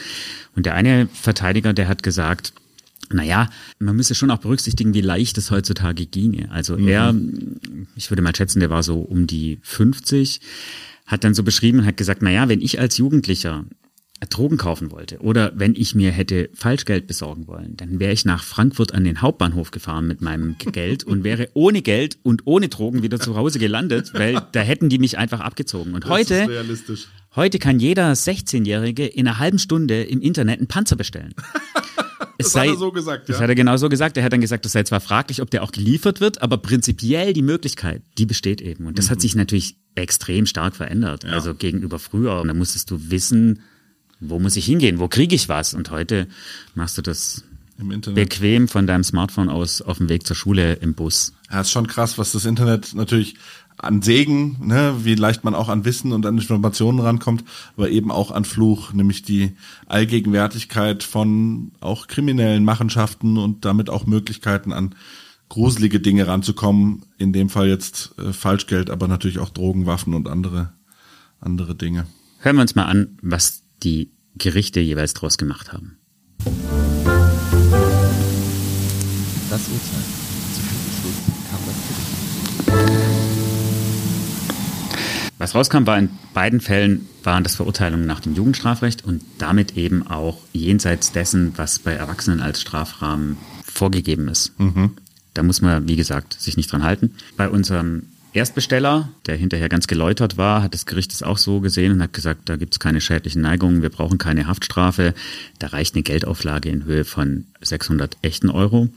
Und 0.56 0.64
der 0.64 0.74
eine 0.74 1.08
Verteidiger, 1.12 1.74
der 1.74 1.88
hat 1.88 2.02
gesagt, 2.02 2.54
naja, 3.12 3.48
man 3.78 3.96
müsse 3.96 4.14
schon 4.14 4.30
auch 4.30 4.38
berücksichtigen, 4.38 4.94
wie 4.94 5.00
leicht 5.00 5.38
es 5.38 5.50
heutzutage 5.50 6.06
ginge. 6.06 6.50
Also 6.50 6.76
mhm. 6.76 6.88
er, 6.88 7.14
ich 7.96 8.10
würde 8.10 8.22
mal 8.22 8.34
schätzen, 8.34 8.60
der 8.60 8.70
war 8.70 8.82
so 8.82 9.00
um 9.00 9.26
die 9.26 9.58
50, 9.62 10.40
hat 11.06 11.24
dann 11.24 11.34
so 11.34 11.42
beschrieben 11.42 11.80
und 11.80 11.86
hat 11.86 11.96
gesagt, 11.96 12.22
naja, 12.22 12.48
wenn 12.48 12.60
ich 12.60 12.80
als 12.80 12.96
Jugendlicher 12.96 13.64
Drogen 14.30 14.56
kaufen 14.56 14.90
wollte 14.90 15.18
oder 15.18 15.52
wenn 15.54 15.74
ich 15.74 15.94
mir 15.94 16.10
hätte 16.10 16.48
Falschgeld 16.54 17.06
besorgen 17.06 17.46
wollen, 17.46 17.76
dann 17.76 18.00
wäre 18.00 18.12
ich 18.12 18.24
nach 18.24 18.42
Frankfurt 18.42 18.92
an 18.92 19.04
den 19.04 19.20
Hauptbahnhof 19.20 19.70
gefahren 19.70 20.06
mit 20.06 20.20
meinem 20.20 20.56
Geld 20.58 21.04
und 21.04 21.24
wäre 21.24 21.48
ohne 21.54 21.82
Geld 21.82 22.18
und 22.22 22.42
ohne 22.46 22.68
Drogen 22.68 23.02
wieder 23.02 23.20
zu 23.20 23.36
Hause 23.36 23.58
gelandet, 23.58 24.12
weil 24.14 24.40
da 24.52 24.60
hätten 24.60 24.88
die 24.88 24.98
mich 24.98 25.18
einfach 25.18 25.40
abgezogen. 25.40 25.94
Und 25.94 26.04
das 26.04 26.10
heute, 26.10 26.64
heute 27.36 27.58
kann 27.58 27.80
jeder 27.80 28.12
16-Jährige 28.12 29.06
in 29.06 29.28
einer 29.28 29.38
halben 29.38 29.58
Stunde 29.58 30.04
im 30.04 30.20
Internet 30.20 30.58
einen 30.58 30.68
Panzer 30.68 30.96
bestellen. 30.96 31.34
Das 32.38 32.52
sei, 32.52 32.68
hat 32.68 32.74
er 32.74 32.78
so 32.78 32.92
gesagt. 32.92 33.28
Das 33.28 33.36
ja? 33.36 33.42
hat 33.42 33.48
er 33.48 33.54
genau 33.54 33.76
so 33.76 33.88
gesagt. 33.88 34.16
Er 34.16 34.24
hat 34.24 34.32
dann 34.32 34.40
gesagt, 34.40 34.66
es 34.66 34.72
sei 34.72 34.82
zwar 34.82 35.00
fraglich, 35.00 35.40
ob 35.42 35.50
der 35.50 35.62
auch 35.62 35.72
geliefert 35.72 36.20
wird, 36.20 36.42
aber 36.42 36.58
prinzipiell 36.58 37.32
die 37.32 37.42
Möglichkeit, 37.42 38.02
die 38.18 38.26
besteht 38.26 38.60
eben. 38.60 38.86
Und 38.86 38.98
das 38.98 39.06
mhm. 39.06 39.10
hat 39.10 39.20
sich 39.20 39.34
natürlich 39.34 39.76
extrem 39.94 40.46
stark 40.46 40.76
verändert. 40.76 41.24
Ja. 41.24 41.30
Also 41.30 41.54
gegenüber 41.54 41.98
früher. 41.98 42.40
Und 42.40 42.48
da 42.48 42.54
musstest 42.54 42.90
du 42.90 43.10
wissen, 43.10 43.60
wo 44.20 44.38
muss 44.38 44.56
ich 44.56 44.66
hingehen, 44.66 44.98
wo 44.98 45.08
kriege 45.08 45.34
ich 45.34 45.48
was? 45.48 45.74
Und 45.74 45.90
heute 45.90 46.26
machst 46.74 46.98
du 46.98 47.02
das 47.02 47.44
bequem 47.76 48.68
von 48.68 48.86
deinem 48.86 49.02
Smartphone 49.02 49.48
aus 49.48 49.82
auf 49.82 49.98
dem 49.98 50.08
Weg 50.08 50.26
zur 50.26 50.36
Schule 50.36 50.74
im 50.74 50.94
Bus. 50.94 51.32
Ja, 51.50 51.60
ist 51.60 51.70
schon 51.70 51.86
krass, 51.86 52.18
was 52.18 52.32
das 52.32 52.44
Internet 52.44 52.94
natürlich 52.94 53.34
an 53.76 54.02
Segen, 54.02 54.56
ne, 54.62 54.96
wie 55.02 55.14
leicht 55.14 55.44
man 55.44 55.54
auch 55.54 55.68
an 55.68 55.84
Wissen 55.84 56.12
und 56.12 56.26
an 56.26 56.38
Informationen 56.38 57.00
rankommt, 57.00 57.44
aber 57.76 57.90
eben 57.90 58.10
auch 58.10 58.30
an 58.30 58.44
Fluch, 58.44 58.92
nämlich 58.92 59.22
die 59.22 59.52
Allgegenwärtigkeit 59.86 61.02
von 61.02 61.72
auch 61.80 62.06
kriminellen 62.06 62.64
Machenschaften 62.64 63.36
und 63.36 63.64
damit 63.64 63.90
auch 63.90 64.06
Möglichkeiten 64.06 64.72
an 64.72 64.94
gruselige 65.48 66.00
Dinge 66.00 66.26
ranzukommen. 66.26 67.04
In 67.18 67.32
dem 67.32 67.48
Fall 67.48 67.68
jetzt 67.68 68.14
äh, 68.18 68.32
Falschgeld, 68.32 68.90
aber 68.90 69.08
natürlich 69.08 69.38
auch 69.38 69.50
Drogen, 69.50 69.86
Waffen 69.86 70.14
und 70.14 70.28
andere, 70.28 70.72
andere 71.40 71.74
Dinge. 71.74 72.06
Hören 72.40 72.56
wir 72.56 72.62
uns 72.62 72.74
mal 72.74 72.86
an, 72.86 73.18
was 73.22 73.62
die 73.82 74.12
Gerichte 74.36 74.80
jeweils 74.80 75.14
daraus 75.14 75.38
gemacht 75.38 75.72
haben. 75.72 75.98
Das 79.50 79.68
Urteil. 79.68 80.13
Was 85.44 85.54
rauskam, 85.54 85.84
war 85.84 85.98
in 85.98 86.08
beiden 86.32 86.62
Fällen 86.62 87.06
waren 87.22 87.44
das 87.44 87.56
Verurteilungen 87.56 88.06
nach 88.06 88.20
dem 88.20 88.34
Jugendstrafrecht 88.34 89.04
und 89.04 89.22
damit 89.36 89.76
eben 89.76 90.06
auch 90.06 90.38
jenseits 90.54 91.12
dessen, 91.12 91.52
was 91.56 91.78
bei 91.80 91.92
Erwachsenen 91.92 92.40
als 92.40 92.62
Strafrahmen 92.62 93.36
vorgegeben 93.62 94.28
ist. 94.28 94.58
Mhm. 94.58 94.92
Da 95.34 95.42
muss 95.42 95.60
man, 95.60 95.86
wie 95.86 95.96
gesagt, 95.96 96.40
sich 96.40 96.56
nicht 96.56 96.72
dran 96.72 96.82
halten. 96.82 97.16
Bei 97.36 97.50
unserem 97.50 98.04
Erstbesteller, 98.32 99.10
der 99.26 99.36
hinterher 99.36 99.68
ganz 99.68 99.86
geläutert 99.86 100.38
war, 100.38 100.62
hat 100.62 100.72
das 100.72 100.86
Gericht 100.86 101.12
es 101.12 101.22
auch 101.22 101.36
so 101.36 101.60
gesehen 101.60 101.92
und 101.92 102.00
hat 102.00 102.14
gesagt, 102.14 102.48
da 102.48 102.56
gibt 102.56 102.72
es 102.72 102.80
keine 102.80 103.02
schädlichen 103.02 103.42
Neigungen, 103.42 103.82
wir 103.82 103.90
brauchen 103.90 104.16
keine 104.16 104.46
Haftstrafe. 104.46 105.12
Da 105.58 105.66
reicht 105.66 105.94
eine 105.94 106.04
Geldauflage 106.04 106.70
in 106.70 106.84
Höhe 106.86 107.04
von 107.04 107.44
600 107.60 108.16
echten 108.22 108.48
Euro. 108.48 108.88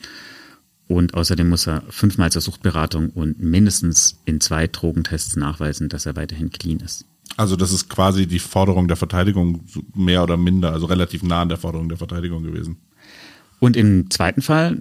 Und 0.88 1.14
außerdem 1.14 1.50
muss 1.50 1.68
er 1.68 1.84
fünfmal 1.90 2.32
zur 2.32 2.42
Suchtberatung 2.42 3.10
und 3.10 3.40
mindestens 3.42 4.22
in 4.26 4.40
zwei 4.40 4.68
Drogentests 4.68 5.36
nachweisen, 5.36 5.90
dass 5.90 6.06
er 6.06 6.16
weiterhin 6.16 6.50
clean 6.50 6.80
ist. 6.80 7.06
Also 7.36 7.56
das 7.56 7.74
ist 7.74 7.90
quasi 7.90 8.26
die 8.26 8.40
Forderung 8.40 8.88
der 8.88 8.96
Verteidigung 8.96 9.66
mehr 9.94 10.24
oder 10.24 10.38
minder, 10.38 10.72
also 10.72 10.86
relativ 10.86 11.24
nah 11.24 11.42
an 11.42 11.50
der 11.50 11.58
Forderung 11.58 11.90
der 11.90 11.98
Verteidigung 11.98 12.44
gewesen. 12.44 12.78
Und 13.60 13.76
im 13.76 14.10
zweiten 14.10 14.42
Fall 14.42 14.80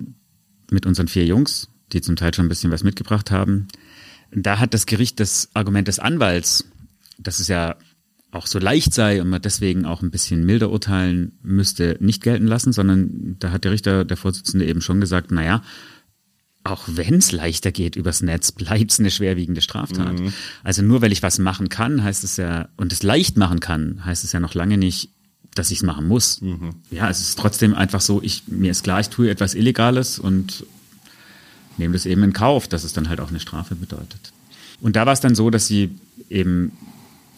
mit 0.71 0.87
unseren 0.87 1.09
vier 1.09 1.27
Jungs, 1.27 1.69
die 1.93 2.01
zum 2.01 2.17
Teil 2.17 2.35
schon 2.35 2.47
ein 2.47 2.49
bisschen 2.49 2.71
was 2.71 2.85
mitgebracht 2.85 3.31
haben, 3.31 3.67
da 4.33 4.59
hat 4.59 4.75
das 4.75 4.87
Gericht 4.87 5.19
das 5.19 5.51
Argument 5.55 5.89
des 5.89 5.99
Anwalts, 5.99 6.65
dass 7.19 7.41
es 7.41 7.49
ja 7.49 7.77
auch 8.33 8.47
so 8.47 8.59
leicht 8.59 8.93
sei 8.93 9.23
und 9.23 9.29
man 9.29 9.41
deswegen 9.41 9.87
auch 9.87 10.03
ein 10.03 10.11
bisschen 10.11 10.45
milder 10.45 10.71
urteilen 10.71 11.39
müsste, 11.43 11.97
nicht 12.01 12.23
gelten 12.23 12.47
lassen, 12.47 12.73
sondern 12.73 13.37
da 13.39 13.51
hat 13.51 13.65
der 13.65 13.73
Richter, 13.73 14.05
der 14.05 14.17
Vorsitzende 14.17 14.67
eben 14.67 14.83
schon 14.83 15.01
gesagt, 15.01 15.31
naja, 15.31 15.63
auch 16.71 16.85
wenn 16.87 17.15
es 17.15 17.33
leichter 17.33 17.73
geht 17.73 17.97
übers 17.97 18.23
Netz, 18.23 18.53
bleibt 18.53 18.93
es 18.93 19.01
eine 19.01 19.11
schwerwiegende 19.11 19.61
Straftat. 19.61 20.19
Mhm. 20.19 20.33
Also 20.65 20.83
nur 20.83 21.03
weil 21.03 21.13
ich 21.13 21.23
was 21.23 21.39
machen 21.39 21.69
kann, 21.69 22.03
heißt 22.03 22.25
es 22.25 22.37
ja, 22.37 22.69
und 22.77 22.93
es 22.93 23.03
leicht 23.03 23.37
machen 23.37 23.61
kann, 23.61 24.05
heißt 24.05 24.25
es 24.25 24.33
ja 24.33 24.41
noch 24.41 24.55
lange 24.55 24.79
nicht, 24.79 25.11
dass 25.55 25.71
ich 25.71 25.79
es 25.79 25.85
machen 25.85 26.07
muss. 26.07 26.41
Mhm. 26.41 26.75
Ja, 26.91 27.09
es 27.09 27.21
ist 27.21 27.39
trotzdem 27.39 27.75
einfach 27.75 28.01
so, 28.01 28.23
ich, 28.23 28.45
mir 28.47 28.71
ist 28.71 28.85
klar, 28.85 29.01
ich 29.01 29.09
tue 29.09 29.31
etwas 29.31 29.55
Illegales 29.55 30.19
und 30.19 30.65
nehme 31.79 31.95
das 31.95 32.07
eben 32.07 32.23
in 32.23 32.33
Kauf, 32.33 32.69
dass 32.69 32.85
es 32.85 32.93
dann 32.93 33.09
halt 33.09 33.21
auch 33.21 33.31
eine 33.31 33.41
Strafe 33.41 33.75
bedeutet. 33.75 34.33
Und 34.81 34.97
da 34.97 35.07
war 35.07 35.13
es 35.13 35.21
dann 35.21 35.35
so, 35.35 35.51
dass 35.51 35.67
sie 35.67 35.91
eben 36.29 36.73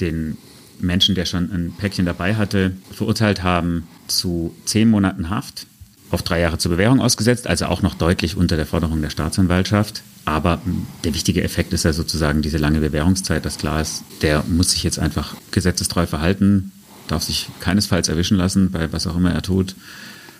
den 0.00 0.36
Menschen, 0.80 1.14
der 1.14 1.24
schon 1.24 1.50
ein 1.50 1.72
Päckchen 1.76 2.06
dabei 2.06 2.36
hatte, 2.36 2.76
verurteilt 2.92 3.42
haben 3.42 3.86
zu 4.06 4.54
zehn 4.64 4.88
Monaten 4.88 5.30
Haft, 5.30 5.66
auf 6.10 6.22
drei 6.22 6.40
Jahre 6.40 6.58
zur 6.58 6.72
Bewährung 6.72 7.00
ausgesetzt, 7.00 7.46
also 7.46 7.66
auch 7.66 7.82
noch 7.82 7.94
deutlich 7.94 8.36
unter 8.36 8.56
der 8.56 8.66
Forderung 8.66 9.00
der 9.02 9.10
Staatsanwaltschaft. 9.10 10.02
Aber 10.24 10.60
der 11.04 11.14
wichtige 11.14 11.42
Effekt 11.42 11.72
ist 11.72 11.84
ja 11.84 11.92
sozusagen 11.92 12.42
diese 12.42 12.58
lange 12.58 12.80
Bewährungszeit, 12.80 13.44
dass 13.44 13.58
klar 13.58 13.80
ist, 13.80 14.04
der 14.22 14.44
muss 14.46 14.72
sich 14.72 14.82
jetzt 14.82 14.98
einfach 14.98 15.34
gesetzestreu 15.50 16.06
verhalten, 16.06 16.72
darf 17.08 17.22
sich 17.22 17.48
keinesfalls 17.60 18.08
erwischen 18.08 18.36
lassen 18.36 18.70
bei 18.70 18.92
was 18.92 19.06
auch 19.06 19.16
immer 19.16 19.32
er 19.32 19.42
tut, 19.42 19.74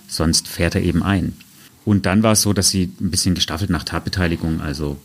sonst 0.07 0.49
fährt 0.49 0.75
er 0.75 0.83
eben 0.83 1.03
ein. 1.03 1.35
Und 1.85 2.05
dann 2.05 2.23
war 2.23 2.33
es 2.33 2.43
so, 2.43 2.53
dass 2.53 2.69
sie 2.69 2.93
ein 3.01 3.11
bisschen 3.11 3.35
gestaffelt 3.35 3.71
nach 3.71 3.85
Tatbeteiligung, 3.85 4.61
also 4.61 4.99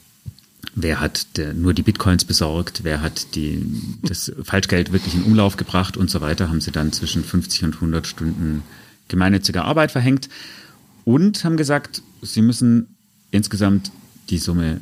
wer 0.75 0.99
hat 0.99 1.27
nur 1.55 1.73
die 1.73 1.83
Bitcoins 1.83 2.25
besorgt, 2.25 2.81
wer 2.83 3.01
hat 3.01 3.35
die, 3.35 3.65
das 4.01 4.33
Falschgeld 4.43 4.91
wirklich 4.91 5.15
in 5.15 5.23
Umlauf 5.23 5.55
gebracht 5.55 5.95
und 5.97 6.09
so 6.09 6.19
weiter, 6.19 6.49
haben 6.49 6.61
sie 6.61 6.71
dann 6.71 6.91
zwischen 6.91 7.23
50 7.23 7.63
und 7.63 7.75
100 7.75 8.07
Stunden 8.07 8.63
gemeinnützige 9.13 9.63
Arbeit 9.63 9.91
verhängt 9.91 10.27
und 11.05 11.43
haben 11.43 11.55
gesagt, 11.55 12.01
sie 12.23 12.41
müssen 12.41 12.95
insgesamt 13.29 13.91
die 14.31 14.39
Summe, 14.39 14.81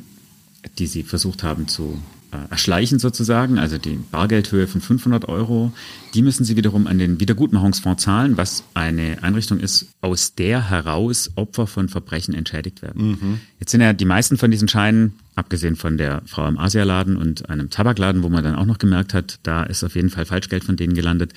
die 0.78 0.86
sie 0.86 1.02
versucht 1.02 1.42
haben 1.42 1.68
zu 1.68 2.00
äh, 2.30 2.50
erschleichen 2.50 2.98
sozusagen, 2.98 3.58
also 3.58 3.76
die 3.76 3.98
Bargeldhöhe 4.10 4.66
von 4.66 4.80
500 4.80 5.28
Euro, 5.28 5.70
die 6.14 6.22
müssen 6.22 6.44
sie 6.44 6.56
wiederum 6.56 6.86
an 6.86 6.98
den 6.98 7.20
Wiedergutmachungsfonds 7.20 8.04
zahlen, 8.04 8.38
was 8.38 8.64
eine 8.72 9.22
Einrichtung 9.22 9.60
ist, 9.60 9.88
aus 10.00 10.34
der 10.34 10.70
heraus 10.70 11.32
Opfer 11.34 11.66
von 11.66 11.90
Verbrechen 11.90 12.32
entschädigt 12.32 12.80
werden. 12.80 13.10
Mhm. 13.10 13.40
Jetzt 13.60 13.72
sind 13.72 13.82
ja 13.82 13.92
die 13.92 14.06
meisten 14.06 14.38
von 14.38 14.50
diesen 14.50 14.68
Scheinen, 14.68 15.18
abgesehen 15.34 15.76
von 15.76 15.96
der 15.96 16.22
Frau 16.26 16.46
im 16.46 16.58
Asialaden 16.58 17.16
und 17.16 17.48
einem 17.48 17.70
Tabakladen, 17.70 18.22
wo 18.22 18.28
man 18.28 18.44
dann 18.44 18.54
auch 18.54 18.66
noch 18.66 18.78
gemerkt 18.78 19.14
hat, 19.14 19.38
da 19.42 19.62
ist 19.62 19.82
auf 19.82 19.94
jeden 19.94 20.10
Fall 20.10 20.26
Falschgeld 20.26 20.64
von 20.64 20.76
denen 20.76 20.94
gelandet, 20.94 21.32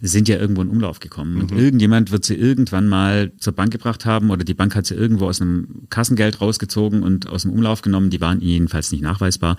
sind 0.00 0.28
ja 0.28 0.38
irgendwo 0.38 0.62
in 0.62 0.68
Umlauf 0.68 1.00
gekommen. 1.00 1.34
Mhm. 1.34 1.40
Und 1.40 1.52
irgendjemand 1.52 2.10
wird 2.12 2.24
sie 2.24 2.36
irgendwann 2.36 2.86
mal 2.86 3.32
zur 3.38 3.52
Bank 3.52 3.72
gebracht 3.72 4.06
haben 4.06 4.30
oder 4.30 4.44
die 4.44 4.54
Bank 4.54 4.74
hat 4.76 4.86
sie 4.86 4.94
irgendwo 4.94 5.26
aus 5.26 5.40
einem 5.40 5.86
Kassengeld 5.90 6.40
rausgezogen 6.40 7.02
und 7.02 7.28
aus 7.28 7.42
dem 7.42 7.52
Umlauf 7.52 7.82
genommen. 7.82 8.10
Die 8.10 8.20
waren 8.20 8.40
jedenfalls 8.40 8.92
nicht 8.92 9.02
nachweisbar. 9.02 9.56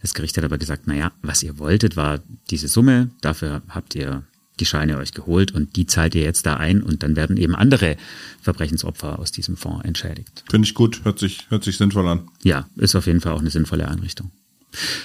Das 0.00 0.14
Gericht 0.14 0.36
hat 0.36 0.44
aber 0.44 0.58
gesagt, 0.58 0.86
naja, 0.86 1.12
was 1.22 1.42
ihr 1.42 1.58
wolltet, 1.58 1.96
war 1.96 2.20
diese 2.50 2.68
Summe. 2.68 3.10
Dafür 3.20 3.62
habt 3.68 3.94
ihr 3.94 4.24
die 4.60 4.66
Scheine 4.66 4.98
euch 4.98 5.12
geholt 5.12 5.52
und 5.52 5.76
die 5.76 5.86
zahlt 5.86 6.14
ihr 6.14 6.22
jetzt 6.22 6.46
da 6.46 6.56
ein 6.56 6.82
und 6.82 7.02
dann 7.02 7.16
werden 7.16 7.36
eben 7.36 7.54
andere 7.54 7.96
Verbrechensopfer 8.40 9.18
aus 9.18 9.32
diesem 9.32 9.56
Fonds 9.56 9.84
entschädigt. 9.84 10.44
Finde 10.48 10.66
ich 10.66 10.74
gut, 10.74 11.04
hört 11.04 11.18
sich, 11.18 11.46
hört 11.48 11.64
sich 11.64 11.76
sinnvoll 11.76 12.06
an. 12.08 12.28
Ja, 12.42 12.68
ist 12.76 12.94
auf 12.94 13.06
jeden 13.06 13.20
Fall 13.20 13.32
auch 13.32 13.40
eine 13.40 13.50
sinnvolle 13.50 13.88
Einrichtung. 13.88 14.30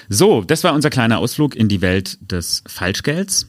So, 0.08 0.43
das 0.43 0.64
war 0.64 0.74
unser 0.74 0.89
kleiner 0.89 1.20
Ausflug 1.20 1.56
in 1.56 1.68
die 1.68 1.82
Welt 1.82 2.18
des 2.22 2.64
Falschgelds. 2.68 3.47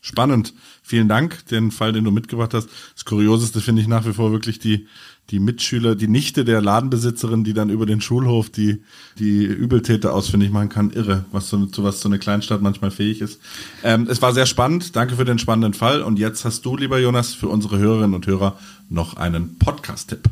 Spannend. 0.00 0.54
Vielen 0.82 1.08
Dank. 1.08 1.46
Den 1.48 1.70
Fall, 1.70 1.92
den 1.92 2.04
du 2.04 2.10
mitgebracht 2.10 2.54
hast. 2.54 2.68
Das 2.94 3.04
Kurioseste 3.04 3.60
finde 3.60 3.82
ich 3.82 3.88
nach 3.88 4.06
wie 4.06 4.12
vor 4.12 4.32
wirklich 4.32 4.58
die, 4.58 4.86
die 5.30 5.40
Mitschüler, 5.40 5.94
die 5.94 6.08
Nichte 6.08 6.44
der 6.44 6.62
Ladenbesitzerin, 6.62 7.44
die 7.44 7.52
dann 7.52 7.68
über 7.68 7.84
den 7.84 8.00
Schulhof 8.00 8.48
die, 8.48 8.82
die 9.18 9.44
Übeltäter 9.44 10.14
ausfindig 10.14 10.50
machen 10.50 10.70
kann. 10.70 10.90
Irre, 10.90 11.26
was 11.32 11.50
so, 11.50 11.66
zu 11.66 11.84
was 11.84 12.00
so 12.00 12.08
eine 12.08 12.18
Kleinstadt 12.18 12.62
manchmal 12.62 12.90
fähig 12.90 13.20
ist. 13.20 13.40
Ähm, 13.84 14.06
es 14.10 14.22
war 14.22 14.32
sehr 14.32 14.46
spannend. 14.46 14.96
Danke 14.96 15.16
für 15.16 15.24
den 15.24 15.38
spannenden 15.38 15.74
Fall. 15.74 16.02
Und 16.02 16.18
jetzt 16.18 16.44
hast 16.44 16.64
du, 16.64 16.76
lieber 16.76 16.98
Jonas, 16.98 17.34
für 17.34 17.48
unsere 17.48 17.78
Hörerinnen 17.78 18.14
und 18.14 18.26
Hörer 18.26 18.58
noch 18.88 19.16
einen 19.16 19.58
Podcast-Tipp. 19.58 20.22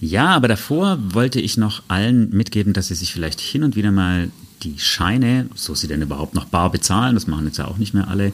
Ja, 0.00 0.28
aber 0.28 0.48
davor 0.48 0.98
wollte 1.00 1.40
ich 1.40 1.56
noch 1.56 1.82
allen 1.88 2.30
mitgeben, 2.30 2.72
dass 2.72 2.88
sie 2.88 2.94
sich 2.94 3.12
vielleicht 3.12 3.40
hin 3.40 3.62
und 3.62 3.74
wieder 3.74 3.90
mal 3.90 4.30
die 4.62 4.78
Scheine, 4.78 5.48
so 5.54 5.74
sie 5.74 5.88
denn 5.88 6.02
überhaupt 6.02 6.34
noch 6.34 6.46
bar 6.46 6.70
bezahlen, 6.70 7.14
das 7.14 7.26
machen 7.26 7.46
jetzt 7.46 7.58
ja 7.58 7.66
auch 7.66 7.78
nicht 7.78 7.94
mehr 7.94 8.08
alle, 8.08 8.32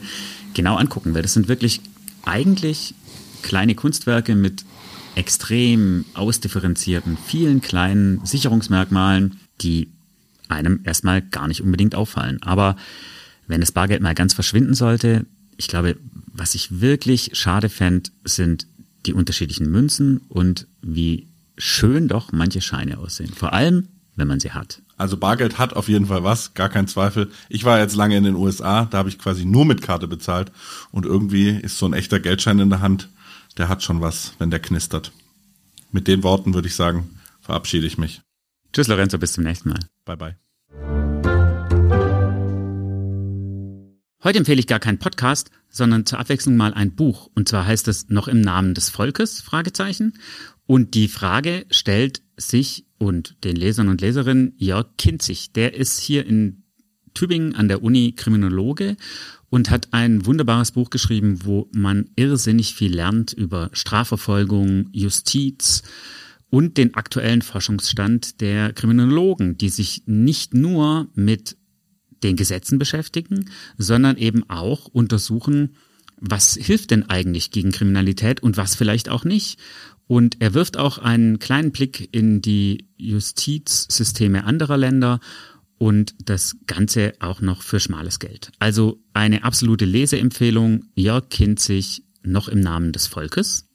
genau 0.53 0.75
angucken, 0.75 1.13
weil 1.13 1.21
das 1.21 1.33
sind 1.33 1.47
wirklich 1.47 1.81
eigentlich 2.23 2.93
kleine 3.41 3.75
Kunstwerke 3.75 4.35
mit 4.35 4.63
extrem 5.15 6.05
ausdifferenzierten, 6.13 7.17
vielen 7.17 7.61
kleinen 7.61 8.25
Sicherungsmerkmalen, 8.25 9.39
die 9.61 9.89
einem 10.47 10.81
erstmal 10.83 11.21
gar 11.21 11.47
nicht 11.47 11.61
unbedingt 11.61 11.95
auffallen. 11.95 12.41
Aber 12.41 12.75
wenn 13.47 13.61
das 13.61 13.71
Bargeld 13.71 14.01
mal 14.01 14.15
ganz 14.15 14.33
verschwinden 14.33 14.73
sollte, 14.73 15.25
ich 15.57 15.67
glaube, 15.67 15.97
was 16.33 16.55
ich 16.55 16.81
wirklich 16.81 17.31
schade 17.33 17.69
fände, 17.69 18.09
sind 18.23 18.67
die 19.05 19.13
unterschiedlichen 19.13 19.69
Münzen 19.71 20.21
und 20.29 20.67
wie 20.81 21.27
schön 21.57 22.07
doch 22.07 22.31
manche 22.31 22.61
Scheine 22.61 22.97
aussehen. 22.97 23.33
Vor 23.33 23.53
allem, 23.53 23.87
wenn 24.15 24.27
man 24.27 24.39
sie 24.39 24.51
hat. 24.51 24.81
Also 24.97 25.17
Bargeld 25.17 25.57
hat 25.57 25.73
auf 25.73 25.89
jeden 25.89 26.05
Fall 26.05 26.23
was, 26.23 26.53
gar 26.53 26.69
kein 26.69 26.87
Zweifel. 26.87 27.31
Ich 27.49 27.63
war 27.63 27.79
jetzt 27.79 27.95
lange 27.95 28.17
in 28.17 28.23
den 28.23 28.35
USA, 28.35 28.85
da 28.85 28.99
habe 28.99 29.09
ich 29.09 29.17
quasi 29.17 29.45
nur 29.45 29.65
mit 29.65 29.81
Karte 29.81 30.07
bezahlt 30.07 30.51
und 30.91 31.05
irgendwie 31.05 31.49
ist 31.49 31.77
so 31.77 31.87
ein 31.87 31.93
echter 31.93 32.19
Geldschein 32.19 32.59
in 32.59 32.69
der 32.69 32.81
Hand 32.81 33.09
der 33.57 33.69
hat 33.69 33.83
schon 33.83 34.01
was, 34.01 34.33
wenn 34.39 34.51
der 34.51 34.59
knistert. 34.59 35.11
Mit 35.91 36.07
den 36.07 36.23
Worten 36.23 36.53
würde 36.53 36.67
ich 36.67 36.75
sagen, 36.75 37.19
verabschiede 37.41 37.85
ich 37.85 37.97
mich. 37.97 38.21
Tschüss, 38.73 38.87
Lorenzo, 38.87 39.17
bis 39.17 39.33
zum 39.33 39.43
nächsten 39.43 39.69
Mal. 39.69 39.79
Bye, 40.05 40.17
bye. 40.17 40.35
Heute 44.23 44.37
empfehle 44.37 44.59
ich 44.59 44.67
gar 44.67 44.79
keinen 44.79 44.99
Podcast, 44.99 45.49
sondern 45.69 46.05
zur 46.05 46.19
Abwechslung 46.19 46.55
mal 46.55 46.73
ein 46.73 46.95
Buch. 46.95 47.29
Und 47.33 47.49
zwar 47.49 47.65
heißt 47.65 47.87
es 47.87 48.09
noch 48.09 48.27
im 48.27 48.39
Namen 48.39 48.75
des 48.75 48.89
Volkes, 48.89 49.41
Fragezeichen. 49.41 50.13
Und 50.67 50.93
die 50.93 51.07
Frage 51.07 51.65
stellt 51.71 52.21
sich 52.37 52.85
und 52.97 53.43
den 53.43 53.55
Lesern 53.55 53.89
und 53.89 53.99
Leserinnen 53.99 54.53
Jörg 54.57 54.87
Kinzig. 54.97 55.53
Der 55.53 55.73
ist 55.73 55.99
hier 55.99 56.25
in 56.25 56.63
Tübingen 57.13 57.55
an 57.55 57.67
der 57.67 57.83
Uni 57.83 58.13
Kriminologe 58.15 58.95
und 59.51 59.69
hat 59.69 59.89
ein 59.91 60.25
wunderbares 60.25 60.71
Buch 60.71 60.89
geschrieben, 60.89 61.41
wo 61.43 61.69
man 61.73 62.09
irrsinnig 62.15 62.73
viel 62.73 62.95
lernt 62.95 63.33
über 63.33 63.69
Strafverfolgung, 63.73 64.87
Justiz 64.93 65.83
und 66.49 66.77
den 66.77 66.95
aktuellen 66.95 67.41
Forschungsstand 67.41 68.39
der 68.39 68.71
Kriminologen, 68.71 69.57
die 69.57 69.67
sich 69.69 70.03
nicht 70.05 70.53
nur 70.53 71.09
mit 71.15 71.57
den 72.23 72.37
Gesetzen 72.37 72.79
beschäftigen, 72.79 73.49
sondern 73.77 74.15
eben 74.15 74.49
auch 74.49 74.85
untersuchen, 74.85 75.75
was 76.17 76.55
hilft 76.55 76.91
denn 76.91 77.09
eigentlich 77.09 77.51
gegen 77.51 77.71
Kriminalität 77.71 78.41
und 78.41 78.55
was 78.55 78.75
vielleicht 78.75 79.09
auch 79.09 79.25
nicht. 79.25 79.59
Und 80.07 80.37
er 80.39 80.53
wirft 80.53 80.77
auch 80.77 80.97
einen 80.97 81.39
kleinen 81.39 81.71
Blick 81.71 82.07
in 82.13 82.41
die 82.41 82.85
Justizsysteme 82.95 84.45
anderer 84.45 84.77
Länder 84.77 85.19
und 85.81 86.13
das 86.23 86.57
Ganze 86.67 87.13
auch 87.21 87.41
noch 87.41 87.63
für 87.63 87.79
schmales 87.79 88.19
Geld. 88.19 88.51
Also 88.59 88.99
eine 89.13 89.43
absolute 89.43 89.85
Leseempfehlung, 89.85 90.85
Jörg 90.93 91.29
Kinzig, 91.29 92.03
noch 92.21 92.49
im 92.49 92.59
Namen 92.59 92.91
des 92.91 93.07
Volkes. 93.07 93.67